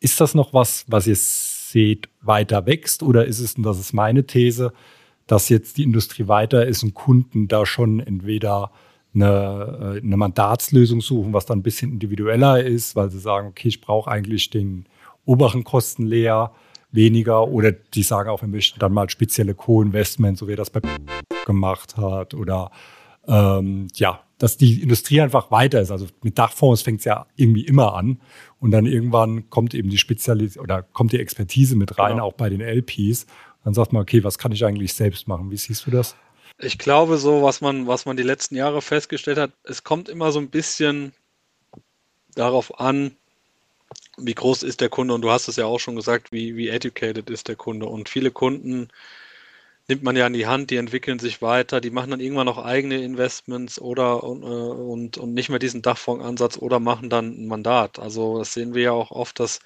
Ist 0.00 0.20
das 0.20 0.34
noch 0.34 0.52
was, 0.52 0.84
was 0.88 1.06
ihr 1.06 1.16
seht, 1.16 2.08
weiter 2.20 2.66
wächst 2.66 3.02
oder 3.02 3.24
ist 3.24 3.38
es, 3.38 3.54
und 3.54 3.62
das 3.62 3.78
ist 3.78 3.92
meine 3.92 4.26
These, 4.26 4.72
dass 5.26 5.48
jetzt 5.48 5.78
die 5.78 5.84
Industrie 5.84 6.28
weiter 6.28 6.66
ist 6.66 6.82
und 6.82 6.94
Kunden 6.94 7.48
da 7.48 7.66
schon 7.66 8.00
entweder 8.00 8.72
eine, 9.14 9.96
äh, 9.96 10.04
eine 10.04 10.16
Mandatslösung 10.16 11.00
suchen, 11.00 11.32
was 11.32 11.46
dann 11.46 11.58
ein 11.58 11.62
bisschen 11.62 11.92
individueller 11.92 12.62
ist, 12.62 12.96
weil 12.96 13.10
sie 13.10 13.18
sagen, 13.18 13.48
okay, 13.48 13.68
ich 13.68 13.80
brauche 13.80 14.10
eigentlich 14.10 14.50
den 14.50 14.86
oberen 15.24 15.64
Kosten 15.64 16.06
leer, 16.06 16.52
weniger 16.90 17.48
oder 17.48 17.72
die 17.72 18.02
sagen 18.02 18.28
auch, 18.28 18.42
wir 18.42 18.48
möchten 18.48 18.78
dann 18.78 18.92
mal 18.92 19.08
spezielle 19.08 19.54
Co-Investments, 19.54 20.40
so 20.40 20.48
wie 20.48 20.56
das 20.56 20.70
bei 20.70 20.80
gemacht 21.46 21.96
hat 21.96 22.34
oder 22.34 22.70
ähm, 23.26 23.88
ja, 23.94 24.20
dass 24.38 24.56
die 24.56 24.82
Industrie 24.82 25.20
einfach 25.20 25.50
weiter 25.50 25.80
ist. 25.80 25.90
Also 25.90 26.06
mit 26.22 26.38
Dachfonds 26.38 26.82
fängt 26.82 26.98
es 26.98 27.04
ja 27.04 27.26
irgendwie 27.36 27.64
immer 27.64 27.94
an 27.94 28.20
und 28.60 28.72
dann 28.72 28.86
irgendwann 28.86 29.48
kommt 29.50 29.74
eben 29.74 29.88
die 29.88 29.98
Spezialisierung 29.98 30.64
oder 30.64 30.82
kommt 30.82 31.12
die 31.12 31.20
Expertise 31.20 31.76
mit 31.76 31.98
rein, 31.98 32.14
genau. 32.14 32.26
auch 32.26 32.34
bei 32.34 32.48
den 32.48 32.60
LPs. 32.60 33.26
Dann 33.64 33.74
sagt 33.74 33.92
man, 33.92 34.02
okay, 34.02 34.24
was 34.24 34.38
kann 34.38 34.52
ich 34.52 34.64
eigentlich 34.64 34.94
selbst 34.94 35.28
machen? 35.28 35.50
Wie 35.50 35.56
siehst 35.56 35.86
du 35.86 35.90
das? 35.90 36.16
Ich 36.58 36.78
glaube, 36.78 37.18
so, 37.18 37.42
was 37.42 37.60
man, 37.60 37.86
was 37.86 38.06
man 38.06 38.16
die 38.16 38.22
letzten 38.22 38.56
Jahre 38.56 38.82
festgestellt 38.82 39.38
hat, 39.38 39.52
es 39.64 39.84
kommt 39.84 40.08
immer 40.08 40.32
so 40.32 40.38
ein 40.38 40.50
bisschen 40.50 41.12
darauf 42.34 42.78
an, 42.80 43.16
wie 44.18 44.34
groß 44.34 44.62
ist 44.62 44.80
der 44.80 44.88
Kunde 44.88 45.14
und 45.14 45.22
du 45.22 45.30
hast 45.30 45.48
es 45.48 45.56
ja 45.56 45.66
auch 45.66 45.80
schon 45.80 45.96
gesagt, 45.96 46.32
wie, 46.32 46.56
wie 46.56 46.68
educated 46.68 47.30
ist 47.30 47.48
der 47.48 47.56
Kunde. 47.56 47.86
Und 47.86 48.08
viele 48.08 48.30
Kunden 48.30 48.88
nimmt 49.88 50.02
man 50.02 50.16
ja 50.16 50.26
in 50.26 50.32
die 50.32 50.46
Hand, 50.46 50.70
die 50.70 50.76
entwickeln 50.76 51.18
sich 51.18 51.42
weiter, 51.42 51.80
die 51.80 51.90
machen 51.90 52.10
dann 52.10 52.20
irgendwann 52.20 52.46
noch 52.46 52.58
eigene 52.58 53.02
Investments 53.02 53.80
oder 53.80 54.22
und, 54.24 54.42
äh, 54.42 54.46
und, 54.46 55.18
und 55.18 55.34
nicht 55.34 55.48
mehr 55.48 55.58
diesen 55.58 55.82
Dachfondsansatz 55.82 56.58
oder 56.58 56.80
machen 56.80 57.10
dann 57.10 57.42
ein 57.42 57.48
Mandat. 57.48 57.98
Also 57.98 58.38
das 58.38 58.52
sehen 58.54 58.74
wir 58.74 58.82
ja 58.82 58.92
auch 58.92 59.10
oft, 59.10 59.40
dass 59.40 59.60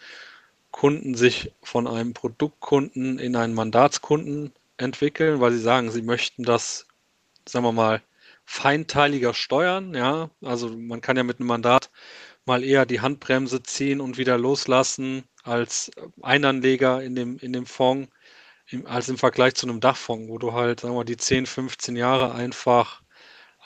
Kunden 0.70 1.14
sich 1.14 1.53
von 1.62 1.87
einem 1.87 2.12
Produktkunden 2.12 3.18
in 3.18 3.37
einen 3.37 3.55
Mandatskunden 3.55 4.53
entwickeln, 4.79 5.41
weil 5.41 5.53
sie 5.53 5.61
sagen, 5.61 5.91
sie 5.91 6.03
möchten 6.03 6.43
das, 6.43 6.87
sagen 7.49 7.64
wir 7.64 7.72
mal, 7.72 8.03
feinteiliger 8.45 9.35
steuern. 9.35 9.95
Ja, 9.95 10.31
also 10.43 10.68
man 10.77 11.01
kann 11.01 11.16
ja 11.16 11.24
mit 11.24 11.41
einem 11.41 11.49
Mandat 11.49 11.91
mal 12.47 12.64
eher 12.64 12.87
die 12.87 13.01
Handbremse 13.01 13.62
ziehen 13.62 14.01
und 14.01 14.18
wieder 14.18 14.39
loslassen 14.39 15.24
als 15.43 15.91
Einanleger 16.22 17.03
in 17.03 17.14
dem, 17.14 17.39
in 17.39 17.53
dem 17.53 17.66
Fonds, 17.66 18.11
im, 18.68 18.87
als 18.87 19.09
im 19.09 19.18
Vergleich 19.18 19.55
zu 19.55 19.66
einem 19.68 19.81
Dachfonds, 19.81 20.29
wo 20.29 20.39
du 20.39 20.53
halt, 20.53 20.81
sagen 20.81 20.95
wir 20.95 20.99
mal, 20.99 21.05
die 21.05 21.16
10, 21.16 21.47
15 21.47 21.97
Jahre 21.97 22.35
einfach 22.35 23.03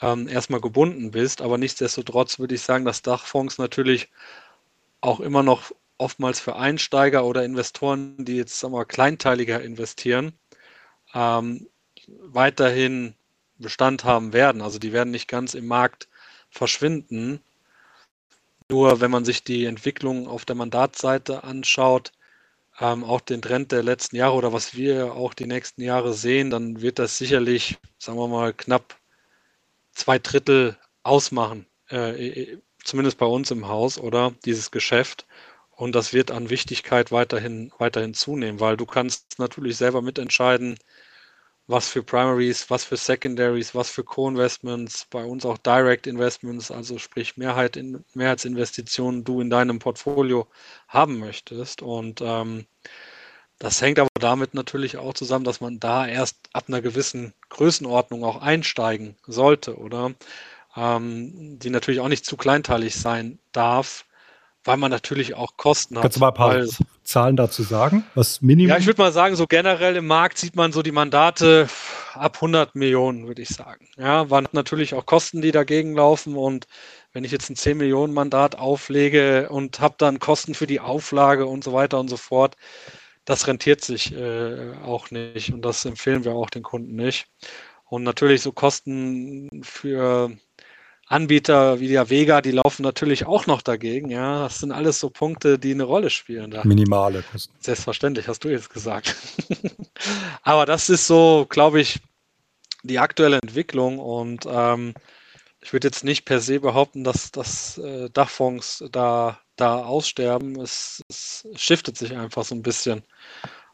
ähm, 0.01 0.27
erstmal 0.27 0.61
gebunden 0.61 1.11
bist. 1.11 1.41
Aber 1.41 1.57
nichtsdestotrotz 1.57 2.39
würde 2.39 2.55
ich 2.55 2.61
sagen, 2.61 2.85
dass 2.85 3.01
Dachfonds 3.03 3.57
natürlich 3.57 4.09
auch 5.01 5.19
immer 5.19 5.43
noch 5.43 5.71
oftmals 5.97 6.39
für 6.39 6.55
Einsteiger 6.55 7.25
oder 7.25 7.45
Investoren, 7.45 8.25
die 8.25 8.37
jetzt 8.37 8.59
sagen 8.59 8.73
wir, 8.73 8.85
kleinteiliger 8.85 9.61
investieren, 9.61 10.33
ähm, 11.13 11.67
weiterhin 12.07 13.15
Bestand 13.57 14.03
haben 14.03 14.33
werden. 14.33 14.61
Also 14.61 14.79
die 14.79 14.93
werden 14.93 15.11
nicht 15.11 15.27
ganz 15.27 15.53
im 15.53 15.67
Markt 15.67 16.07
verschwinden. 16.49 17.41
Nur 18.69 19.01
wenn 19.01 19.11
man 19.11 19.25
sich 19.25 19.43
die 19.43 19.65
Entwicklung 19.65 20.27
auf 20.27 20.45
der 20.45 20.55
Mandatsseite 20.55 21.43
anschaut, 21.43 22.11
ähm, 22.79 23.03
auch 23.03 23.21
den 23.21 23.41
Trend 23.41 23.71
der 23.71 23.83
letzten 23.83 24.15
Jahre 24.15 24.35
oder 24.35 24.53
was 24.53 24.75
wir 24.75 25.13
auch 25.13 25.33
die 25.33 25.45
nächsten 25.45 25.81
Jahre 25.81 26.13
sehen, 26.13 26.49
dann 26.49 26.81
wird 26.81 26.99
das 26.99 27.17
sicherlich, 27.17 27.77
sagen 27.99 28.17
wir 28.17 28.27
mal, 28.27 28.53
knapp 28.53 28.97
zwei 29.93 30.19
Drittel 30.19 30.77
ausmachen, 31.03 31.65
äh, 31.89 32.57
zumindest 32.83 33.17
bei 33.17 33.25
uns 33.25 33.51
im 33.51 33.67
Haus, 33.67 33.97
oder 33.99 34.33
dieses 34.45 34.71
Geschäft. 34.71 35.25
Und 35.71 35.93
das 35.95 36.13
wird 36.13 36.31
an 36.31 36.49
Wichtigkeit 36.49 37.11
weiterhin, 37.11 37.71
weiterhin 37.77 38.13
zunehmen, 38.13 38.59
weil 38.59 38.77
du 38.77 38.85
kannst 38.85 39.39
natürlich 39.39 39.77
selber 39.77 40.01
mitentscheiden, 40.01 40.77
was 41.71 41.89
für 41.89 42.03
Primaries, 42.03 42.69
was 42.69 42.83
für 42.83 42.97
Secondaries, 42.97 43.73
was 43.73 43.89
für 43.89 44.03
Co-Investments, 44.03 45.07
bei 45.09 45.23
uns 45.23 45.45
auch 45.45 45.57
Direct 45.57 46.05
Investments, 46.05 46.69
also 46.69 46.97
sprich 46.99 47.37
Mehrheit 47.37 47.77
in, 47.77 48.03
Mehrheitsinvestitionen 48.13 49.23
du 49.23 49.41
in 49.41 49.49
deinem 49.49 49.79
Portfolio 49.79 50.47
haben 50.87 51.19
möchtest. 51.19 51.81
Und 51.81 52.21
ähm, 52.21 52.65
das 53.57 53.81
hängt 53.81 53.99
aber 53.99 54.09
damit 54.19 54.53
natürlich 54.53 54.97
auch 54.97 55.13
zusammen, 55.13 55.45
dass 55.45 55.61
man 55.61 55.79
da 55.79 56.05
erst 56.05 56.37
ab 56.53 56.65
einer 56.67 56.81
gewissen 56.81 57.33
Größenordnung 57.49 58.23
auch 58.23 58.41
einsteigen 58.41 59.15
sollte, 59.25 59.77
oder? 59.77 60.13
Ähm, 60.75 61.59
die 61.59 61.69
natürlich 61.69 61.99
auch 61.99 62.07
nicht 62.07 62.25
zu 62.25 62.37
kleinteilig 62.37 62.95
sein 62.95 63.39
darf, 63.51 64.05
weil 64.63 64.77
man 64.77 64.91
natürlich 64.91 65.35
auch 65.35 65.57
Kosten 65.57 65.95
hat. 65.95 66.03
Kannst 66.03 66.17
du 66.17 66.21
mal 66.21 66.29
ein 66.29 66.33
paar 66.33 66.67
Zahlen 67.11 67.35
dazu 67.35 67.63
sagen? 67.63 68.03
Was 68.15 68.41
Minimum? 68.41 68.69
Ja, 68.69 68.77
ich 68.77 68.87
würde 68.87 69.01
mal 69.01 69.11
sagen, 69.11 69.35
so 69.35 69.45
generell 69.47 69.95
im 69.95 70.07
Markt 70.07 70.37
sieht 70.37 70.55
man 70.55 70.71
so 70.71 70.81
die 70.81 70.91
Mandate 70.91 71.67
ab 72.13 72.35
100 72.35 72.75
Millionen, 72.75 73.27
würde 73.27 73.41
ich 73.41 73.49
sagen. 73.49 73.87
Ja, 73.97 74.29
waren 74.29 74.47
natürlich 74.51 74.93
auch 74.93 75.05
Kosten, 75.05 75.41
die 75.41 75.51
dagegen 75.51 75.95
laufen 75.95 76.35
und 76.35 76.67
wenn 77.13 77.23
ich 77.23 77.31
jetzt 77.31 77.49
ein 77.49 77.55
10 77.55 77.77
Millionen 77.77 78.13
Mandat 78.13 78.55
auflege 78.55 79.49
und 79.49 79.79
habe 79.79 79.95
dann 79.97 80.19
Kosten 80.19 80.53
für 80.53 80.67
die 80.67 80.79
Auflage 80.79 81.45
und 81.45 81.63
so 81.63 81.73
weiter 81.73 81.99
und 81.99 82.09
so 82.09 82.17
fort, 82.17 82.55
das 83.25 83.47
rentiert 83.47 83.81
sich 83.81 84.15
äh, 84.15 84.73
auch 84.83 85.11
nicht 85.11 85.53
und 85.53 85.63
das 85.63 85.85
empfehlen 85.85 86.23
wir 86.23 86.33
auch 86.33 86.49
den 86.49 86.63
Kunden 86.63 86.95
nicht. 86.95 87.27
Und 87.85 88.03
natürlich 88.03 88.41
so 88.41 88.51
Kosten 88.51 89.63
für 89.63 90.31
Anbieter 91.11 91.79
wie 91.81 91.89
der 91.89 92.09
Vega, 92.09 92.41
die 92.41 92.51
laufen 92.51 92.83
natürlich 92.83 93.25
auch 93.25 93.45
noch 93.45 93.61
dagegen. 93.61 94.09
Ja, 94.09 94.43
das 94.43 94.59
sind 94.59 94.71
alles 94.71 94.99
so 94.99 95.09
Punkte, 95.09 95.59
die 95.59 95.71
eine 95.71 95.83
Rolle 95.83 96.09
spielen. 96.09 96.51
Da. 96.51 96.63
Minimale 96.63 97.23
Kosten. 97.23 97.53
Selbstverständlich, 97.59 98.27
hast 98.29 98.43
du 98.43 98.49
jetzt 98.49 98.69
gesagt. 98.69 99.15
Aber 100.43 100.65
das 100.65 100.89
ist 100.89 101.07
so, 101.07 101.45
glaube 101.49 101.81
ich, 101.81 101.99
die 102.83 102.99
aktuelle 102.99 103.39
Entwicklung 103.41 103.99
und 103.99 104.45
ähm, 104.49 104.93
ich 105.59 105.73
würde 105.73 105.89
jetzt 105.89 106.03
nicht 106.03 106.25
per 106.25 106.39
se 106.39 106.59
behaupten, 106.59 107.03
dass, 107.03 107.31
dass 107.31 107.77
äh, 107.77 108.09
Dachfonds 108.09 108.83
da, 108.91 109.39
da 109.57 109.83
aussterben. 109.83 110.59
Es, 110.61 111.03
es 111.09 111.45
shiftet 111.55 111.97
sich 111.97 112.15
einfach 112.15 112.45
so 112.45 112.55
ein 112.55 112.63
bisschen. 112.63 113.03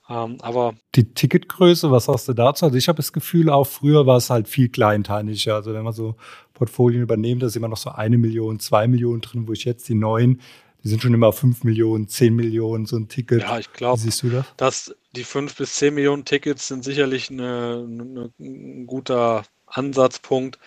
Ähm, 0.10 0.38
aber 0.42 0.76
die 0.96 1.14
Ticketgröße, 1.14 1.92
was 1.92 2.08
hast 2.08 2.28
du 2.28 2.34
dazu? 2.34 2.66
Also 2.66 2.78
ich 2.78 2.88
habe 2.88 2.98
das 2.98 3.12
Gefühl, 3.12 3.50
auch 3.50 3.66
früher 3.66 4.06
war 4.06 4.18
es 4.18 4.30
halt 4.30 4.48
viel 4.48 4.70
kleinteiliger. 4.70 5.56
Also 5.56 5.74
wenn 5.74 5.84
man 5.84 5.94
so 5.94 6.16
Portfolien 6.54 7.02
übernehmen, 7.02 7.40
da 7.40 7.48
ist 7.48 7.56
immer 7.56 7.68
noch 7.68 7.78
so 7.78 7.90
eine 7.92 8.18
Million, 8.18 8.60
zwei 8.60 8.88
Millionen 8.88 9.22
drin, 9.22 9.48
wo 9.48 9.54
ich 9.54 9.66
jetzt 9.66 9.88
die 9.90 9.96
neuen, 9.96 10.42
die 10.84 10.90
sind 10.90 11.02
schon 11.02 11.14
immer 11.14 11.34
fünf 11.34 11.64
Millionen, 11.64 12.08
zehn 12.08 12.36
Millionen, 12.36 12.86
so 12.86 12.96
ein 12.96 13.10
Ticket. 13.10 13.42
Ja, 13.42 13.60
ich 13.60 13.74
glaube, 13.74 14.00
siehst 14.00 14.24
du 14.24 14.30
das? 14.30 14.46
Dass 14.56 14.96
die 15.16 15.26
fünf 15.26 15.56
bis 15.56 15.74
zehn 15.74 15.94
Millionen 15.94 16.24
Tickets 16.24 16.68
sind 16.68 16.84
sicherlich 16.84 17.30
eine, 17.30 17.86
eine, 17.86 18.32
ein 18.40 18.88
guter 18.88 19.44
Ansatzpunkt. 19.66 20.60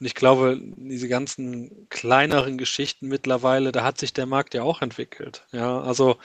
Und 0.00 0.06
ich 0.06 0.14
glaube, 0.14 0.58
diese 0.76 1.08
ganzen 1.08 1.86
kleineren 1.90 2.56
Geschichten 2.56 3.06
mittlerweile, 3.06 3.70
da 3.70 3.84
hat 3.84 3.98
sich 3.98 4.14
der 4.14 4.26
Markt 4.26 4.54
ja 4.54 4.62
auch 4.62 4.80
entwickelt. 4.80 5.44
Ja, 5.52 5.80
also 5.80 6.16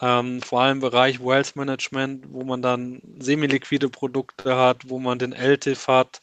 ähm, 0.00 0.42
vor 0.42 0.62
allem 0.62 0.78
im 0.78 0.80
Bereich 0.80 1.20
Wealth 1.20 1.56
Management, 1.56 2.26
wo 2.30 2.44
man 2.44 2.62
dann 2.62 3.00
semi-liquide 3.18 3.88
Produkte 3.90 4.56
hat, 4.56 4.88
wo 4.88 4.98
man 4.98 5.18
den 5.18 5.32
LTIF 5.32 5.88
hat. 5.88 6.22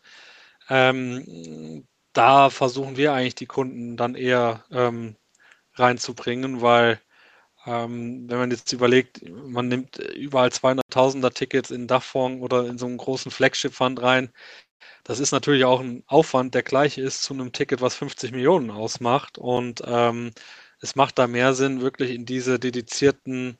Ähm, 0.69 1.87
da 2.13 2.49
versuchen 2.49 2.97
wir 2.97 3.13
eigentlich 3.13 3.35
die 3.35 3.45
Kunden 3.47 3.97
dann 3.97 4.15
eher 4.15 4.63
ähm, 4.71 5.15
reinzubringen, 5.75 6.61
weil 6.61 6.99
ähm, 7.65 8.29
wenn 8.29 8.39
man 8.39 8.51
jetzt 8.51 8.71
überlegt, 8.73 9.21
man 9.29 9.67
nimmt 9.67 9.97
überall 9.97 10.49
200.000er 10.49 11.33
Tickets 11.33 11.71
in 11.71 11.87
Dachfonds 11.87 12.41
oder 12.43 12.65
in 12.67 12.77
so 12.77 12.87
einen 12.87 12.97
großen 12.97 13.31
Flagship-Fund 13.31 14.01
rein, 14.01 14.31
das 15.03 15.19
ist 15.19 15.31
natürlich 15.31 15.65
auch 15.65 15.79
ein 15.81 16.03
Aufwand, 16.07 16.53
der 16.55 16.63
gleich 16.63 16.97
ist 16.97 17.23
zu 17.23 17.33
einem 17.33 17.51
Ticket, 17.51 17.81
was 17.81 17.95
50 17.95 18.31
Millionen 18.31 18.71
ausmacht. 18.71 19.37
Und 19.37 19.81
ähm, 19.85 20.31
es 20.81 20.95
macht 20.95 21.19
da 21.19 21.27
mehr 21.27 21.53
Sinn, 21.53 21.81
wirklich 21.81 22.11
in 22.11 22.25
diese 22.25 22.59
dedizierten, 22.59 23.57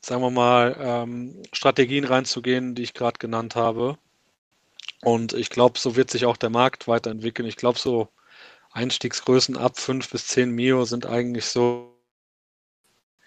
sagen 0.00 0.22
wir 0.22 0.30
mal, 0.30 0.76
ähm, 0.80 1.42
Strategien 1.52 2.04
reinzugehen, 2.04 2.74
die 2.74 2.82
ich 2.82 2.94
gerade 2.94 3.18
genannt 3.18 3.54
habe. 3.56 3.98
Und 5.02 5.34
ich 5.34 5.50
glaube, 5.50 5.78
so 5.78 5.96
wird 5.96 6.10
sich 6.10 6.24
auch 6.24 6.38
der 6.38 6.50
Markt 6.50 6.88
weiterentwickeln. 6.88 7.46
Ich 7.46 7.56
glaube, 7.56 7.78
so 7.78 8.08
Einstiegsgrößen 8.72 9.56
ab 9.56 9.78
5 9.78 10.10
bis 10.10 10.28
10 10.28 10.50
Mio 10.50 10.84
sind 10.84 11.06
eigentlich 11.06 11.44
so 11.44 11.94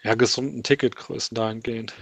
ja, 0.02 0.14
gesunden 0.14 0.62
Ticketgrößen 0.62 1.34
dahingehend. 1.34 1.94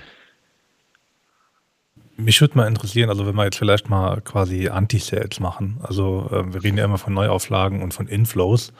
Mich 2.16 2.40
würde 2.40 2.56
mal 2.56 2.66
interessieren, 2.66 3.10
also 3.10 3.26
wenn 3.26 3.36
wir 3.36 3.44
jetzt 3.44 3.58
vielleicht 3.58 3.88
mal 3.88 4.20
quasi 4.22 4.68
Anti-Sales 4.68 5.38
machen, 5.40 5.78
also 5.82 6.28
äh, 6.32 6.52
wir 6.52 6.64
reden 6.64 6.78
ja 6.78 6.84
immer 6.84 6.98
von 6.98 7.14
Neuauflagen 7.14 7.82
und 7.82 7.94
von 7.94 8.08
Inflows. 8.08 8.72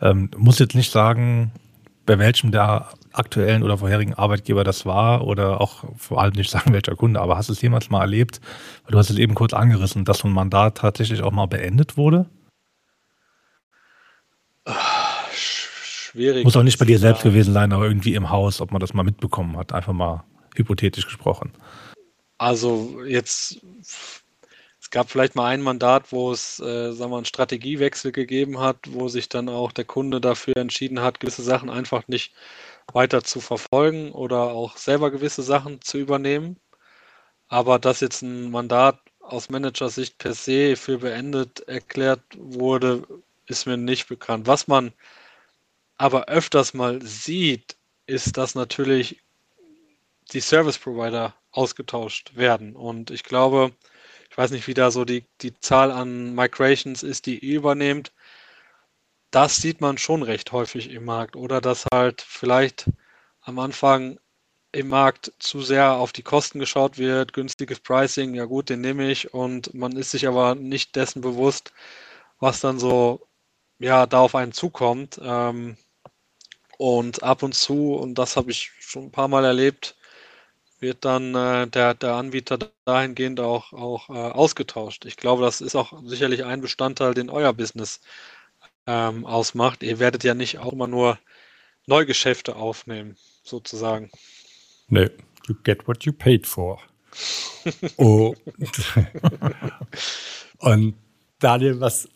Ähm, 0.00 0.30
muss 0.36 0.58
jetzt 0.58 0.74
nicht 0.74 0.90
sagen, 0.90 1.52
bei 2.08 2.18
welchem 2.18 2.52
der 2.52 2.88
aktuellen 3.12 3.62
oder 3.62 3.76
vorherigen 3.76 4.14
Arbeitgeber 4.14 4.64
das 4.64 4.86
war 4.86 5.26
oder 5.26 5.60
auch 5.60 5.84
vor 5.98 6.22
allem 6.22 6.32
nicht 6.32 6.50
sagen, 6.50 6.72
welcher 6.72 6.96
Kunde, 6.96 7.20
aber 7.20 7.36
hast 7.36 7.50
du 7.50 7.52
es 7.52 7.60
jemals 7.60 7.90
mal 7.90 8.00
erlebt, 8.00 8.40
weil 8.84 8.92
du 8.92 8.98
hast 8.98 9.10
es 9.10 9.18
eben 9.18 9.34
kurz 9.34 9.52
angerissen, 9.52 10.06
dass 10.06 10.20
so 10.20 10.28
ein 10.28 10.32
Mandat 10.32 10.78
tatsächlich 10.78 11.22
auch 11.22 11.32
mal 11.32 11.46
beendet 11.46 11.98
wurde? 11.98 12.24
Schwierig. 15.34 16.44
Muss 16.44 16.56
auch 16.56 16.62
nicht 16.62 16.78
bei 16.78 16.86
dir 16.86 16.98
selbst 16.98 17.22
gewesen 17.22 17.52
sein, 17.52 17.74
aber 17.74 17.84
irgendwie 17.84 18.14
im 18.14 18.30
Haus, 18.30 18.62
ob 18.62 18.72
man 18.72 18.80
das 18.80 18.94
mal 18.94 19.02
mitbekommen 19.02 19.58
hat, 19.58 19.74
einfach 19.74 19.92
mal 19.92 20.24
hypothetisch 20.56 21.04
gesprochen. 21.04 21.52
Also 22.38 23.02
jetzt, 23.04 23.60
es 24.88 24.92
gab 24.92 25.10
vielleicht 25.10 25.34
mal 25.34 25.44
ein 25.44 25.60
Mandat, 25.60 26.12
wo 26.12 26.32
es, 26.32 26.60
äh, 26.60 26.92
sagen 26.92 27.10
wir, 27.10 27.18
einen 27.18 27.26
Strategiewechsel 27.26 28.10
gegeben 28.10 28.58
hat, 28.58 28.78
wo 28.88 29.08
sich 29.08 29.28
dann 29.28 29.50
auch 29.50 29.70
der 29.70 29.84
Kunde 29.84 30.18
dafür 30.18 30.56
entschieden 30.56 31.02
hat, 31.02 31.20
gewisse 31.20 31.42
Sachen 31.42 31.68
einfach 31.68 32.08
nicht 32.08 32.32
weiter 32.94 33.22
zu 33.22 33.42
verfolgen 33.42 34.12
oder 34.12 34.44
auch 34.44 34.78
selber 34.78 35.10
gewisse 35.10 35.42
Sachen 35.42 35.82
zu 35.82 35.98
übernehmen. 35.98 36.56
Aber 37.48 37.78
dass 37.78 38.00
jetzt 38.00 38.22
ein 38.22 38.50
Mandat 38.50 38.98
aus 39.20 39.50
Managersicht 39.50 40.16
per 40.16 40.32
se 40.32 40.74
für 40.74 40.96
beendet 40.96 41.60
erklärt 41.68 42.22
wurde, 42.38 43.06
ist 43.44 43.66
mir 43.66 43.76
nicht 43.76 44.08
bekannt. 44.08 44.46
Was 44.46 44.68
man 44.68 44.94
aber 45.98 46.28
öfters 46.28 46.72
mal 46.72 47.02
sieht, 47.02 47.76
ist, 48.06 48.38
dass 48.38 48.54
natürlich 48.54 49.22
die 50.32 50.40
Service 50.40 50.78
Provider 50.78 51.34
ausgetauscht 51.50 52.36
werden. 52.36 52.74
Und 52.74 53.10
ich 53.10 53.22
glaube, 53.22 53.72
weiß 54.38 54.52
nicht, 54.52 54.68
wie 54.68 54.74
da 54.74 54.92
so 54.92 55.04
die, 55.04 55.24
die 55.40 55.58
Zahl 55.58 55.90
an 55.90 56.32
Migrations 56.34 57.02
ist, 57.02 57.26
die 57.26 57.40
ihr 57.40 57.58
übernehmt. 57.58 58.12
Das 59.32 59.56
sieht 59.56 59.80
man 59.80 59.98
schon 59.98 60.22
recht 60.22 60.52
häufig 60.52 60.90
im 60.90 61.04
Markt. 61.04 61.34
Oder 61.34 61.60
dass 61.60 61.86
halt 61.92 62.22
vielleicht 62.22 62.88
am 63.40 63.58
Anfang 63.58 64.20
im 64.70 64.88
Markt 64.88 65.32
zu 65.40 65.60
sehr 65.60 65.94
auf 65.94 66.12
die 66.12 66.22
Kosten 66.22 66.60
geschaut 66.60 66.98
wird, 66.98 67.32
günstiges 67.32 67.80
Pricing, 67.80 68.34
ja 68.34 68.44
gut, 68.44 68.70
den 68.70 68.80
nehme 68.80 69.10
ich. 69.10 69.34
Und 69.34 69.74
man 69.74 69.96
ist 69.96 70.12
sich 70.12 70.28
aber 70.28 70.54
nicht 70.54 70.94
dessen 70.94 71.20
bewusst, 71.20 71.72
was 72.38 72.60
dann 72.60 72.78
so 72.78 73.26
ja 73.80 74.06
da 74.06 74.20
auf 74.20 74.36
einen 74.36 74.52
zukommt. 74.52 75.20
Ähm, 75.20 75.76
und 76.78 77.24
ab 77.24 77.42
und 77.42 77.54
zu, 77.56 77.96
und 77.96 78.14
das 78.14 78.36
habe 78.36 78.52
ich 78.52 78.70
schon 78.78 79.06
ein 79.06 79.12
paar 79.12 79.28
Mal 79.28 79.44
erlebt, 79.44 79.96
wird 80.80 81.04
dann 81.04 81.34
äh, 81.34 81.66
der, 81.66 81.94
der 81.94 82.14
Anbieter 82.14 82.58
dahingehend 82.84 83.40
auch, 83.40 83.72
auch 83.72 84.08
äh, 84.08 84.12
ausgetauscht. 84.12 85.04
Ich 85.04 85.16
glaube, 85.16 85.42
das 85.42 85.60
ist 85.60 85.74
auch 85.74 85.92
sicherlich 86.04 86.44
ein 86.44 86.60
Bestandteil, 86.60 87.14
den 87.14 87.30
euer 87.30 87.52
Business 87.52 88.00
ähm, 88.86 89.26
ausmacht. 89.26 89.82
Ihr 89.82 89.98
werdet 89.98 90.24
ja 90.24 90.34
nicht 90.34 90.58
auch 90.58 90.72
immer 90.72 90.86
nur 90.86 91.18
Neugeschäfte 91.86 92.56
aufnehmen, 92.56 93.16
sozusagen. 93.42 94.10
Nee, 94.88 95.10
you 95.46 95.54
get 95.64 95.86
what 95.88 96.04
you 96.04 96.12
paid 96.12 96.46
for. 96.46 96.80
oh. 97.96 98.34
Und 100.58 100.94
Daniel, 101.38 101.80
was, 101.80 102.08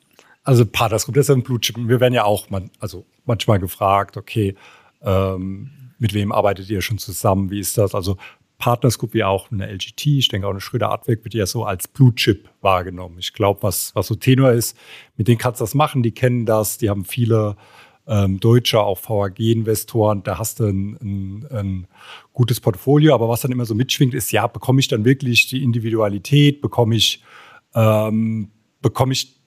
also 0.45 0.65
das 0.65 1.09
ist 1.09 1.31
ein 1.31 1.43
Blutchip. 1.43 1.77
Wir 1.79 2.01
werden 2.01 2.15
ja 2.15 2.25
auch 2.25 2.51
man, 2.51 2.71
also 2.79 3.07
manchmal 3.25 3.59
gefragt, 3.59 4.17
okay, 4.17 4.55
ähm, 5.03 5.71
mit 5.99 6.15
wem 6.15 6.33
arbeitet 6.33 6.69
ihr 6.69 6.83
schon 6.83 6.99
zusammen? 6.99 7.51
Wie 7.51 7.61
ist 7.61 7.79
das? 7.79 7.95
Also 7.95 8.17
Partners 8.63 8.97
Group 8.97 9.13
wie 9.13 9.25
auch 9.25 9.51
eine 9.51 9.67
LGT, 9.67 10.07
ich 10.07 10.29
denke 10.29 10.47
auch 10.47 10.53
eine 10.53 10.61
Schröder 10.61 10.91
Artwerk 10.91 11.25
wird 11.25 11.35
ja 11.35 11.47
so 11.47 11.65
als 11.65 11.89
Blue 11.89 12.15
Chip 12.15 12.49
wahrgenommen. 12.61 13.17
Ich 13.19 13.33
glaube, 13.33 13.61
was, 13.65 13.91
was 13.97 14.07
so 14.07 14.15
Tenor 14.15 14.53
ist, 14.53 14.79
mit 15.17 15.27
denen 15.27 15.39
kannst 15.39 15.61
du 15.61 15.65
das 15.65 15.75
machen, 15.75 16.05
die 16.05 16.13
kennen 16.13 16.47
das, 16.47 16.79
die 16.79 16.89
haben 16.89 17.05
viele 17.05 17.57
ähm, 18.07 18.39
deutsche, 18.39 18.81
auch 18.81 19.01
VAG-Investoren, 19.01 20.23
da 20.23 20.39
hast 20.39 20.61
du 20.61 20.67
ein, 20.67 20.97
ein, 21.03 21.47
ein 21.51 21.87
gutes 22.33 22.61
Portfolio, 22.61 23.15
aber 23.17 23.29
was 23.29 23.41
dann 23.41 23.51
immer 23.51 23.65
so 23.65 23.75
mitschwingt, 23.75 24.15
ist, 24.15 24.31
ja, 24.31 24.47
bekomme 24.47 24.79
ich 24.79 24.87
dann 24.87 25.05
wirklich 25.05 25.49
die 25.49 25.65
Individualität, 25.65 26.61
bekomme 26.61 26.95
ich, 26.95 27.21
ähm, 27.75 28.53
bekomme 28.81 29.13
ich 29.13 29.41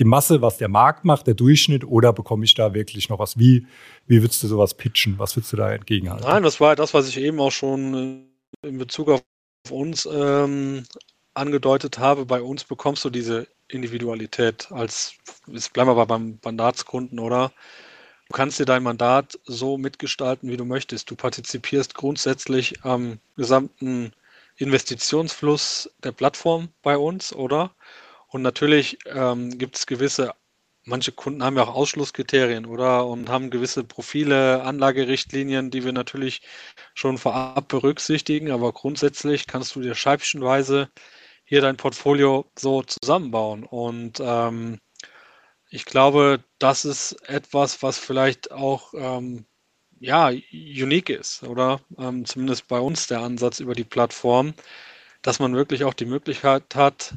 die 0.00 0.04
Masse, 0.04 0.42
was 0.42 0.58
der 0.58 0.68
Markt 0.68 1.04
macht, 1.04 1.28
der 1.28 1.34
Durchschnitt, 1.34 1.84
oder 1.84 2.12
bekomme 2.12 2.44
ich 2.44 2.54
da 2.54 2.74
wirklich 2.74 3.08
noch 3.08 3.20
was? 3.20 3.38
Wie, 3.38 3.68
wie 4.08 4.20
würdest 4.20 4.42
du 4.42 4.48
sowas 4.48 4.74
pitchen? 4.74 5.16
Was 5.18 5.36
würdest 5.36 5.52
du 5.52 5.58
da 5.58 5.70
entgegenhalten? 5.72 6.26
Nein, 6.26 6.42
das 6.42 6.58
war 6.58 6.74
das, 6.74 6.92
was 6.92 7.08
ich 7.08 7.20
eben 7.20 7.38
auch 7.38 7.52
schon 7.52 8.26
in 8.62 8.78
Bezug 8.78 9.08
auf 9.08 9.22
uns 9.70 10.06
ähm, 10.10 10.84
angedeutet 11.34 11.98
habe, 11.98 12.24
bei 12.26 12.42
uns 12.42 12.64
bekommst 12.64 13.04
du 13.04 13.10
diese 13.10 13.46
Individualität 13.68 14.70
als, 14.72 15.14
jetzt 15.46 15.72
bleiben 15.72 15.90
wir 15.90 16.06
beim 16.06 16.38
Mandatskunden, 16.42 17.18
oder? 17.18 17.52
Du 18.28 18.34
kannst 18.34 18.58
dir 18.58 18.66
dein 18.66 18.82
Mandat 18.82 19.38
so 19.44 19.78
mitgestalten, 19.78 20.50
wie 20.50 20.56
du 20.56 20.64
möchtest. 20.64 21.10
Du 21.10 21.16
partizipierst 21.16 21.94
grundsätzlich 21.94 22.84
am 22.84 23.20
gesamten 23.36 24.12
Investitionsfluss 24.56 25.90
der 26.02 26.12
Plattform 26.12 26.68
bei 26.82 26.98
uns, 26.98 27.32
oder? 27.32 27.74
Und 28.28 28.42
natürlich 28.42 28.98
ähm, 29.06 29.56
gibt 29.56 29.76
es 29.76 29.86
gewisse 29.86 30.34
manche 30.88 31.12
Kunden 31.12 31.42
haben 31.44 31.56
ja 31.56 31.64
auch 31.64 31.74
Ausschlusskriterien, 31.74 32.66
oder? 32.66 33.06
Und 33.06 33.28
haben 33.28 33.50
gewisse 33.50 33.84
Profile, 33.84 34.62
Anlagerichtlinien, 34.62 35.70
die 35.70 35.84
wir 35.84 35.92
natürlich 35.92 36.42
schon 36.94 37.18
vorab 37.18 37.68
berücksichtigen. 37.68 38.50
Aber 38.50 38.72
grundsätzlich 38.72 39.46
kannst 39.46 39.76
du 39.76 39.80
dir 39.80 39.94
scheibchenweise 39.94 40.90
hier 41.44 41.60
dein 41.60 41.76
Portfolio 41.76 42.50
so 42.58 42.82
zusammenbauen. 42.82 43.64
Und 43.64 44.20
ähm, 44.20 44.78
ich 45.70 45.84
glaube, 45.84 46.42
das 46.58 46.84
ist 46.84 47.12
etwas, 47.28 47.82
was 47.82 47.98
vielleicht 47.98 48.50
auch 48.52 48.94
ähm, 48.94 49.46
ja, 50.00 50.28
unique 50.52 51.10
ist, 51.10 51.42
oder? 51.42 51.80
Ähm, 51.98 52.24
zumindest 52.24 52.68
bei 52.68 52.78
uns 52.80 53.06
der 53.08 53.20
Ansatz 53.20 53.60
über 53.60 53.74
die 53.74 53.84
Plattform, 53.84 54.54
dass 55.22 55.38
man 55.40 55.54
wirklich 55.54 55.84
auch 55.84 55.94
die 55.94 56.06
Möglichkeit 56.06 56.74
hat, 56.74 57.14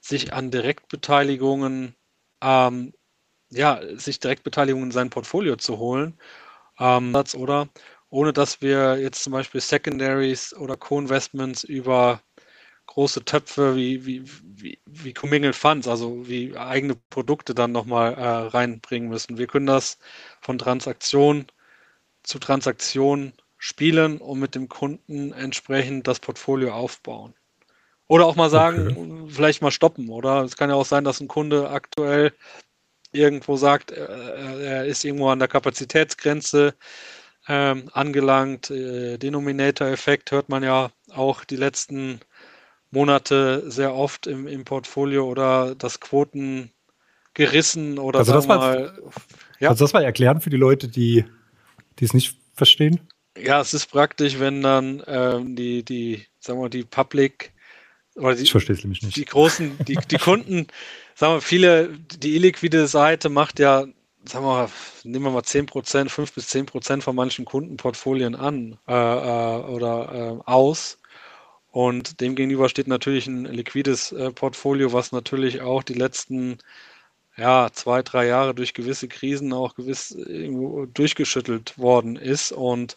sich 0.00 0.32
an 0.32 0.50
Direktbeteiligungen 0.50 1.94
ähm, 2.42 2.92
ja, 3.50 3.80
sich 3.96 4.20
Direktbeteiligung 4.20 4.84
in 4.84 4.90
sein 4.90 5.10
Portfolio 5.10 5.56
zu 5.56 5.78
holen, 5.78 6.18
ähm, 6.78 7.14
oder 7.34 7.68
ohne 8.10 8.32
dass 8.32 8.62
wir 8.62 8.98
jetzt 8.98 9.22
zum 9.22 9.32
Beispiel 9.32 9.60
Secondaries 9.60 10.54
oder 10.54 10.76
Co-Investments 10.76 11.64
über 11.64 12.20
große 12.86 13.24
Töpfe 13.24 13.76
wie, 13.76 14.06
wie, 14.06 14.22
wie, 14.42 14.78
wie 14.86 15.12
Commingled 15.12 15.54
Funds, 15.54 15.86
also 15.86 16.26
wie 16.26 16.56
eigene 16.56 16.96
Produkte 17.10 17.54
dann 17.54 17.72
nochmal 17.72 18.14
äh, 18.14 18.26
reinbringen 18.48 19.08
müssen. 19.08 19.38
Wir 19.38 19.46
können 19.46 19.66
das 19.66 19.98
von 20.40 20.58
Transaktion 20.58 21.46
zu 22.22 22.38
Transaktion 22.38 23.32
spielen 23.58 24.18
und 24.18 24.40
mit 24.40 24.54
dem 24.54 24.68
Kunden 24.68 25.32
entsprechend 25.32 26.06
das 26.06 26.20
Portfolio 26.20 26.72
aufbauen. 26.72 27.34
Oder 28.06 28.24
auch 28.24 28.36
mal 28.36 28.48
sagen, 28.48 28.88
okay. 28.96 29.34
vielleicht 29.34 29.60
mal 29.60 29.70
stoppen. 29.70 30.08
Oder 30.08 30.42
es 30.42 30.56
kann 30.56 30.70
ja 30.70 30.76
auch 30.76 30.86
sein, 30.86 31.04
dass 31.04 31.20
ein 31.20 31.28
Kunde 31.28 31.68
aktuell 31.70 32.32
irgendwo 33.12 33.56
sagt, 33.56 33.90
äh, 33.90 34.64
er 34.64 34.84
ist 34.84 35.04
irgendwo 35.04 35.28
an 35.28 35.38
der 35.38 35.48
Kapazitätsgrenze 35.48 36.74
ähm, 37.48 37.88
angelangt. 37.92 38.70
Äh, 38.70 39.18
Denominator-Effekt 39.18 40.30
hört 40.32 40.48
man 40.48 40.62
ja 40.62 40.90
auch 41.10 41.44
die 41.44 41.56
letzten 41.56 42.20
Monate 42.90 43.70
sehr 43.70 43.94
oft 43.94 44.26
im, 44.26 44.46
im 44.46 44.64
Portfolio 44.64 45.28
oder 45.28 45.74
das 45.74 46.00
Quoten 46.00 46.70
gerissen 47.34 47.98
oder 47.98 48.20
also 48.20 48.32
das 48.32 48.46
mal. 48.46 48.98
Ja. 49.60 49.70
Also 49.70 49.84
das 49.84 49.92
mal 49.92 50.04
erklären 50.04 50.40
für 50.40 50.50
die 50.50 50.56
Leute, 50.56 50.88
die, 50.88 51.24
die 51.98 52.04
es 52.04 52.14
nicht 52.14 52.36
verstehen? 52.54 53.00
Ja, 53.36 53.60
es 53.60 53.72
ist 53.72 53.86
praktisch, 53.86 54.38
wenn 54.38 54.62
dann 54.62 55.02
ähm, 55.06 55.54
die, 55.54 55.84
die, 55.84 56.26
sagen 56.40 56.60
wir, 56.60 56.68
die 56.68 56.84
Public 56.84 57.52
oder 58.16 58.34
die, 58.34 58.42
ich 58.42 58.50
verstehe 58.50 58.74
es 58.74 58.82
nämlich 58.82 59.02
nicht. 59.02 59.16
Die 59.16 59.24
großen, 59.24 59.78
die, 59.86 59.96
die 60.10 60.18
Kunden 60.18 60.66
sagen 61.18 61.34
wir, 61.34 61.40
viele, 61.40 61.98
die 61.98 62.36
illiquide 62.36 62.86
Seite 62.86 63.28
macht 63.28 63.58
ja, 63.58 63.86
sagen 64.24 64.44
wir 64.44 64.52
mal, 64.52 64.68
nehmen 65.02 65.24
wir 65.24 65.32
mal 65.32 65.42
10 65.42 65.66
Prozent, 65.66 66.12
5 66.12 66.32
bis 66.32 66.48
10 66.48 66.66
Prozent 66.66 67.02
von 67.02 67.16
manchen 67.16 67.44
Kundenportfolien 67.44 68.36
an 68.36 68.78
äh, 68.86 68.92
äh, 68.92 69.64
oder 69.64 70.38
äh, 70.46 70.50
aus. 70.50 70.98
Und 71.72 72.20
demgegenüber 72.20 72.68
steht 72.68 72.86
natürlich 72.86 73.26
ein 73.26 73.46
liquides 73.46 74.12
äh, 74.12 74.30
Portfolio, 74.30 74.92
was 74.92 75.10
natürlich 75.10 75.60
auch 75.60 75.82
die 75.82 75.94
letzten 75.94 76.58
ja, 77.36 77.68
zwei, 77.72 78.02
drei 78.02 78.26
Jahre 78.26 78.54
durch 78.54 78.72
gewisse 78.74 79.08
Krisen 79.08 79.52
auch 79.52 79.74
gewiss 79.74 80.16
durchgeschüttelt 80.94 81.78
worden 81.78 82.16
ist. 82.16 82.52
Und 82.52 82.96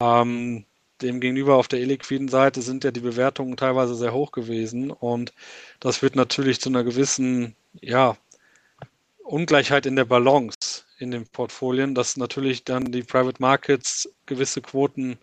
ähm, 0.00 0.64
Demgegenüber 1.02 1.56
auf 1.56 1.68
der 1.68 1.80
illiquiden 1.80 2.28
Seite 2.28 2.62
sind 2.62 2.84
ja 2.84 2.90
die 2.90 3.00
Bewertungen 3.00 3.56
teilweise 3.56 3.94
sehr 3.94 4.12
hoch 4.12 4.32
gewesen. 4.32 4.90
Und 4.90 5.32
das 5.80 5.98
führt 5.98 6.16
natürlich 6.16 6.60
zu 6.60 6.68
einer 6.68 6.84
gewissen, 6.84 7.56
ja, 7.80 8.16
Ungleichheit 9.22 9.86
in 9.86 9.96
der 9.96 10.06
Balance 10.06 10.84
in 10.98 11.10
den 11.10 11.26
Portfolien, 11.26 11.94
dass 11.94 12.16
natürlich 12.16 12.64
dann 12.64 12.90
die 12.90 13.02
Private 13.02 13.40
Markets 13.40 14.08
gewisse 14.26 14.62
Quoten 14.62 15.18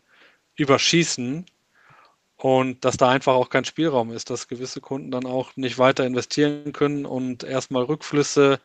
überschießen 0.55 1.45
und 2.37 2.85
dass 2.85 2.97
da 2.97 3.09
einfach 3.09 3.33
auch 3.33 3.49
kein 3.49 3.65
Spielraum 3.65 4.11
ist, 4.11 4.29
dass 4.29 4.47
gewisse 4.47 4.81
Kunden 4.81 5.11
dann 5.11 5.25
auch 5.25 5.55
nicht 5.55 5.77
weiter 5.77 6.05
investieren 6.05 6.73
können 6.73 7.05
und 7.05 7.43
erstmal 7.43 7.83
Rückflüsse 7.83 8.59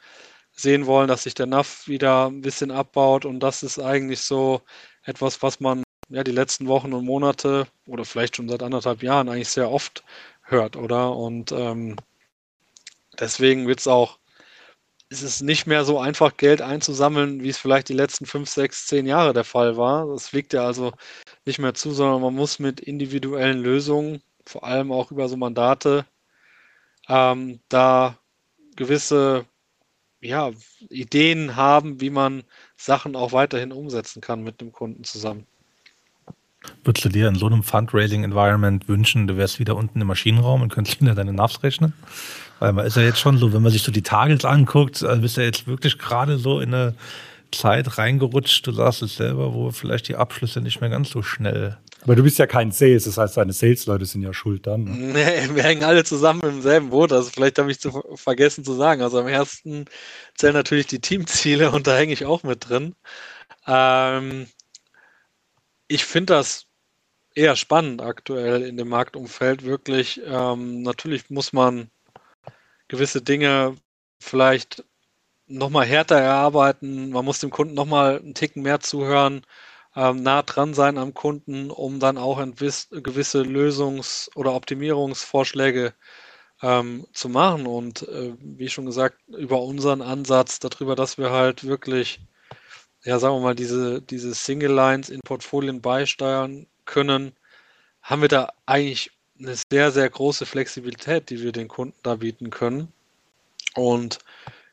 sehen 0.53 0.87
wollen, 0.87 1.09
dass 1.09 1.23
sich 1.25 1.35
der 1.35 1.47
NAV 1.47 1.87
wieder 1.89 2.27
ein 2.27 2.43
bisschen 2.43 2.71
abbaut. 2.71 3.25
Und 3.25 3.41
das 3.41 3.63
ist 3.63 3.79
eigentlich 3.79 4.21
so 4.21 4.63
etwas, 5.05 5.43
was 5.43 5.61
man 5.61 5.83
ja 6.11 6.25
die 6.25 6.33
letzten 6.33 6.67
Wochen 6.67 6.93
und 6.93 7.05
Monate 7.05 7.67
oder 7.87 8.05
vielleicht 8.05 8.37
schon 8.37 8.49
seit 8.49 8.63
anderthalb 8.63 9.03
Jahren 9.03 9.29
eigentlich 9.29 9.49
sehr 9.49 9.71
oft 9.71 10.05
hört, 10.43 10.77
oder? 10.77 11.17
Und 11.17 11.53
ähm, 11.53 11.97
deswegen 13.19 13.67
wird 13.69 13.81
es 13.81 13.87
auch, 13.87 14.19
ist 15.09 15.23
es 15.23 15.41
nicht 15.41 15.67
mehr 15.67 15.85
so 15.85 15.99
einfach, 15.99 16.37
Geld 16.37 16.63
einzusammeln, 16.63 17.43
wie 17.43 17.49
es 17.49 17.59
vielleicht 17.59 17.89
die 17.89 17.95
letzten 17.95 18.27
fünf, 18.27 18.49
sechs, 18.51 18.87
zehn 18.87 19.07
Jahre 19.07 19.33
der 19.33 19.45
Fall 19.45 19.77
war. 19.77 20.07
Das 20.09 20.29
fliegt 20.29 20.53
ja 20.53 20.67
also 20.67 20.93
nicht 21.47 21.59
mehr 21.59 21.75
zu, 21.75 21.93
sondern 21.93 22.21
man 22.23 22.35
muss 22.35 22.59
mit 22.59 22.81
individuellen 22.81 23.63
Lösungen, 23.63 24.23
vor 24.47 24.65
allem 24.65 24.93
auch 24.93 25.11
über 25.11 25.29
so 25.29 25.37
Mandate, 25.37 26.07
ähm, 27.09 27.61
da 27.69 28.19
gewisse 28.77 29.47
ja, 30.21 30.51
Ideen 30.91 31.57
haben, 31.57 32.01
wie 32.01 32.11
man 32.11 32.45
Sachen 32.77 33.17
auch 33.17 33.33
weiterhin 33.33 33.73
umsetzen 33.73 34.21
kann 34.21 34.43
mit 34.43 34.61
dem 34.61 34.73
Kunden 34.73 35.05
zusammen. 35.05 35.47
Würdest 36.85 37.05
du 37.05 37.09
dir 37.09 37.29
in 37.29 37.37
so 37.37 37.47
einem 37.47 37.63
Fundraising-Environment 37.63 38.89
wünschen, 38.89 39.27
du 39.27 39.37
wärst 39.37 39.59
wieder 39.59 39.77
unten 39.77 40.01
im 40.01 40.07
Maschinenraum 40.07 40.63
und 40.63 40.73
könntest 40.73 40.99
hinter 40.99 41.15
deine 41.15 41.33
Navs 41.33 41.63
rechnen? 41.63 41.95
Weil 42.59 42.73
man 42.73 42.87
ist 42.87 42.97
ja 42.97 43.03
jetzt 43.03 43.21
schon 43.21 43.39
so, 43.39 43.53
wenn 43.53 43.63
man 43.63 43.73
sich 43.73 43.83
so 43.83 43.93
die 43.93 44.03
Targets 44.03 44.45
anguckt, 44.45 45.03
also 45.03 45.23
bist 45.23 45.37
du 45.37 45.41
ja 45.41 45.47
jetzt 45.47 45.67
wirklich 45.67 45.99
gerade 45.99 46.39
so 46.39 46.61
in 46.61 46.75
eine 46.75 46.95
Zeit 47.53 47.99
reingerutscht, 47.99 48.67
du 48.67 48.73
sagst 48.73 49.03
es 49.03 49.17
selber, 49.17 49.55
wo 49.55 49.71
vielleicht 49.71 50.09
die 50.09 50.17
Abschlüsse 50.17 50.61
nicht 50.61 50.81
mehr 50.81 50.91
ganz 50.91 51.11
so 51.11 51.23
schnell. 51.23 51.79
Aber 52.03 52.17
du 52.17 52.23
bist 52.23 52.39
ja 52.39 52.47
kein 52.47 52.73
Sales, 52.73 53.05
das 53.05 53.19
heißt, 53.19 53.37
deine 53.37 53.53
Sales-Leute 53.53 54.07
sind 54.07 54.23
ja 54.23 54.33
schuld 54.33 54.67
dann. 54.67 54.85
Ne? 54.85 54.91
Nee, 55.13 55.55
wir 55.55 55.63
hängen 55.63 55.85
alle 55.85 56.05
zusammen 56.05 56.41
im 56.43 56.63
selben 56.63 56.91
Boot. 56.91 57.13
Also 57.13 57.31
vielleicht 57.31 57.59
habe 57.59 57.71
ich 57.71 57.81
zu 57.81 58.03
vergessen 58.15 58.65
zu 58.65 58.75
sagen. 58.75 59.03
Also 59.03 59.21
am 59.21 59.29
ersten 59.29 59.85
zählen 60.37 60.55
natürlich 60.55 60.87
die 60.87 61.01
Teamziele 61.01 61.71
und 61.71 61.87
da 61.87 61.97
hänge 61.97 62.13
ich 62.13 62.25
auch 62.25 62.43
mit 62.43 62.69
drin. 62.69 62.95
Ähm, 63.67 64.47
ich 65.91 66.05
finde 66.05 66.35
das 66.35 66.67
eher 67.35 67.57
spannend 67.57 68.03
aktuell 68.03 68.63
in 68.63 68.77
dem 68.77 68.89
Marktumfeld. 68.89 69.65
Wirklich, 69.65 70.21
ähm, 70.25 70.83
natürlich 70.83 71.31
muss 71.31 71.53
man 71.53 71.91
gewisse 72.89 73.23
Dinge 73.23 73.77
vielleicht 74.21 74.85
nochmal 75.47 75.87
härter 75.87 76.19
erarbeiten. 76.21 77.11
Man 77.11 77.25
muss 77.25 77.41
dem 77.41 77.51
Kunden 77.51 77.75
nochmal 77.75 78.21
einen 78.21 78.35
Ticken 78.35 78.63
mehr 78.63 78.81
zuhören, 78.81 79.45
ähm, 79.97 80.23
nah 80.23 80.43
dran 80.43 80.75
sein 80.75 80.99
am 80.99 81.15
Kunden, 81.15 81.71
um 81.71 82.01
dann 82.01 82.19
auch 82.19 82.39
gewisse 82.39 83.43
Lösungs- 83.43 84.31
oder 84.37 84.55
Optimierungsvorschläge 84.55 85.95
ähm, 86.63 87.07
zu 87.15 87.29
machen. 87.29 87.67
Und 87.67 88.09
äh, 88.09 88.35
wie 88.41 88.69
schon 88.69 88.87
gesagt, 88.87 89.19
über 89.29 89.63
unseren 89.63 90.03
Ansatz 90.03 90.61
darüber, 90.61 90.97
dass 90.97 91.19
wir 91.19 91.31
halt 91.33 91.65
wirklich 91.65 92.21
ja, 93.05 93.19
sagen 93.19 93.37
wir 93.37 93.41
mal, 93.41 93.55
diese, 93.55 94.03
diese 94.03 94.35
Single 94.35 94.73
Lines 94.73 95.09
in 95.09 95.21
Portfolien 95.21 95.81
beisteuern 95.81 96.67
können, 96.85 97.33
haben 98.03 98.23
wir 98.23 98.29
da 98.29 98.53
eigentlich 98.67 99.11
eine 99.39 99.57
sehr, 99.71 99.91
sehr 99.91 100.09
große 100.11 100.47
Flexibilität, 100.47 101.31
die 101.31 101.41
wir 101.43 101.53
den 101.53 101.69
Kunden 101.69 101.99
da 102.03 102.17
bieten 102.17 102.51
können. 102.51 102.93
Und 103.75 104.19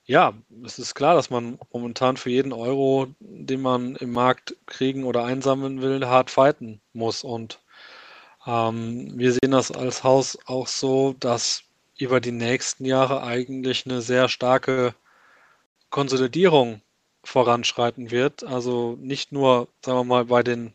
ja, 0.05 0.33
es 0.65 0.79
ist 0.79 0.95
klar, 0.95 1.15
dass 1.15 1.29
man 1.29 1.59
momentan 1.71 2.17
für 2.17 2.29
jeden 2.29 2.53
Euro, 2.53 3.07
den 3.19 3.61
man 3.61 3.95
im 3.97 4.11
Markt 4.11 4.55
kriegen 4.65 5.03
oder 5.03 5.25
einsammeln 5.25 5.81
will, 5.81 6.05
hart 6.07 6.31
fighten 6.31 6.81
muss. 6.93 7.23
Und 7.23 7.59
ähm, 8.45 9.11
wir 9.17 9.33
sehen 9.33 9.51
das 9.51 9.71
als 9.71 10.03
Haus 10.03 10.37
auch 10.45 10.67
so, 10.67 11.13
dass 11.19 11.63
über 11.97 12.21
die 12.21 12.31
nächsten 12.31 12.85
Jahre 12.85 13.23
eigentlich 13.23 13.85
eine 13.85 14.01
sehr 14.01 14.29
starke 14.29 14.95
Konsolidierung 15.89 16.81
voranschreiten 17.27 18.09
wird. 18.09 18.43
Also 18.45 18.97
nicht 19.01 19.31
nur, 19.33 19.67
sagen 19.83 19.99
wir 19.99 20.03
mal, 20.05 20.25
bei 20.25 20.43
den 20.43 20.73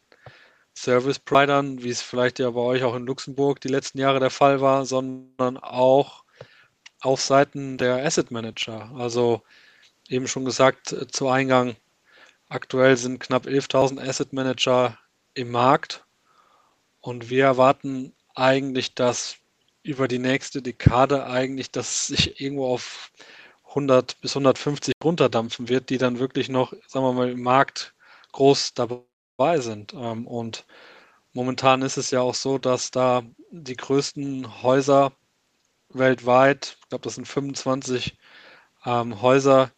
Service 0.74 1.18
Providern, 1.18 1.82
wie 1.82 1.88
es 1.88 2.02
vielleicht 2.02 2.38
ja 2.38 2.50
bei 2.50 2.60
euch 2.60 2.84
auch 2.84 2.94
in 2.94 3.06
Luxemburg 3.06 3.60
die 3.60 3.68
letzten 3.68 3.98
Jahre 3.98 4.20
der 4.20 4.30
Fall 4.30 4.60
war, 4.60 4.84
sondern 4.84 5.56
auch 5.56 6.24
auf 7.00 7.20
Seiten 7.22 7.78
der 7.78 8.04
Asset 8.04 8.30
Manager. 8.30 8.90
Also 8.96 9.42
eben 10.08 10.28
schon 10.28 10.44
gesagt 10.44 10.92
äh, 10.92 11.06
zu 11.08 11.28
Eingang, 11.28 11.76
aktuell 12.48 12.96
sind 12.98 13.18
knapp 13.18 13.46
11.000 13.46 14.06
Asset 14.06 14.32
Manager 14.34 14.98
im 15.34 15.50
Markt 15.50 16.04
und 17.00 17.30
wir 17.30 17.44
erwarten 17.44 18.12
eigentlich, 18.34 18.94
dass 18.94 19.36
über 19.82 20.06
die 20.06 20.18
nächste 20.18 20.60
Dekade 20.62 21.26
eigentlich, 21.26 21.70
dass 21.70 22.08
sich 22.08 22.40
irgendwo 22.40 22.66
auf 22.66 23.10
100 23.74 24.20
bis 24.20 24.36
150 24.36 24.94
runterdampfen 25.02 25.68
wird, 25.68 25.90
die 25.90 25.98
dann 25.98 26.18
wirklich 26.18 26.48
noch, 26.48 26.72
sagen 26.86 27.04
wir 27.06 27.12
mal, 27.12 27.30
im 27.30 27.42
Markt 27.42 27.94
groß 28.32 28.74
dabei 28.74 29.60
sind. 29.60 29.94
Ähm, 29.94 30.26
und 30.26 30.66
momentan 31.32 31.82
ist 31.82 31.96
es 31.96 32.10
ja 32.10 32.20
auch 32.20 32.34
so, 32.34 32.58
dass 32.58 32.90
da 32.90 33.22
die 33.50 33.76
größten 33.76 34.62
Häuser 34.62 35.12
weltweit, 35.90 36.76
ich 36.80 36.88
glaube, 36.88 37.04
das 37.04 37.16
sind 37.16 37.26
25 37.26 38.16
ähm, 38.84 39.20
Häuser, 39.22 39.70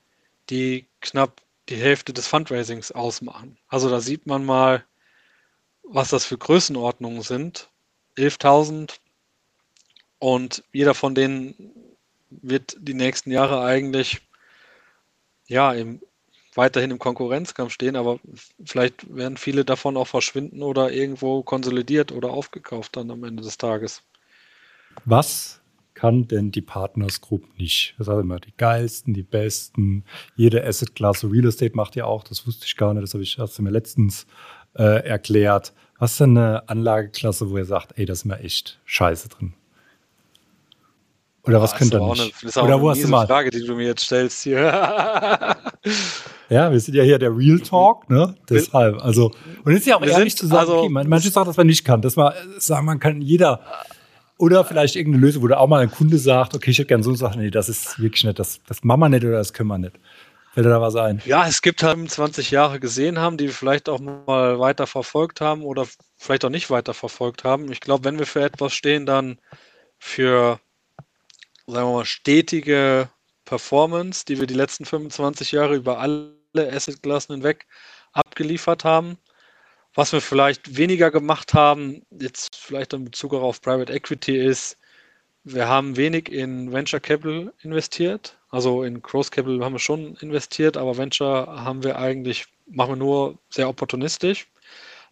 die 0.50 0.86
knapp 1.00 1.40
die 1.68 1.76
Hälfte 1.76 2.12
des 2.12 2.28
Fundraisings 2.28 2.92
ausmachen. 2.92 3.58
Also 3.68 3.88
da 3.88 4.00
sieht 4.00 4.26
man 4.26 4.44
mal, 4.44 4.84
was 5.82 6.10
das 6.10 6.24
für 6.24 6.38
Größenordnungen 6.38 7.22
sind. 7.22 7.70
11.000 8.16 8.98
und 10.18 10.64
jeder 10.72 10.94
von 10.94 11.14
denen 11.14 11.83
wird 12.42 12.76
die 12.78 12.94
nächsten 12.94 13.30
Jahre 13.30 13.62
eigentlich 13.62 14.20
ja 15.46 15.72
im, 15.72 16.00
weiterhin 16.54 16.90
im 16.90 16.98
Konkurrenzkampf 16.98 17.72
stehen, 17.72 17.96
aber 17.96 18.18
vielleicht 18.64 19.14
werden 19.14 19.36
viele 19.36 19.64
davon 19.64 19.96
auch 19.96 20.06
verschwinden 20.06 20.62
oder 20.62 20.92
irgendwo 20.92 21.42
konsolidiert 21.42 22.12
oder 22.12 22.30
aufgekauft 22.30 22.96
dann 22.96 23.10
am 23.10 23.24
Ende 23.24 23.42
des 23.42 23.58
Tages. 23.58 24.02
Was 25.04 25.60
kann 25.94 26.26
denn 26.28 26.50
die 26.50 26.62
Partners 26.62 27.20
Group 27.20 27.58
nicht? 27.58 27.94
Das 27.98 28.08
heißt 28.08 28.20
immer 28.20 28.40
die 28.40 28.56
geilsten, 28.56 29.14
die 29.14 29.22
besten. 29.22 30.04
Jede 30.34 30.64
Asset-Klasse 30.64 31.30
Real 31.30 31.46
Estate 31.46 31.74
macht 31.74 31.96
ja 31.96 32.04
auch, 32.04 32.24
das 32.24 32.46
wusste 32.46 32.66
ich 32.66 32.76
gar 32.76 32.94
nicht, 32.94 33.02
das 33.02 33.14
habe 33.14 33.22
ich 33.22 33.38
erst 33.38 33.60
mir 33.60 33.70
letztens 33.70 34.26
äh, 34.74 35.06
erklärt. 35.06 35.72
Was 35.98 36.12
ist 36.12 36.20
denn 36.20 36.36
eine 36.36 36.68
Anlageklasse, 36.68 37.50
wo 37.50 37.56
ihr 37.56 37.64
sagt, 37.64 37.96
ey, 37.96 38.04
da 38.04 38.12
ist 38.12 38.24
mir 38.24 38.40
echt 38.40 38.80
scheiße 38.84 39.28
drin? 39.28 39.54
Oder 41.46 41.60
was 41.60 41.74
könnte 41.74 41.98
er 41.98 42.08
nicht? 42.10 42.34
das 42.42 42.56
auch 42.56 42.64
Oder 42.64 42.80
wo 42.80 42.90
hast 42.90 43.02
du 43.02 43.08
mal? 43.08 43.26
Frage, 43.26 43.50
die 43.50 43.64
du 43.64 43.74
mir 43.74 43.86
jetzt 43.86 44.04
stellst 44.04 44.42
hier. 44.42 44.60
ja, 46.48 46.72
wir 46.72 46.80
sind 46.80 46.94
ja 46.94 47.02
hier 47.02 47.18
der 47.18 47.36
Real 47.36 47.60
Talk, 47.60 48.08
ne? 48.08 48.34
Deshalb. 48.48 49.02
Also, 49.04 49.30
und 49.64 49.72
ist 49.72 49.86
ja 49.86 49.96
auch 49.96 50.02
wir 50.02 50.08
ehrlich 50.08 50.36
zu 50.36 50.46
sagen, 50.46 50.60
also, 50.60 50.78
okay, 50.78 50.88
man, 50.88 51.08
manche 51.08 51.28
sagen, 51.28 51.46
dass 51.46 51.56
man 51.56 51.66
nicht 51.66 51.84
kann. 51.84 52.00
Dass 52.00 52.16
man 52.16 52.32
sagen, 52.58 52.86
man 52.86 52.98
kann 52.98 53.20
jeder. 53.20 53.60
Oder 54.36 54.64
vielleicht 54.64 54.96
irgendeine 54.96 55.24
Lösung, 55.24 55.42
wo 55.42 55.48
da 55.48 55.58
auch 55.58 55.68
mal 55.68 55.80
ein 55.80 55.90
Kunde 55.90 56.18
sagt, 56.18 56.54
okay, 56.54 56.70
ich 56.70 56.78
hätte 56.78 56.88
gerne 56.88 57.04
so 57.04 57.10
eine 57.10 57.18
Sache. 57.18 57.38
Nee, 57.38 57.50
das 57.50 57.68
ist 57.68 58.00
wirklich 58.00 58.24
nicht, 58.24 58.38
das, 58.38 58.60
das 58.66 58.82
machen 58.82 59.00
wir 59.00 59.08
nicht 59.08 59.24
oder 59.24 59.36
das 59.38 59.52
können 59.52 59.68
wir 59.68 59.78
nicht. 59.78 59.94
Fällt 60.54 60.66
da 60.66 60.80
was 60.80 60.96
ein? 60.96 61.20
Ja, 61.24 61.46
es 61.46 61.62
gibt 61.62 61.82
halt 61.82 62.10
20 62.10 62.50
Jahre 62.52 62.80
gesehen 62.80 63.18
haben, 63.18 63.36
die 63.36 63.46
wir 63.46 63.52
vielleicht 63.52 63.88
auch 63.88 64.00
mal 64.00 64.58
weiter 64.58 64.86
verfolgt 64.86 65.40
haben 65.40 65.62
oder 65.62 65.86
vielleicht 66.16 66.44
auch 66.44 66.50
nicht 66.50 66.70
weiter 66.70 66.94
verfolgt 66.94 67.44
haben. 67.44 67.70
Ich 67.70 67.80
glaube, 67.80 68.04
wenn 68.04 68.18
wir 68.18 68.26
für 68.26 68.40
etwas 68.40 68.72
stehen, 68.72 69.04
dann 69.04 69.38
für 69.98 70.60
sagen 71.66 71.88
wir 71.88 71.94
mal, 71.94 72.04
stetige 72.04 73.08
Performance, 73.44 74.24
die 74.24 74.40
wir 74.40 74.46
die 74.46 74.54
letzten 74.54 74.84
25 74.84 75.52
Jahre 75.52 75.76
über 75.76 75.98
alle 75.98 76.34
Assetklassen 76.56 77.36
hinweg 77.36 77.66
abgeliefert 78.12 78.84
haben. 78.84 79.18
Was 79.94 80.12
wir 80.12 80.20
vielleicht 80.20 80.76
weniger 80.76 81.10
gemacht 81.10 81.54
haben, 81.54 82.02
jetzt 82.10 82.56
vielleicht 82.56 82.92
in 82.92 83.04
Bezug 83.04 83.32
auch 83.34 83.42
auf 83.42 83.60
Private 83.60 83.92
Equity, 83.92 84.36
ist, 84.36 84.76
wir 85.44 85.68
haben 85.68 85.96
wenig 85.96 86.30
in 86.30 86.72
Venture 86.72 87.00
Capital 87.00 87.52
investiert. 87.62 88.38
Also 88.48 88.82
in 88.82 89.02
Growth 89.02 89.30
Capital 89.30 89.62
haben 89.64 89.74
wir 89.74 89.78
schon 89.78 90.16
investiert, 90.16 90.76
aber 90.76 90.96
Venture 90.96 91.46
haben 91.64 91.84
wir 91.84 91.98
eigentlich, 91.98 92.46
machen 92.66 92.92
wir 92.92 92.96
nur 92.96 93.38
sehr 93.50 93.68
opportunistisch. 93.68 94.48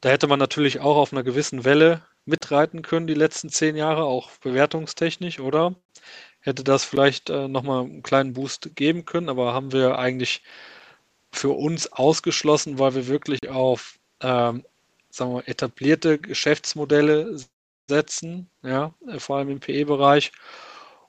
Da 0.00 0.08
hätte 0.08 0.26
man 0.26 0.38
natürlich 0.38 0.80
auch 0.80 0.96
auf 0.96 1.12
einer 1.12 1.22
gewissen 1.22 1.64
Welle 1.64 2.02
mitreiten 2.24 2.82
können, 2.82 3.06
die 3.06 3.14
letzten 3.14 3.50
zehn 3.50 3.76
Jahre, 3.76 4.04
auch 4.04 4.30
bewertungstechnisch, 4.40 5.38
oder? 5.38 5.74
Hätte 6.42 6.64
das 6.64 6.84
vielleicht 6.84 7.30
äh, 7.30 7.48
nochmal 7.48 7.84
einen 7.84 8.02
kleinen 8.02 8.34
Boost 8.34 8.76
geben 8.76 9.04
können, 9.04 9.28
aber 9.28 9.54
haben 9.54 9.72
wir 9.72 9.98
eigentlich 9.98 10.42
für 11.32 11.50
uns 11.50 11.90
ausgeschlossen, 11.92 12.78
weil 12.78 12.94
wir 12.94 13.06
wirklich 13.06 13.48
auf 13.48 13.98
ähm, 14.20 14.64
sagen 15.10 15.34
wir, 15.34 15.48
etablierte 15.48 16.18
Geschäftsmodelle 16.18 17.36
setzen, 17.88 18.48
ja, 18.62 18.94
äh, 19.08 19.18
vor 19.18 19.38
allem 19.38 19.50
im 19.50 19.60
PE-Bereich. 19.60 20.32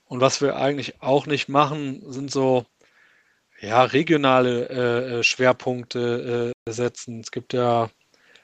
Und 0.05 0.21
was 0.21 0.41
wir 0.41 0.57
eigentlich 0.57 1.01
auch 1.01 1.25
nicht 1.25 1.49
machen, 1.49 2.03
sind 2.11 2.31
so 2.31 2.65
ja, 3.61 3.83
regionale 3.83 4.69
äh, 4.69 5.19
äh 5.19 5.23
Schwerpunkte 5.23 6.53
äh, 6.67 6.71
setzen. 6.71 7.21
Es 7.21 7.31
gibt 7.31 7.53
ja 7.53 7.89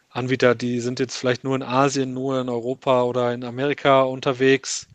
Anbieter, 0.09 0.55
die 0.55 0.79
sind 0.79 0.99
jetzt 0.99 1.17
vielleicht 1.17 1.43
nur 1.43 1.55
in 1.55 1.63
Asien, 1.63 2.13
nur 2.13 2.41
in 2.41 2.49
Europa 2.49 3.03
oder 3.03 3.33
in 3.33 3.43
Amerika 3.43 4.01
unterwegs. 4.01 4.87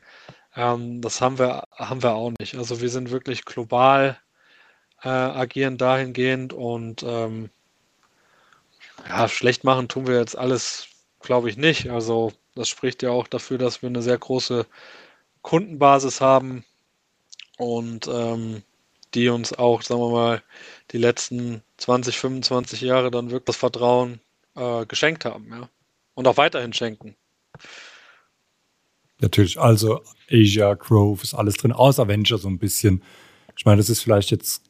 Ähm, 0.56 1.00
das 1.00 1.20
haben 1.20 1.38
wir, 1.38 1.64
haben 1.72 2.02
wir 2.02 2.14
auch 2.14 2.32
nicht. 2.38 2.56
Also 2.56 2.80
wir 2.80 2.90
sind 2.90 3.10
wirklich 3.10 3.44
global 3.44 4.18
äh, 5.02 5.08
agieren 5.08 5.78
dahingehend 5.78 6.52
und 6.52 7.02
ähm, 7.02 7.50
ja, 9.08 9.28
schlecht 9.28 9.64
machen 9.64 9.88
tun 9.88 10.06
wir 10.06 10.18
jetzt 10.18 10.36
alles, 10.36 10.88
glaube 11.20 11.50
ich, 11.50 11.56
nicht. 11.56 11.90
Also 11.90 12.32
das 12.54 12.68
spricht 12.68 13.02
ja 13.02 13.10
auch 13.10 13.28
dafür, 13.28 13.58
dass 13.58 13.82
wir 13.82 13.88
eine 13.88 14.02
sehr 14.02 14.18
große 14.18 14.66
Kundenbasis 15.42 16.20
haben 16.20 16.64
und 17.58 18.08
ähm, 18.08 18.62
die 19.14 19.28
uns 19.28 19.52
auch, 19.52 19.82
sagen 19.82 20.00
wir 20.00 20.10
mal, 20.10 20.42
die 20.90 20.98
letzten 20.98 21.62
20, 21.78 22.18
25 22.18 22.80
Jahre 22.80 23.10
dann 23.10 23.30
wirklich 23.30 23.46
das 23.46 23.56
Vertrauen 23.56 24.20
äh, 24.56 24.86
geschenkt 24.86 25.24
haben, 25.24 25.48
ja. 25.50 25.68
Und 26.14 26.28
auch 26.28 26.36
weiterhin 26.36 26.72
schenken. 26.72 27.16
Natürlich, 29.24 29.58
also 29.58 30.02
Asia, 30.30 30.74
Grove 30.74 31.22
ist 31.22 31.32
alles 31.32 31.54
drin, 31.54 31.72
außer 31.72 32.06
Venture 32.08 32.38
so 32.38 32.48
ein 32.48 32.58
bisschen. 32.58 33.02
Ich 33.56 33.64
meine, 33.64 33.78
das 33.78 33.88
ist 33.88 34.02
vielleicht 34.02 34.30
jetzt 34.30 34.62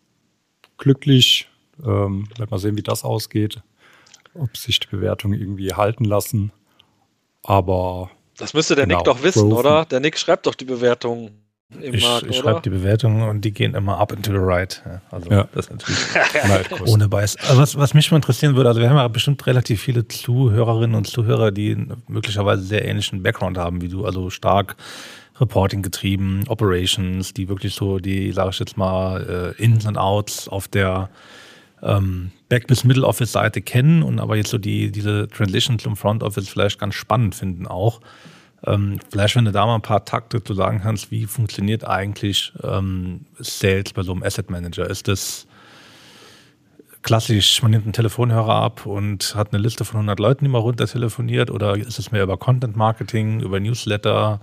glücklich. 0.78 1.48
Ähm, 1.80 2.28
werden 2.38 2.50
wir 2.50 2.58
sehen, 2.60 2.76
wie 2.76 2.82
das 2.82 3.02
ausgeht. 3.02 3.60
Ob 4.34 4.56
sich 4.56 4.78
die 4.78 4.86
Bewertungen 4.86 5.38
irgendwie 5.38 5.72
halten 5.72 6.04
lassen. 6.04 6.52
Aber. 7.42 8.12
Das 8.36 8.54
müsste 8.54 8.76
der 8.76 8.86
genau, 8.86 8.98
Nick 8.98 9.04
doch 9.06 9.22
wissen, 9.24 9.50
Grove 9.50 9.60
oder? 9.60 9.84
Der 9.86 9.98
Nick 9.98 10.18
schreibt 10.18 10.46
doch 10.46 10.54
die 10.54 10.64
Bewertungen 10.64 11.43
im 11.80 11.94
ich, 11.94 12.06
ich 12.28 12.36
schreibe 12.36 12.60
die 12.62 12.70
Bewertungen 12.70 13.28
und 13.28 13.44
die 13.44 13.52
gehen 13.52 13.74
immer 13.74 13.98
up 13.98 14.12
into 14.12 14.30
the 14.30 14.38
right. 14.38 14.82
Also 15.10 15.30
ja. 15.30 15.48
das 15.52 15.66
ist 15.66 15.72
natürlich 15.72 16.80
ohne 16.86 17.08
Bias. 17.08 17.36
Was, 17.54 17.76
was 17.76 17.94
mich 17.94 18.10
mal 18.10 18.18
interessieren 18.18 18.54
würde, 18.56 18.68
also 18.68 18.80
wir 18.80 18.88
haben 18.88 18.96
ja 18.96 19.08
bestimmt 19.08 19.44
relativ 19.46 19.80
viele 19.80 20.06
Zuhörerinnen 20.06 20.94
und 20.94 21.06
Zuhörer, 21.06 21.50
die 21.50 21.76
möglicherweise 22.06 22.62
sehr 22.62 22.84
ähnlichen 22.84 23.22
Background 23.22 23.58
haben 23.58 23.80
wie 23.80 23.88
du, 23.88 24.04
also 24.04 24.30
stark 24.30 24.76
Reporting 25.40 25.82
getrieben, 25.82 26.44
Operations, 26.48 27.34
die 27.34 27.48
wirklich 27.48 27.74
so 27.74 27.98
die, 27.98 28.30
sage 28.32 28.50
ich 28.50 28.58
jetzt 28.60 28.76
mal, 28.76 29.54
äh, 29.58 29.62
Ins 29.62 29.84
und 29.84 29.98
Outs 29.98 30.48
auf 30.48 30.68
der 30.68 31.10
ähm, 31.82 32.30
Back- 32.48 32.68
bis 32.68 32.84
Middle 32.84 33.06
Office 33.06 33.32
Seite 33.32 33.60
kennen 33.60 34.02
und 34.02 34.20
aber 34.20 34.36
jetzt 34.36 34.50
so 34.50 34.58
die, 34.58 34.92
diese 34.92 35.28
Transition 35.28 35.78
zum 35.78 35.96
Front 35.96 36.22
Office 36.22 36.48
vielleicht 36.48 36.78
ganz 36.78 36.94
spannend 36.94 37.34
finden 37.34 37.66
auch. 37.66 38.00
Ähm, 38.66 38.98
vielleicht, 39.10 39.36
wenn 39.36 39.44
du 39.44 39.52
da 39.52 39.66
mal 39.66 39.74
ein 39.74 39.82
paar 39.82 40.04
Takte 40.04 40.42
zu 40.42 40.54
sagen 40.54 40.80
kannst, 40.82 41.10
wie 41.10 41.26
funktioniert 41.26 41.84
eigentlich 41.84 42.52
ähm, 42.62 43.26
Sales 43.38 43.92
bei 43.92 44.02
so 44.02 44.12
einem 44.12 44.22
Asset 44.22 44.50
Manager? 44.50 44.88
Ist 44.88 45.08
das 45.08 45.46
klassisch, 47.02 47.62
man 47.62 47.70
nimmt 47.70 47.84
einen 47.84 47.92
Telefonhörer 47.92 48.54
ab 48.54 48.86
und 48.86 49.34
hat 49.34 49.52
eine 49.52 49.62
Liste 49.62 49.84
von 49.84 49.98
100 49.98 50.18
Leuten, 50.18 50.44
die 50.44 50.50
man 50.50 50.62
runter 50.62 50.86
telefoniert? 50.86 51.50
Oder 51.50 51.76
ist 51.76 51.98
es 51.98 52.10
mehr 52.10 52.22
über 52.22 52.38
Content 52.38 52.76
Marketing, 52.76 53.40
über 53.40 53.60
Newsletter, 53.60 54.40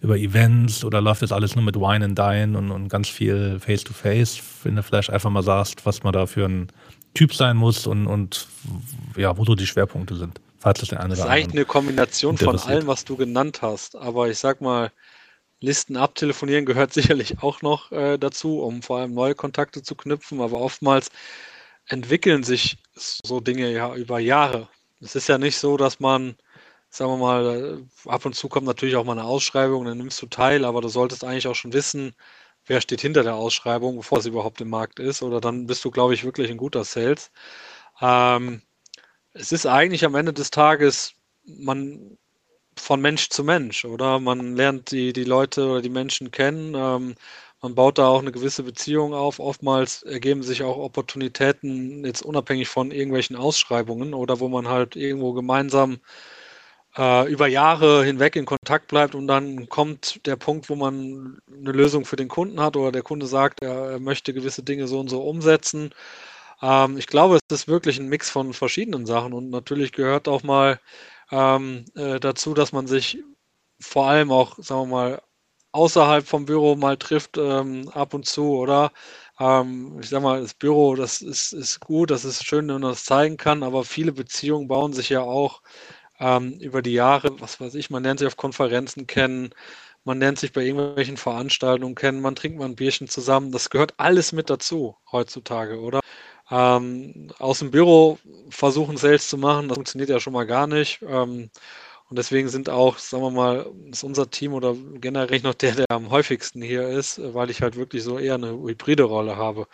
über 0.00 0.16
Events? 0.18 0.84
Oder 0.84 1.00
läuft 1.00 1.22
das 1.22 1.32
alles 1.32 1.54
nur 1.54 1.64
mit 1.64 1.76
Wine 1.76 2.04
and 2.04 2.18
Dine 2.18 2.58
und, 2.58 2.72
und 2.72 2.88
ganz 2.88 3.08
viel 3.08 3.60
Face-to-Face? 3.60 4.36
-face? 4.36 4.42
Wenn 4.64 4.76
du 4.76 4.82
vielleicht 4.82 5.10
einfach 5.10 5.30
mal 5.30 5.44
sagst, 5.44 5.86
was 5.86 6.02
man 6.02 6.12
da 6.12 6.26
für 6.26 6.46
ein 6.46 6.68
Typ 7.14 7.34
sein 7.34 7.56
muss 7.56 7.86
und, 7.86 8.06
und 8.06 8.46
ja, 9.16 9.36
wo 9.36 9.44
so 9.44 9.54
die 9.54 9.66
Schwerpunkte 9.66 10.16
sind. 10.16 10.40
Der 10.90 11.00
eine 11.00 11.10
das 11.10 11.20
ist 11.20 11.24
eigentlich 11.24 11.54
eine 11.54 11.64
Kombination 11.64 12.36
von 12.36 12.58
allem, 12.58 12.86
was 12.86 13.04
du 13.04 13.16
genannt 13.16 13.62
hast. 13.62 13.96
Aber 13.96 14.28
ich 14.28 14.38
sag 14.38 14.60
mal, 14.60 14.92
Listen 15.60 15.96
abtelefonieren 15.96 16.64
gehört 16.64 16.92
sicherlich 16.94 17.42
auch 17.42 17.62
noch 17.62 17.92
äh, 17.92 18.18
dazu, 18.18 18.60
um 18.60 18.82
vor 18.82 18.98
allem 18.98 19.14
neue 19.14 19.34
Kontakte 19.34 19.82
zu 19.82 19.94
knüpfen. 19.94 20.40
Aber 20.40 20.60
oftmals 20.60 21.10
entwickeln 21.86 22.42
sich 22.44 22.78
so 22.94 23.40
Dinge 23.40 23.70
ja 23.70 23.94
über 23.94 24.18
Jahre. 24.18 24.68
Es 25.00 25.14
ist 25.16 25.28
ja 25.28 25.38
nicht 25.38 25.56
so, 25.56 25.76
dass 25.76 26.00
man, 26.00 26.36
sagen 26.90 27.10
wir 27.12 27.16
mal, 27.16 27.84
äh, 28.06 28.08
ab 28.10 28.24
und 28.26 28.34
zu 28.34 28.48
kommt 28.48 28.66
natürlich 28.66 28.96
auch 28.96 29.04
mal 29.04 29.12
eine 29.12 29.24
Ausschreibung, 29.24 29.84
dann 29.84 29.98
nimmst 29.98 30.20
du 30.22 30.26
teil, 30.26 30.64
aber 30.64 30.80
du 30.82 30.88
solltest 30.88 31.24
eigentlich 31.24 31.48
auch 31.48 31.54
schon 31.54 31.72
wissen, 31.72 32.14
wer 32.66 32.80
steht 32.80 33.00
hinter 33.00 33.22
der 33.22 33.34
Ausschreibung, 33.34 33.96
bevor 33.96 34.18
es 34.18 34.26
überhaupt 34.26 34.60
im 34.60 34.70
Markt 34.70 34.98
ist. 35.00 35.22
Oder 35.22 35.40
dann 35.40 35.66
bist 35.66 35.84
du, 35.84 35.90
glaube 35.90 36.14
ich, 36.14 36.24
wirklich 36.24 36.50
ein 36.50 36.58
guter 36.58 36.84
Sales. 36.84 37.30
Ähm, 38.00 38.62
es 39.34 39.52
ist 39.52 39.66
eigentlich 39.66 40.04
am 40.04 40.14
Ende 40.14 40.32
des 40.32 40.50
Tages, 40.50 41.14
man 41.44 42.18
von 42.76 43.00
Mensch 43.00 43.28
zu 43.30 43.44
Mensch, 43.44 43.84
oder? 43.84 44.20
Man 44.20 44.56
lernt 44.56 44.90
die, 44.90 45.12
die 45.12 45.24
Leute 45.24 45.66
oder 45.66 45.82
die 45.82 45.90
Menschen 45.90 46.30
kennen. 46.30 46.74
Ähm, 46.74 47.14
man 47.62 47.74
baut 47.74 47.98
da 47.98 48.08
auch 48.08 48.20
eine 48.20 48.32
gewisse 48.32 48.62
Beziehung 48.62 49.12
auf. 49.14 49.38
Oftmals 49.38 50.02
ergeben 50.02 50.42
sich 50.42 50.62
auch 50.62 50.78
Opportunitäten, 50.78 52.04
jetzt 52.04 52.22
unabhängig 52.22 52.68
von 52.68 52.90
irgendwelchen 52.90 53.36
Ausschreibungen 53.36 54.14
oder 54.14 54.40
wo 54.40 54.48
man 54.48 54.68
halt 54.68 54.96
irgendwo 54.96 55.32
gemeinsam 55.34 56.00
äh, 56.96 57.30
über 57.30 57.46
Jahre 57.46 58.04
hinweg 58.04 58.36
in 58.36 58.46
Kontakt 58.46 58.88
bleibt 58.88 59.14
und 59.14 59.26
dann 59.26 59.68
kommt 59.68 60.26
der 60.26 60.36
Punkt, 60.36 60.68
wo 60.70 60.76
man 60.76 61.38
eine 61.52 61.72
Lösung 61.72 62.04
für 62.04 62.16
den 62.16 62.28
Kunden 62.28 62.60
hat 62.60 62.76
oder 62.76 62.92
der 62.92 63.02
Kunde 63.02 63.26
sagt, 63.26 63.62
er, 63.62 63.92
er 63.92 64.00
möchte 64.00 64.32
gewisse 64.34 64.62
Dinge 64.62 64.88
so 64.88 64.98
und 65.00 65.08
so 65.08 65.22
umsetzen. 65.22 65.92
Ähm, 66.62 66.96
ich 66.98 67.06
glaube, 67.06 67.36
es 67.50 67.54
ist 67.62 67.68
wirklich 67.68 67.98
ein 67.98 68.08
Mix 68.08 68.30
von 68.30 68.52
verschiedenen 68.52 69.06
Sachen 69.06 69.32
und 69.32 69.50
natürlich 69.50 69.92
gehört 69.92 70.28
auch 70.28 70.42
mal 70.42 70.80
ähm, 71.30 71.84
äh, 71.96 72.20
dazu, 72.20 72.54
dass 72.54 72.72
man 72.72 72.86
sich 72.86 73.18
vor 73.80 74.06
allem 74.08 74.30
auch, 74.32 74.58
sagen 74.58 74.82
wir 74.82 74.86
mal, 74.96 75.22
außerhalb 75.72 76.26
vom 76.26 76.46
Büro 76.46 76.74
mal 76.76 76.96
trifft, 76.96 77.38
ähm, 77.38 77.88
ab 77.90 78.14
und 78.14 78.26
zu, 78.26 78.56
oder? 78.58 78.92
Ähm, 79.38 79.98
ich 80.02 80.08
sag 80.10 80.22
mal, 80.22 80.42
das 80.42 80.54
Büro, 80.54 80.96
das 80.96 81.22
ist, 81.22 81.52
ist 81.52 81.80
gut, 81.80 82.10
das 82.10 82.24
ist 82.24 82.44
schön, 82.44 82.68
wenn 82.68 82.80
man 82.80 82.92
das 82.92 83.04
zeigen 83.04 83.36
kann, 83.36 83.62
aber 83.62 83.84
viele 83.84 84.12
Beziehungen 84.12 84.68
bauen 84.68 84.92
sich 84.92 85.08
ja 85.10 85.22
auch 85.22 85.62
ähm, 86.20 86.54
über 86.60 86.82
die 86.82 86.92
Jahre, 86.94 87.40
was 87.40 87.60
weiß 87.60 87.74
ich, 87.76 87.90
man 87.90 88.02
lernt 88.04 88.20
sich 88.20 88.28
auf 88.28 88.36
Konferenzen 88.38 89.06
kennen, 89.06 89.50
man 90.04 90.20
lernt 90.20 90.38
sich 90.40 90.52
bei 90.52 90.62
irgendwelchen 90.64 91.16
Veranstaltungen 91.18 91.94
kennen, 91.96 92.20
man 92.22 92.36
trinkt 92.36 92.58
mal 92.58 92.66
ein 92.66 92.76
Bierchen 92.76 93.08
zusammen, 93.08 93.52
das 93.52 93.70
gehört 93.70 93.94
alles 93.98 94.32
mit 94.32 94.50
dazu 94.50 94.96
heutzutage, 95.12 95.80
oder? 95.80 95.99
Ähm, 96.50 97.28
aus 97.38 97.60
dem 97.60 97.70
Büro 97.70 98.18
versuchen, 98.50 98.96
Sales 98.96 99.28
zu 99.28 99.38
machen, 99.38 99.68
das 99.68 99.76
funktioniert 99.76 100.10
ja 100.10 100.20
schon 100.20 100.32
mal 100.32 100.46
gar 100.46 100.66
nicht. 100.66 101.00
Ähm, 101.02 101.50
und 102.10 102.18
deswegen 102.18 102.48
sind 102.48 102.68
auch, 102.68 102.98
sagen 102.98 103.22
wir 103.22 103.30
mal, 103.30 103.72
ist 103.92 104.02
unser 104.02 104.28
Team 104.30 104.52
oder 104.52 104.74
generell 104.94 105.40
noch 105.42 105.54
der, 105.54 105.76
der 105.76 105.86
am 105.90 106.10
häufigsten 106.10 106.60
hier 106.60 106.88
ist, 106.88 107.20
weil 107.34 107.50
ich 107.50 107.62
halt 107.62 107.76
wirklich 107.76 108.02
so 108.02 108.18
eher 108.18 108.34
eine 108.34 108.50
hybride 108.50 109.04
Rolle 109.04 109.36
habe. 109.36 109.68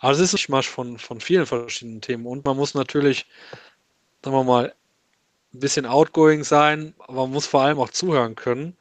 Aber 0.00 0.12
es 0.12 0.18
ist 0.20 0.34
ein 0.34 0.38
Schmasch 0.38 0.68
von, 0.68 0.98
von 0.98 1.20
vielen 1.20 1.46
verschiedenen 1.46 2.02
Themen. 2.02 2.26
Und 2.26 2.44
man 2.44 2.58
muss 2.58 2.74
natürlich, 2.74 3.26
sagen 4.22 4.36
wir 4.36 4.44
mal, 4.44 4.74
ein 5.54 5.60
bisschen 5.60 5.86
outgoing 5.86 6.44
sein, 6.44 6.94
aber 6.98 7.22
man 7.22 7.32
muss 7.32 7.46
vor 7.46 7.62
allem 7.62 7.78
auch 7.78 7.90
zuhören 7.90 8.34
können. 8.34 8.76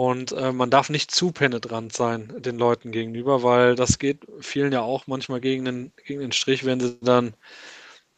Und 0.00 0.32
äh, 0.32 0.50
man 0.50 0.70
darf 0.70 0.88
nicht 0.88 1.10
zu 1.10 1.30
penetrant 1.30 1.92
sein 1.92 2.32
den 2.38 2.56
Leuten 2.56 2.90
gegenüber, 2.90 3.42
weil 3.42 3.74
das 3.74 3.98
geht 3.98 4.26
vielen 4.40 4.72
ja 4.72 4.80
auch 4.80 5.06
manchmal 5.06 5.42
gegen 5.42 5.66
den, 5.66 5.92
gegen 6.06 6.20
den 6.20 6.32
Strich, 6.32 6.64
wenn 6.64 6.80
sie 6.80 6.96
dann 7.02 7.34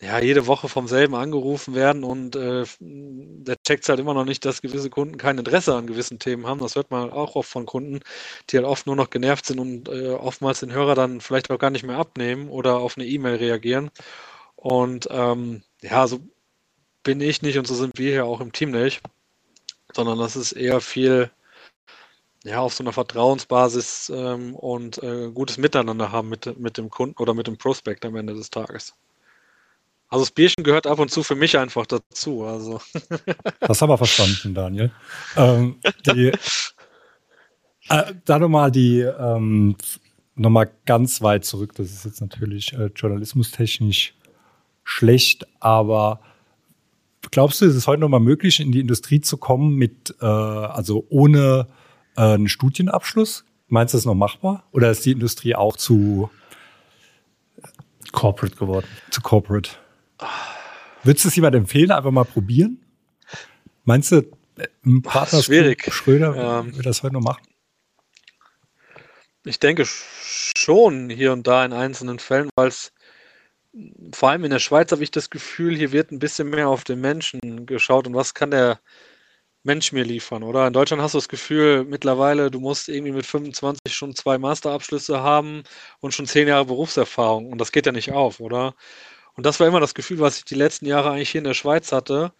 ja 0.01 0.21
jede 0.21 0.47
Woche 0.47 0.69
vom 0.69 0.87
selben 0.87 1.17
angerufen 1.17 1.75
werden 1.75 2.05
und 2.05 2.37
äh, 2.37 2.65
der 2.79 3.57
checkt 3.65 3.89
halt 3.89 3.99
immer 3.99 4.15
noch 4.15 4.25
nicht, 4.25 4.45
dass 4.45 4.63
gewisse 4.63 4.91
Kunden 4.91 5.17
kein 5.17 5.39
Interesse 5.39 5.75
an 5.75 5.89
gewissen 5.89 6.21
Themen 6.21 6.47
haben. 6.47 6.61
Das 6.61 6.77
hört 6.77 6.93
man 6.93 7.11
auch 7.11 7.35
oft 7.35 7.51
von 7.51 7.67
Kunden, 7.67 7.99
die 8.51 8.59
halt 8.59 8.67
oft 8.67 8.87
nur 8.87 8.95
noch 8.95 9.11
genervt 9.11 9.47
sind 9.47 9.59
und 9.59 9.89
äh, 9.89 10.11
oftmals 10.11 10.61
den 10.61 10.73
Hörer 10.73 10.95
dann 10.95 11.21
vielleicht 11.21 11.51
auch 11.51 11.59
gar 11.59 11.71
nicht 11.71 11.85
mehr 11.85 11.99
abnehmen 11.99 12.49
oder 12.49 12.77
auf 12.77 12.97
eine 12.97 13.07
E-Mail 13.09 13.37
reagieren. 13.39 13.91
Und 14.55 15.09
ähm, 15.11 15.65
ja, 15.81 16.07
so 16.07 16.21
bin 17.03 17.21
ich 17.21 17.43
nicht 17.43 17.59
und 17.59 17.67
so 17.67 17.75
sind 17.75 17.99
wir 17.99 18.13
hier 18.13 18.25
auch 18.27 18.41
im 18.41 18.53
Team 18.53 18.71
nicht, 18.71 19.03
sondern 19.93 20.21
das 20.21 20.37
ist 20.37 20.53
eher 20.53 20.81
viel 20.81 21.33
ja, 22.45 22.61
auf 22.61 22.75
so 22.75 22.83
einer 22.83 22.93
Vertrauensbasis 22.93 24.13
ähm, 24.15 24.55
und 24.55 25.03
äh, 25.03 25.31
gutes 25.31 25.59
Miteinander 25.59 26.11
haben 26.11 26.29
mit, 26.29 26.59
mit 26.59 26.77
dem 26.77 26.91
Kunden 26.91 27.21
oder 27.23 27.35
mit 27.35 27.47
dem 27.47 27.57
Prospect 27.57 28.05
am 28.05 28.17
Ende 28.17 28.35
des 28.35 28.51
Tages. 28.51 28.95
Also 30.09 30.25
das 30.25 30.33
Bierchen 30.33 30.63
gehört 30.63 30.87
ab 30.87 30.99
und 30.99 31.11
zu 31.11 31.23
für 31.23 31.37
mich 31.37 31.57
einfach 31.57 31.87
dazu. 31.87 32.45
Also. 32.45 32.81
Das 33.61 33.81
haben 33.81 33.89
wir 33.89 33.97
verstanden, 33.97 34.55
Daniel. 34.55 34.91
Ähm, 35.37 35.81
die, 36.05 36.33
äh, 37.89 38.15
da 38.25 38.39
nochmal 38.39 38.71
die 38.71 39.01
ähm, 39.01 39.77
nochmal 40.35 40.71
ganz 40.85 41.23
weit 41.23 41.45
zurück. 41.45 41.75
Das 41.77 41.91
ist 41.91 42.05
jetzt 42.05 42.21
natürlich 42.21 42.73
äh, 42.75 42.91
journalismustechnisch 42.95 44.15
schlecht, 44.85 45.47
aber 45.61 46.21
glaubst 47.31 47.61
du, 47.61 47.67
ist 47.67 47.77
es 47.77 47.87
heute 47.87 48.01
nochmal 48.01 48.21
möglich, 48.21 48.61
in 48.61 48.73
die 48.73 48.81
Industrie 48.81 49.21
zu 49.21 49.37
kommen 49.37 49.77
mit, 49.77 50.15
äh, 50.21 50.27
also 50.27 51.07
ohne 51.09 51.69
äh, 52.17 52.35
einen 52.35 52.49
Studienabschluss? 52.49 53.45
Meinst 53.69 53.95
du 53.95 53.99
das 53.99 54.05
noch 54.05 54.15
machbar? 54.15 54.65
Oder 54.73 54.91
ist 54.91 55.05
die 55.05 55.13
Industrie 55.13 55.55
auch 55.55 55.77
zu 55.77 56.31
corporate 58.13 58.57
geworden? 58.57 58.87
Zu 59.11 59.23
corporate. 59.23 59.71
Würdest 61.03 61.25
du 61.25 61.29
es 61.29 61.37
jemand 61.37 61.55
empfehlen, 61.55 61.91
einfach 61.91 62.11
mal 62.11 62.25
probieren? 62.25 62.81
Meinst 63.85 64.13
du, 64.13 64.23
ein 64.85 65.03
Partner 65.03 65.43
schwierig. 65.43 65.93
Schröder 65.93 66.61
ähm, 66.61 66.77
wird 66.77 66.87
das 66.87 67.03
heute 67.03 67.15
noch 67.15 67.23
machen? 67.23 67.43
Ich 69.45 69.59
denke 69.59 69.85
schon 69.87 71.11
hier 71.11 71.33
und 71.33 71.47
da 71.47 71.65
in 71.65 71.73
einzelnen 71.73 72.19
Fällen, 72.19 72.51
weil 72.55 72.69
es 72.69 72.93
vor 74.13 74.31
allem 74.31 74.45
in 74.45 74.51
der 74.51 74.59
Schweiz 74.59 74.93
habe 74.93 75.03
ich 75.03 75.11
das 75.11 75.31
Gefühl, 75.31 75.75
hier 75.77 75.93
wird 75.93 76.13
ein 76.13 76.19
bisschen 76.19 76.51
mehr 76.51 76.69
auf 76.69 76.85
den 76.85 77.01
Menschen 77.01 77.67
geschaut 77.67 78.07
und 78.07 78.15
was 78.15 78.35
kann 78.35 78.51
der 78.51 78.81
Mensch 79.65 79.93
mir 79.93 80.05
liefern, 80.05 80.43
oder? 80.43 80.67
In 80.67 80.73
Deutschland 80.73 81.03
hast 81.03 81.15
du 81.15 81.19
das 81.19 81.29
Gefühl, 81.29 81.85
mittlerweile, 81.85 82.51
du 82.51 82.59
musst 82.61 82.89
irgendwie 82.89 83.13
mit 83.13 83.27
25 83.27 83.95
schon 83.95 84.15
zwei 84.15 84.39
Masterabschlüsse 84.39 85.23
haben 85.23 85.63
und 86.01 86.13
schon 86.15 86.27
zehn 86.27 86.49
Jahre 86.49 86.65
Berufserfahrung 86.65 87.53
und 87.53 87.59
das 87.59 87.71
geht 87.73 87.87
ja 87.87 87.93
nicht 87.93 88.13
auf, 88.13 88.41
oder? 88.41 88.75
Und 89.35 89.47
das 89.47 89.61
war 89.61 89.67
immer 89.69 89.81
das 89.81 89.95
Gefühl, 89.95 90.21
was 90.21 90.39
ich 90.39 90.45
die 90.45 90.55
letzten 90.57 90.87
Jahre 90.87 91.11
eigentlich 91.13 91.31
hier 91.31 91.41
in 91.41 91.45
der 91.45 91.55
Schweiz 91.55 91.93
hatte. 91.93 92.33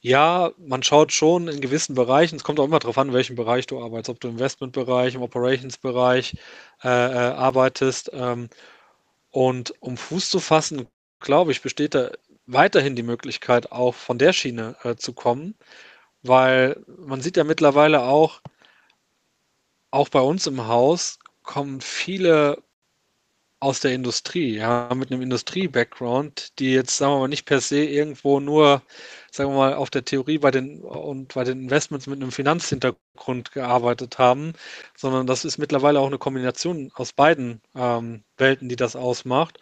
Ja, 0.00 0.52
man 0.58 0.82
schaut 0.82 1.12
schon 1.12 1.48
in 1.48 1.60
gewissen 1.60 1.94
Bereichen, 1.94 2.36
es 2.36 2.44
kommt 2.44 2.60
auch 2.60 2.66
immer 2.66 2.78
darauf 2.78 2.98
an, 2.98 3.08
in 3.08 3.14
welchem 3.14 3.36
Bereich 3.36 3.66
du 3.66 3.82
arbeitest, 3.82 4.10
ob 4.10 4.20
du 4.20 4.28
im 4.28 4.34
Investmentbereich, 4.34 5.14
im 5.14 5.22
Operationsbereich 5.22 6.34
äh, 6.82 6.88
äh, 6.88 6.90
arbeitest. 6.90 8.10
Ähm, 8.14 8.48
und 9.30 9.74
um 9.80 9.96
Fuß 9.96 10.30
zu 10.30 10.40
fassen, 10.40 10.86
glaube 11.20 11.52
ich, 11.52 11.62
besteht 11.62 11.94
da 11.94 12.10
weiterhin 12.46 12.96
die 12.96 13.02
Möglichkeit, 13.02 13.72
auch 13.72 13.94
von 13.94 14.18
der 14.18 14.32
Schiene 14.32 14.76
äh, 14.84 14.96
zu 14.96 15.14
kommen, 15.14 15.54
weil 16.24 16.82
man 16.86 17.20
sieht 17.20 17.36
ja 17.36 17.44
mittlerweile 17.44 18.02
auch, 18.02 18.40
auch 19.90 20.08
bei 20.08 20.20
uns 20.20 20.46
im 20.46 20.66
Haus 20.66 21.18
kommen 21.42 21.80
viele 21.80 22.62
aus 23.64 23.80
der 23.80 23.94
Industrie, 23.94 24.56
ja, 24.56 24.90
mit 24.94 25.10
einem 25.10 25.22
Industrie-Background, 25.22 26.58
die 26.58 26.72
jetzt, 26.74 26.98
sagen 26.98 27.14
wir 27.14 27.20
mal, 27.20 27.28
nicht 27.28 27.46
per 27.46 27.60
se 27.60 27.82
irgendwo 27.82 28.38
nur, 28.38 28.82
sagen 29.30 29.50
wir 29.52 29.56
mal, 29.56 29.74
auf 29.74 29.88
der 29.88 30.04
Theorie 30.04 30.38
bei 30.38 30.50
den 30.50 30.82
und 30.82 31.32
bei 31.34 31.44
den 31.44 31.62
Investments 31.62 32.06
mit 32.06 32.20
einem 32.20 32.30
Finanzhintergrund 32.30 33.52
gearbeitet 33.52 34.18
haben, 34.18 34.52
sondern 34.96 35.26
das 35.26 35.46
ist 35.46 35.56
mittlerweile 35.58 36.00
auch 36.00 36.08
eine 36.08 36.18
Kombination 36.18 36.90
aus 36.94 37.14
beiden 37.14 37.62
ähm, 37.74 38.24
Welten, 38.36 38.68
die 38.68 38.76
das 38.76 38.96
ausmacht. 38.96 39.58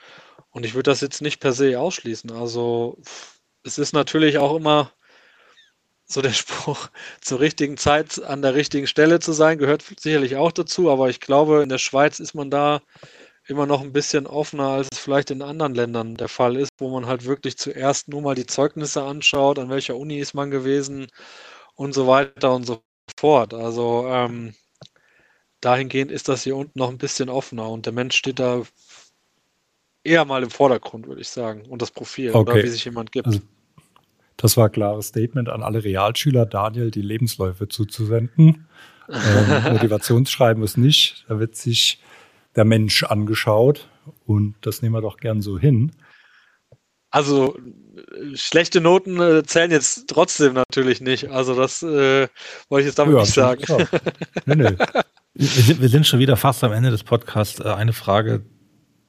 Und 0.50 0.66
ich 0.66 0.74
würde 0.74 0.90
das 0.90 1.00
jetzt 1.00 1.22
nicht 1.22 1.40
per 1.40 1.52
se 1.52 1.78
ausschließen. 1.78 2.32
Also 2.32 2.98
es 3.64 3.78
ist 3.78 3.92
natürlich 3.92 4.38
auch 4.38 4.56
immer 4.56 4.92
so 6.12 6.22
der 6.22 6.32
Spruch, 6.32 6.88
zur 7.20 7.40
richtigen 7.40 7.76
Zeit 7.76 8.22
an 8.22 8.42
der 8.42 8.54
richtigen 8.54 8.86
Stelle 8.86 9.20
zu 9.20 9.32
sein, 9.32 9.58
gehört 9.58 9.82
sicherlich 9.98 10.36
auch 10.36 10.52
dazu, 10.52 10.90
aber 10.90 11.10
ich 11.10 11.20
glaube, 11.20 11.62
in 11.62 11.68
der 11.68 11.78
Schweiz 11.78 12.20
ist 12.20 12.34
man 12.34 12.50
da 12.50 12.80
immer 13.46 13.66
noch 13.66 13.80
ein 13.80 13.92
bisschen 13.92 14.26
offener, 14.26 14.68
als 14.68 14.88
es 14.92 14.98
vielleicht 14.98 15.30
in 15.30 15.42
anderen 15.42 15.74
Ländern 15.74 16.14
der 16.14 16.28
Fall 16.28 16.56
ist, 16.56 16.70
wo 16.78 16.90
man 16.90 17.06
halt 17.06 17.24
wirklich 17.24 17.58
zuerst 17.58 18.08
nur 18.08 18.22
mal 18.22 18.34
die 18.34 18.46
Zeugnisse 18.46 19.02
anschaut, 19.02 19.58
an 19.58 19.68
welcher 19.68 19.96
Uni 19.96 20.18
ist 20.18 20.34
man 20.34 20.50
gewesen 20.50 21.08
und 21.74 21.92
so 21.92 22.06
weiter 22.06 22.54
und 22.54 22.64
so 22.64 22.82
fort. 23.18 23.52
Also 23.52 24.06
ähm, 24.08 24.54
dahingehend 25.60 26.12
ist 26.12 26.28
das 26.28 26.44
hier 26.44 26.56
unten 26.56 26.78
noch 26.78 26.90
ein 26.90 26.98
bisschen 26.98 27.28
offener 27.28 27.68
und 27.68 27.86
der 27.86 27.92
Mensch 27.92 28.16
steht 28.16 28.38
da 28.38 28.62
eher 30.04 30.24
mal 30.24 30.42
im 30.42 30.50
Vordergrund, 30.50 31.06
würde 31.06 31.20
ich 31.20 31.28
sagen, 31.28 31.62
und 31.68 31.82
das 31.82 31.90
Profil 31.90 32.30
okay. 32.30 32.38
oder 32.38 32.62
wie 32.62 32.68
sich 32.68 32.84
jemand 32.84 33.12
gibt. 33.12 33.26
Also, 33.26 33.40
das 34.42 34.56
war 34.56 34.66
ein 34.66 34.72
klares 34.72 35.06
Statement 35.06 35.48
an 35.48 35.62
alle 35.62 35.84
Realschüler, 35.84 36.46
Daniel 36.46 36.90
die 36.90 37.00
Lebensläufe 37.00 37.68
zuzusenden. 37.68 38.66
ähm, 39.08 39.72
Motivationsschreiben 39.72 40.64
ist 40.64 40.76
nicht. 40.76 41.24
Da 41.28 41.38
wird 41.38 41.54
sich 41.54 42.02
der 42.56 42.64
Mensch 42.64 43.04
angeschaut 43.04 43.88
und 44.26 44.56
das 44.62 44.82
nehmen 44.82 44.96
wir 44.96 45.00
doch 45.00 45.18
gern 45.18 45.42
so 45.42 45.60
hin. 45.60 45.92
Also 47.10 47.56
schlechte 48.34 48.80
Noten 48.80 49.20
äh, 49.20 49.44
zählen 49.44 49.70
jetzt 49.70 50.08
trotzdem 50.08 50.54
natürlich 50.54 51.00
nicht. 51.00 51.30
Also 51.30 51.54
das 51.54 51.82
äh, 51.84 52.26
wollte 52.68 52.80
ich 52.80 52.86
jetzt 52.86 52.98
damit 52.98 53.14
ja, 53.14 53.20
nicht 53.20 53.34
sagen. 53.34 53.62
nee, 54.46 54.56
nee. 54.56 54.76
Wir, 55.34 55.46
sind, 55.46 55.80
wir 55.80 55.88
sind 55.88 56.06
schon 56.06 56.18
wieder 56.18 56.36
fast 56.36 56.64
am 56.64 56.72
Ende 56.72 56.90
des 56.90 57.04
Podcasts. 57.04 57.60
Äh, 57.60 57.68
eine 57.68 57.92
Frage 57.92 58.44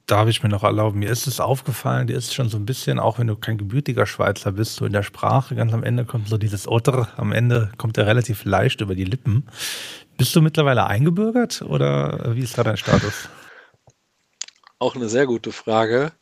darf 0.06 0.28
ich 0.28 0.42
mir 0.42 0.48
noch 0.48 0.62
erlauben. 0.62 0.98
Mir 0.98 1.10
ist 1.10 1.26
es 1.26 1.40
aufgefallen, 1.40 2.06
dir 2.06 2.16
ist 2.16 2.34
schon 2.34 2.48
so 2.48 2.58
ein 2.58 2.66
bisschen, 2.66 2.98
auch 2.98 3.18
wenn 3.18 3.26
du 3.26 3.36
kein 3.36 3.58
gebürtiger 3.58 4.06
Schweizer 4.06 4.52
bist, 4.52 4.76
so 4.76 4.84
in 4.84 4.92
der 4.92 5.02
Sprache, 5.02 5.54
ganz 5.54 5.72
am 5.72 5.82
Ende 5.82 6.04
kommt 6.04 6.28
so 6.28 6.36
dieses 6.36 6.68
Otter, 6.68 7.08
am 7.16 7.32
Ende 7.32 7.72
kommt 7.78 7.96
er 7.96 8.06
relativ 8.06 8.44
leicht 8.44 8.80
über 8.80 8.94
die 8.94 9.04
Lippen. 9.04 9.48
Bist 10.16 10.36
du 10.36 10.42
mittlerweile 10.42 10.86
eingebürgert 10.86 11.62
oder 11.62 12.34
wie 12.36 12.42
ist 12.42 12.56
da 12.58 12.64
dein 12.64 12.76
Status? 12.76 13.28
Auch 14.78 14.94
eine 14.94 15.08
sehr 15.08 15.26
gute 15.26 15.52
Frage. 15.52 16.12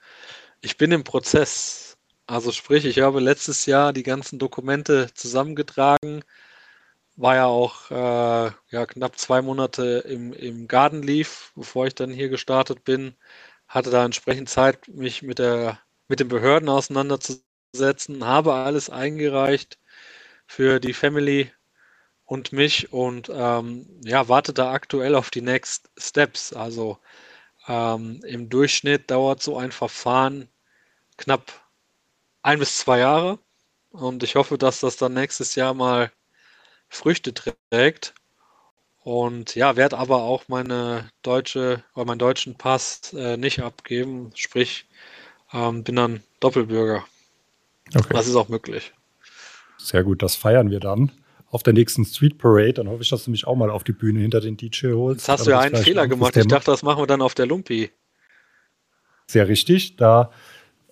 Ich 0.61 0.77
bin 0.77 0.93
im 0.93 1.05
Prozess. 1.05 1.97
Also 2.27 2.53
sprich, 2.53 2.85
ich 2.85 3.01
habe 3.01 3.21
letztes 3.21 3.67
Jahr 3.67 3.93
die 3.93 4.05
ganzen 4.05 4.39
Dokumente 4.39 5.09
zusammengetragen, 5.13 6.23
war 7.17 7.35
ja 7.35 7.47
auch 7.47 7.91
äh, 7.91 8.53
ja, 8.71 8.87
knapp 8.87 9.19
zwei 9.19 9.43
Monate 9.43 10.05
im, 10.09 10.33
im 10.33 10.69
Garden 10.69 11.03
Leaf, 11.03 11.53
bevor 11.57 11.87
ich 11.87 11.95
dann 11.95 12.11
hier 12.11 12.29
gestartet 12.29 12.85
bin, 12.85 13.17
hatte 13.73 13.91
da 13.91 14.05
entsprechend 14.05 14.51
Zeit, 14.51 14.87
mich 14.89 15.23
mit, 15.23 15.39
der, 15.39 15.81
mit 16.09 16.21
den 16.21 16.29
Behörden 16.29 16.69
auseinanderzusetzen, 16.69 18.25
habe 18.27 18.53
alles 18.55 18.91
eingereicht 18.91 19.79
für 20.47 20.81
die 20.81 20.93
Family 20.95 21.53
und 22.27 22.53
mich 22.53 22.93
und 22.93 23.31
ähm, 23.35 23.87
ja, 24.05 24.29
warte 24.29 24.53
da 24.53 24.73
aktuell 24.73 25.15
auf 25.15 25.31
die 25.31 25.43
Next 25.43 25.91
Steps. 25.99 26.53
Also 26.53 26.99
ähm, 27.69 28.23
im 28.27 28.51
Durchschnitt 28.51 29.11
dauert 29.11 29.43
so 29.43 29.59
ein 29.59 29.73
Verfahren 29.73 30.49
knapp 31.19 31.53
ein 32.43 32.59
bis 32.59 32.79
zwei 32.79 33.01
Jahre 33.01 33.39
und 33.91 34.23
ich 34.23 34.37
hoffe, 34.37 34.59
dass 34.59 34.81
das 34.81 34.97
dann 34.97 35.15
nächstes 35.15 35.55
Jahr 35.57 35.75
mal 35.75 36.13
Früchte 36.89 37.35
trägt. 37.35 38.15
Und 39.05 39.57
ja, 39.57 39.77
werde 39.77 39.99
aber 39.99 40.23
auch 40.23 40.45
meine 40.49 41.09
deutsche 41.23 41.83
oder 41.95 42.05
meinen 42.05 42.19
deutschen 42.19 42.57
Pass 42.57 43.13
äh, 43.13 43.37
nicht 43.37 43.61
abgeben, 43.61 44.31
sprich 44.35 44.87
ähm, 45.53 45.83
bin 45.83 45.97
dann 45.97 46.23
Doppelbürger. 46.41 47.05
Okay. 47.95 48.15
Das 48.15 48.29
ist 48.29 48.37
auch 48.37 48.49
möglich. 48.49 48.93
Sehr 49.77 50.05
gut, 50.05 50.23
das 50.23 50.37
feiern 50.37 50.71
wir 50.71 50.81
dann 50.81 51.11
auf 51.51 51.63
der 51.63 51.73
nächsten 51.73 52.05
Street 52.05 52.39
Parade. 52.39 52.75
Dann 52.75 52.89
hoffe 52.89 53.03
ich, 53.03 53.09
dass 53.09 53.25
du 53.25 53.31
mich 53.31 53.47
auch 53.47 53.57
mal 53.57 53.71
auf 53.71 53.85
die 53.85 53.93
Bühne 53.93 54.21
hinter 54.21 54.41
den 54.41 54.57
DJ 54.57 54.93
holst. 54.93 55.23
Jetzt 55.23 55.29
hast 55.29 55.47
du 55.47 55.51
ja 55.51 55.61
einen 55.61 55.77
Fehler 55.77 56.09
gemacht. 56.09 56.37
Ich 56.37 56.47
dachte, 56.47 56.71
das 56.71 56.83
machen 56.83 57.03
wir 57.03 57.07
dann 57.07 57.23
auf 57.23 57.35
der 57.35 57.47
Lumpi. 57.47 57.91
Sehr 59.27 59.49
richtig. 59.49 59.97
Da 59.97 60.31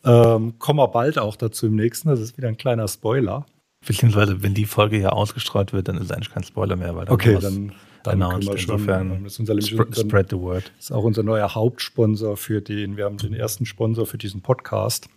ähm, 0.04 0.58
kommen 0.58 0.78
wir 0.78 0.88
bald 0.88 1.18
auch 1.18 1.36
dazu 1.36 1.66
im 1.66 1.76
nächsten. 1.76 2.08
Das 2.08 2.20
ist 2.20 2.36
wieder 2.36 2.48
ein 2.48 2.56
kleiner 2.56 2.88
Spoiler. 2.88 3.46
Beziehungsweise, 3.86 4.42
wenn 4.42 4.54
die 4.54 4.66
Folge 4.66 4.96
hier 4.96 5.14
ausgestrahlt 5.14 5.72
wird, 5.72 5.88
dann 5.88 5.96
ist 5.96 6.12
eigentlich 6.12 6.30
kein 6.30 6.44
Spoiler 6.44 6.76
mehr. 6.76 6.94
Weil 6.94 7.06
dann 7.06 7.14
okay, 7.14 7.38
dann, 7.40 7.72
dann 8.02 8.20
können 8.20 8.42
wir 8.42 8.58
schon. 8.58 8.74
Insofern 8.74 9.24
ist 9.24 9.38
unser, 9.40 9.54
sp 9.56 9.80
unser, 9.88 10.00
spread 10.02 10.30
the 10.30 10.36
word. 10.36 10.70
Das 10.76 10.86
ist 10.86 10.92
auch 10.92 11.04
unser 11.04 11.22
neuer 11.22 11.54
Hauptsponsor 11.54 12.36
für 12.36 12.60
den, 12.60 12.96
wir 12.96 13.06
haben 13.06 13.16
den 13.16 13.34
ersten 13.34 13.64
Sponsor 13.64 14.06
für 14.06 14.18
diesen 14.18 14.42
Podcast. 14.42 15.08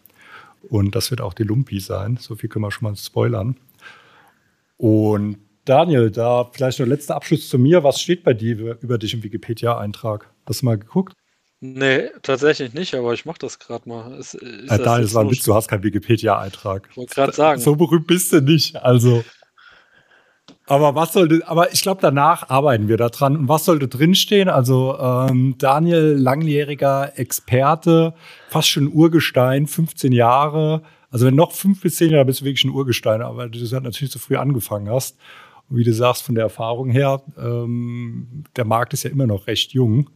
Und 0.70 0.95
das 0.95 1.11
wird 1.11 1.20
auch 1.20 1.34
die 1.34 1.43
Lumpi 1.43 1.80
sein. 1.80 2.18
So 2.18 2.36
viel 2.36 2.49
können 2.49 2.64
wir 2.64 2.72
schon 2.72 2.89
mal 2.89 2.95
spoilern. 2.95 3.57
Und 4.78 5.38
Daniel, 5.66 6.09
da 6.11 6.49
vielleicht 6.51 6.80
noch 6.80 6.88
letzter 6.88 7.16
Abschluss 7.16 7.49
zu 7.49 7.57
mir. 7.57 7.84
Was 7.84 8.01
steht 8.01 8.24
bei 8.24 8.34
dir 8.34 8.78
über 8.82 8.97
dich 8.97 9.14
im 9.14 9.24
Wikipedia-Eintrag? 9.24 10.30
Hast 10.45 10.61
du 10.61 10.66
mal 10.66 10.78
geguckt? 10.78 11.14
Nee, 11.66 12.09
tatsächlich 12.24 12.74
nicht, 12.74 12.93
aber 12.93 13.14
ich 13.14 13.24
mache 13.24 13.39
das 13.39 13.57
gerade 13.57 13.88
mal. 13.88 14.20
Ist, 14.20 14.34
ist 14.34 14.70
ja, 14.70 14.78
Daniel, 14.78 15.03
das 15.03 15.14
war 15.14 15.24
ein 15.24 15.32
Witz, 15.32 15.43
du 15.43 15.55
hast 15.55 15.70
keinen 15.70 15.84
Wikipedia-Eintrag. 15.84 16.89
Ich 16.91 16.97
wollte 16.97 17.16
gerade 17.16 17.32
sagen. 17.32 17.61
So 17.61 17.78
berühmt 17.78 18.05
bist 18.05 18.34
du 18.34 18.41
nicht. 18.41 18.76
Also. 18.76 19.24
Aber 20.68 20.93
was 20.93 21.14
sollte, 21.14 21.47
aber 21.47 21.72
ich 21.72 21.82
glaube, 21.82 22.01
danach 22.01 22.49
arbeiten 22.49 22.89
wir 22.89 22.97
daran. 22.97 23.38
Und 23.38 23.47
was 23.47 23.64
sollte 23.64 23.88
drinstehen? 23.88 24.49
Also 24.49 24.97
ähm, 24.99 25.55
Daniel, 25.57 26.18
langjähriger 26.18 27.18
Experte, 27.18 28.14
fast 28.49 28.68
schon 28.68 28.91
Urgestein, 28.91 29.66
15 29.66 30.11
Jahre, 30.11 30.84
also 31.11 31.28
wenn 31.28 31.36
noch 31.36 31.53
fünf 31.53 31.80
bis 31.80 31.95
zehn 31.95 32.09
Jahre 32.09 32.26
bist 32.26 32.41
du 32.41 32.45
wirklich 32.45 32.66
ein 32.66 32.72
Urgestein, 32.72 33.22
aber 33.22 33.47
du 33.47 33.59
halt 33.59 33.84
natürlich 33.84 34.11
so 34.11 34.20
früh 34.20 34.36
angefangen 34.36 34.89
hast. 34.89 35.18
Und 35.70 35.78
wie 35.78 35.86
du 35.86 35.93
sagst, 35.93 36.24
von 36.24 36.36
der 36.36 36.43
Erfahrung 36.43 36.89
her, 36.89 37.22
ähm, 37.38 38.43
der 38.57 38.66
Markt 38.66 38.93
ist 38.93 39.03
ja 39.03 39.11
immer 39.11 39.28
noch 39.28 39.47
recht 39.47 39.72
jung. 39.72 40.09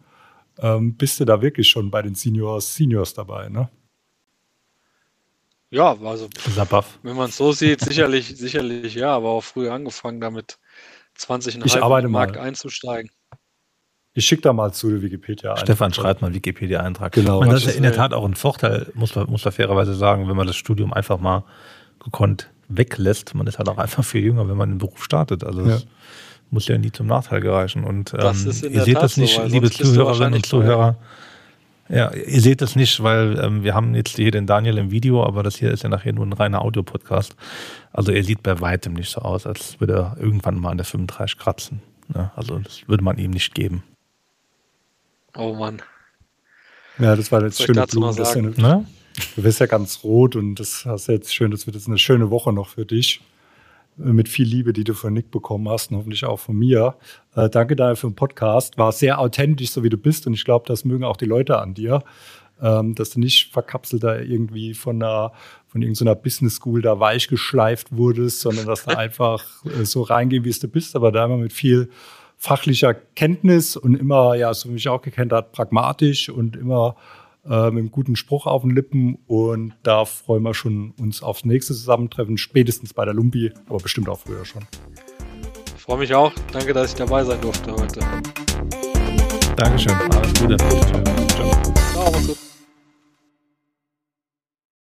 Ähm, 0.59 0.95
bist 0.95 1.19
du 1.19 1.25
da 1.25 1.41
wirklich 1.41 1.69
schon 1.69 1.91
bei 1.91 2.01
den 2.01 2.15
Seniors, 2.15 2.75
Seniors 2.75 3.13
dabei, 3.13 3.49
ne? 3.49 3.69
Ja, 5.69 5.97
also 6.01 6.29
wenn 7.03 7.15
man 7.15 7.29
es 7.29 7.37
so 7.37 7.51
sieht, 7.51 7.81
sicherlich, 7.81 8.27
sicherlich 8.37 8.95
ja, 8.95 9.13
aber 9.13 9.29
auch 9.29 9.43
früh 9.43 9.69
angefangen 9.69 10.21
damit 10.21 10.59
20 11.15 11.65
ich 11.65 11.81
arbeite 11.81 12.07
Markt 12.07 12.35
mal. 12.35 12.43
einzusteigen. 12.43 13.11
Ich 14.13 14.25
schicke 14.25 14.41
da 14.41 14.53
mal 14.53 14.73
zu 14.73 15.01
Wikipedia 15.01 15.53
ein. 15.53 15.59
Stefan 15.59 15.93
schreibt 15.93 16.21
mal 16.21 16.33
Wikipedia-Eintrag. 16.33 17.11
Genau. 17.11 17.39
Und 17.39 17.49
das 17.49 17.65
ist 17.65 17.71
ja 17.71 17.77
in 17.77 17.83
der 17.83 17.93
Tat 17.93 18.13
auch 18.13 18.25
ein 18.25 18.33
Vorteil, 18.33 18.91
muss 18.95 19.13
man, 19.13 19.29
muss 19.29 19.45
man 19.45 19.51
fairerweise 19.51 19.93
sagen, 19.93 20.27
wenn 20.27 20.35
man 20.35 20.47
das 20.47 20.55
Studium 20.55 20.91
einfach 20.91 21.19
mal 21.19 21.43
gekonnt 22.03 22.49
weglässt. 22.67 23.35
Man 23.35 23.45
ist 23.45 23.59
halt 23.59 23.69
auch 23.69 23.77
einfach 23.77 24.03
viel 24.03 24.23
jünger, 24.23 24.49
wenn 24.49 24.57
man 24.57 24.69
den 24.69 24.77
Beruf 24.79 25.03
startet. 25.03 25.43
Also 25.43 25.63
ja. 25.67 25.77
Muss 26.49 26.67
ja 26.67 26.77
nie 26.77 26.91
zum 26.91 27.07
Nachteil 27.07 27.41
gereichen. 27.41 27.83
Und 27.83 28.13
ähm, 28.13 28.19
ihr 28.71 28.83
seht 28.83 28.93
Tat 28.93 29.03
das 29.03 29.17
nicht, 29.17 29.35
so, 29.35 29.43
liebe 29.43 29.69
Zuhörerinnen 29.69 30.35
und 30.35 30.45
Zuhörer. 30.45 30.97
Ja, 31.89 32.13
ihr 32.13 32.41
seht 32.41 32.61
das 32.61 32.75
nicht, 32.75 33.01
weil 33.01 33.39
ähm, 33.41 33.63
wir 33.63 33.73
haben 33.73 33.95
jetzt 33.95 34.17
hier 34.17 34.31
den 34.31 34.45
Daniel 34.45 34.77
im 34.77 34.91
Video, 34.91 35.23
aber 35.23 35.41
das 35.41 35.55
hier 35.55 35.71
ist 35.71 35.83
ja 35.83 35.89
nachher 35.89 36.11
nur 36.11 36.25
ein 36.25 36.33
reiner 36.33 36.61
Audiopodcast. 36.61 37.35
Also 37.93 38.11
er 38.11 38.23
sieht 38.23 38.43
bei 38.43 38.59
weitem 38.59 38.93
nicht 38.93 39.09
so 39.09 39.21
aus, 39.21 39.45
als 39.45 39.79
würde 39.79 39.93
er 39.93 40.17
irgendwann 40.19 40.59
mal 40.59 40.71
an 40.71 40.77
der 40.77 40.85
35 40.85 41.37
kratzen. 41.37 41.81
Ja, 42.13 42.31
also 42.35 42.59
das 42.59 42.87
würde 42.87 43.03
man 43.03 43.17
ihm 43.17 43.31
nicht 43.31 43.55
geben. 43.55 43.83
Oh 45.35 45.53
Mann. 45.53 45.81
Ja, 46.99 47.15
das 47.15 47.31
war 47.31 47.43
jetzt 47.43 47.61
schöne 47.61 47.85
Blumen. 47.85 48.15
Das, 48.15 48.35
ne? 48.35 48.85
Du 49.35 49.43
wirst 49.43 49.59
ja 49.59 49.65
ganz 49.65 50.03
rot 50.03 50.35
und 50.35 50.55
das 50.55 50.85
hast 50.85 51.07
jetzt 51.07 51.33
schön, 51.33 51.51
das 51.51 51.67
wird 51.67 51.75
jetzt 51.75 51.87
eine 51.87 51.97
schöne 51.97 52.29
Woche 52.31 52.51
noch 52.51 52.69
für 52.69 52.85
dich. 52.85 53.21
Äh, 54.03 54.13
mit 54.13 54.29
viel 54.29 54.47
Liebe, 54.47 54.73
die 54.73 54.83
du 54.83 54.93
von 54.93 55.13
Nick 55.13 55.31
bekommen 55.31 55.67
hast 55.69 55.91
und 55.91 55.97
hoffentlich 55.97 56.25
auch 56.25 56.39
von 56.39 56.55
mir. 56.55 56.95
Äh, 57.35 57.49
danke 57.49 57.75
dafür 57.75 57.95
für 57.95 58.07
den 58.07 58.15
Podcast. 58.15 58.77
War 58.77 58.91
sehr 58.91 59.19
authentisch, 59.19 59.71
so 59.71 59.83
wie 59.83 59.89
du 59.89 59.97
bist 59.97 60.27
und 60.27 60.33
ich 60.33 60.45
glaube, 60.45 60.65
das 60.67 60.85
mögen 60.85 61.03
auch 61.03 61.17
die 61.17 61.25
Leute 61.25 61.59
an 61.59 61.73
dir. 61.73 62.03
Ähm, 62.59 62.95
dass 62.95 63.11
du 63.11 63.19
nicht 63.19 63.51
verkapselt 63.53 64.03
da 64.03 64.17
irgendwie 64.17 64.73
von 64.73 64.95
einer, 64.95 65.31
von 65.67 65.83
irgendeiner 65.83 66.15
Business 66.15 66.55
School 66.55 66.81
da 66.81 66.99
weich 66.99 67.27
geschleift 67.27 67.95
wurdest, 67.95 68.39
sondern 68.39 68.65
dass 68.65 68.85
du 68.85 68.97
einfach 68.97 69.45
äh, 69.65 69.85
so 69.85 70.01
reingehen, 70.01 70.43
wie 70.43 70.49
es 70.49 70.59
du 70.59 70.67
bist, 70.67 70.95
aber 70.95 71.11
da 71.11 71.25
immer 71.25 71.37
mit 71.37 71.53
viel 71.53 71.89
fachlicher 72.35 72.95
Kenntnis 72.95 73.77
und 73.77 73.93
immer, 73.93 74.33
ja, 74.33 74.51
so 74.55 74.69
wie 74.69 74.73
mich 74.73 74.89
auch 74.89 75.03
gekannt 75.03 75.33
hat, 75.33 75.51
pragmatisch 75.51 76.29
und 76.29 76.55
immer 76.55 76.95
äh, 77.49 77.65
mit 77.71 77.79
einem 77.79 77.91
guten 77.91 78.15
Spruch 78.15 78.45
auf 78.45 78.61
den 78.61 78.71
Lippen. 78.71 79.17
Und 79.27 79.73
da 79.83 80.05
freuen 80.05 80.43
wir 80.43 80.53
schon 80.53 80.93
uns 80.99 81.23
aufs 81.23 81.45
nächste 81.45 81.73
Zusammentreffen, 81.73 82.37
spätestens 82.37 82.93
bei 82.93 83.05
der 83.05 83.13
Lumpi, 83.13 83.51
aber 83.67 83.77
bestimmt 83.77 84.09
auch 84.09 84.19
früher 84.19 84.45
schon. 84.45 84.63
Ich 85.75 85.81
freue 85.83 85.99
mich 85.99 86.13
auch. 86.13 86.31
Danke, 86.51 86.73
dass 86.73 86.91
ich 86.91 86.95
dabei 86.95 87.23
sein 87.23 87.39
durfte 87.41 87.71
heute. 87.71 87.99
Dankeschön. 89.55 89.93
Alles 89.93 90.33
Gute. 90.39 90.57
Ciao. 90.57 91.51
Ciao, 91.93 92.11
gut. 92.11 92.37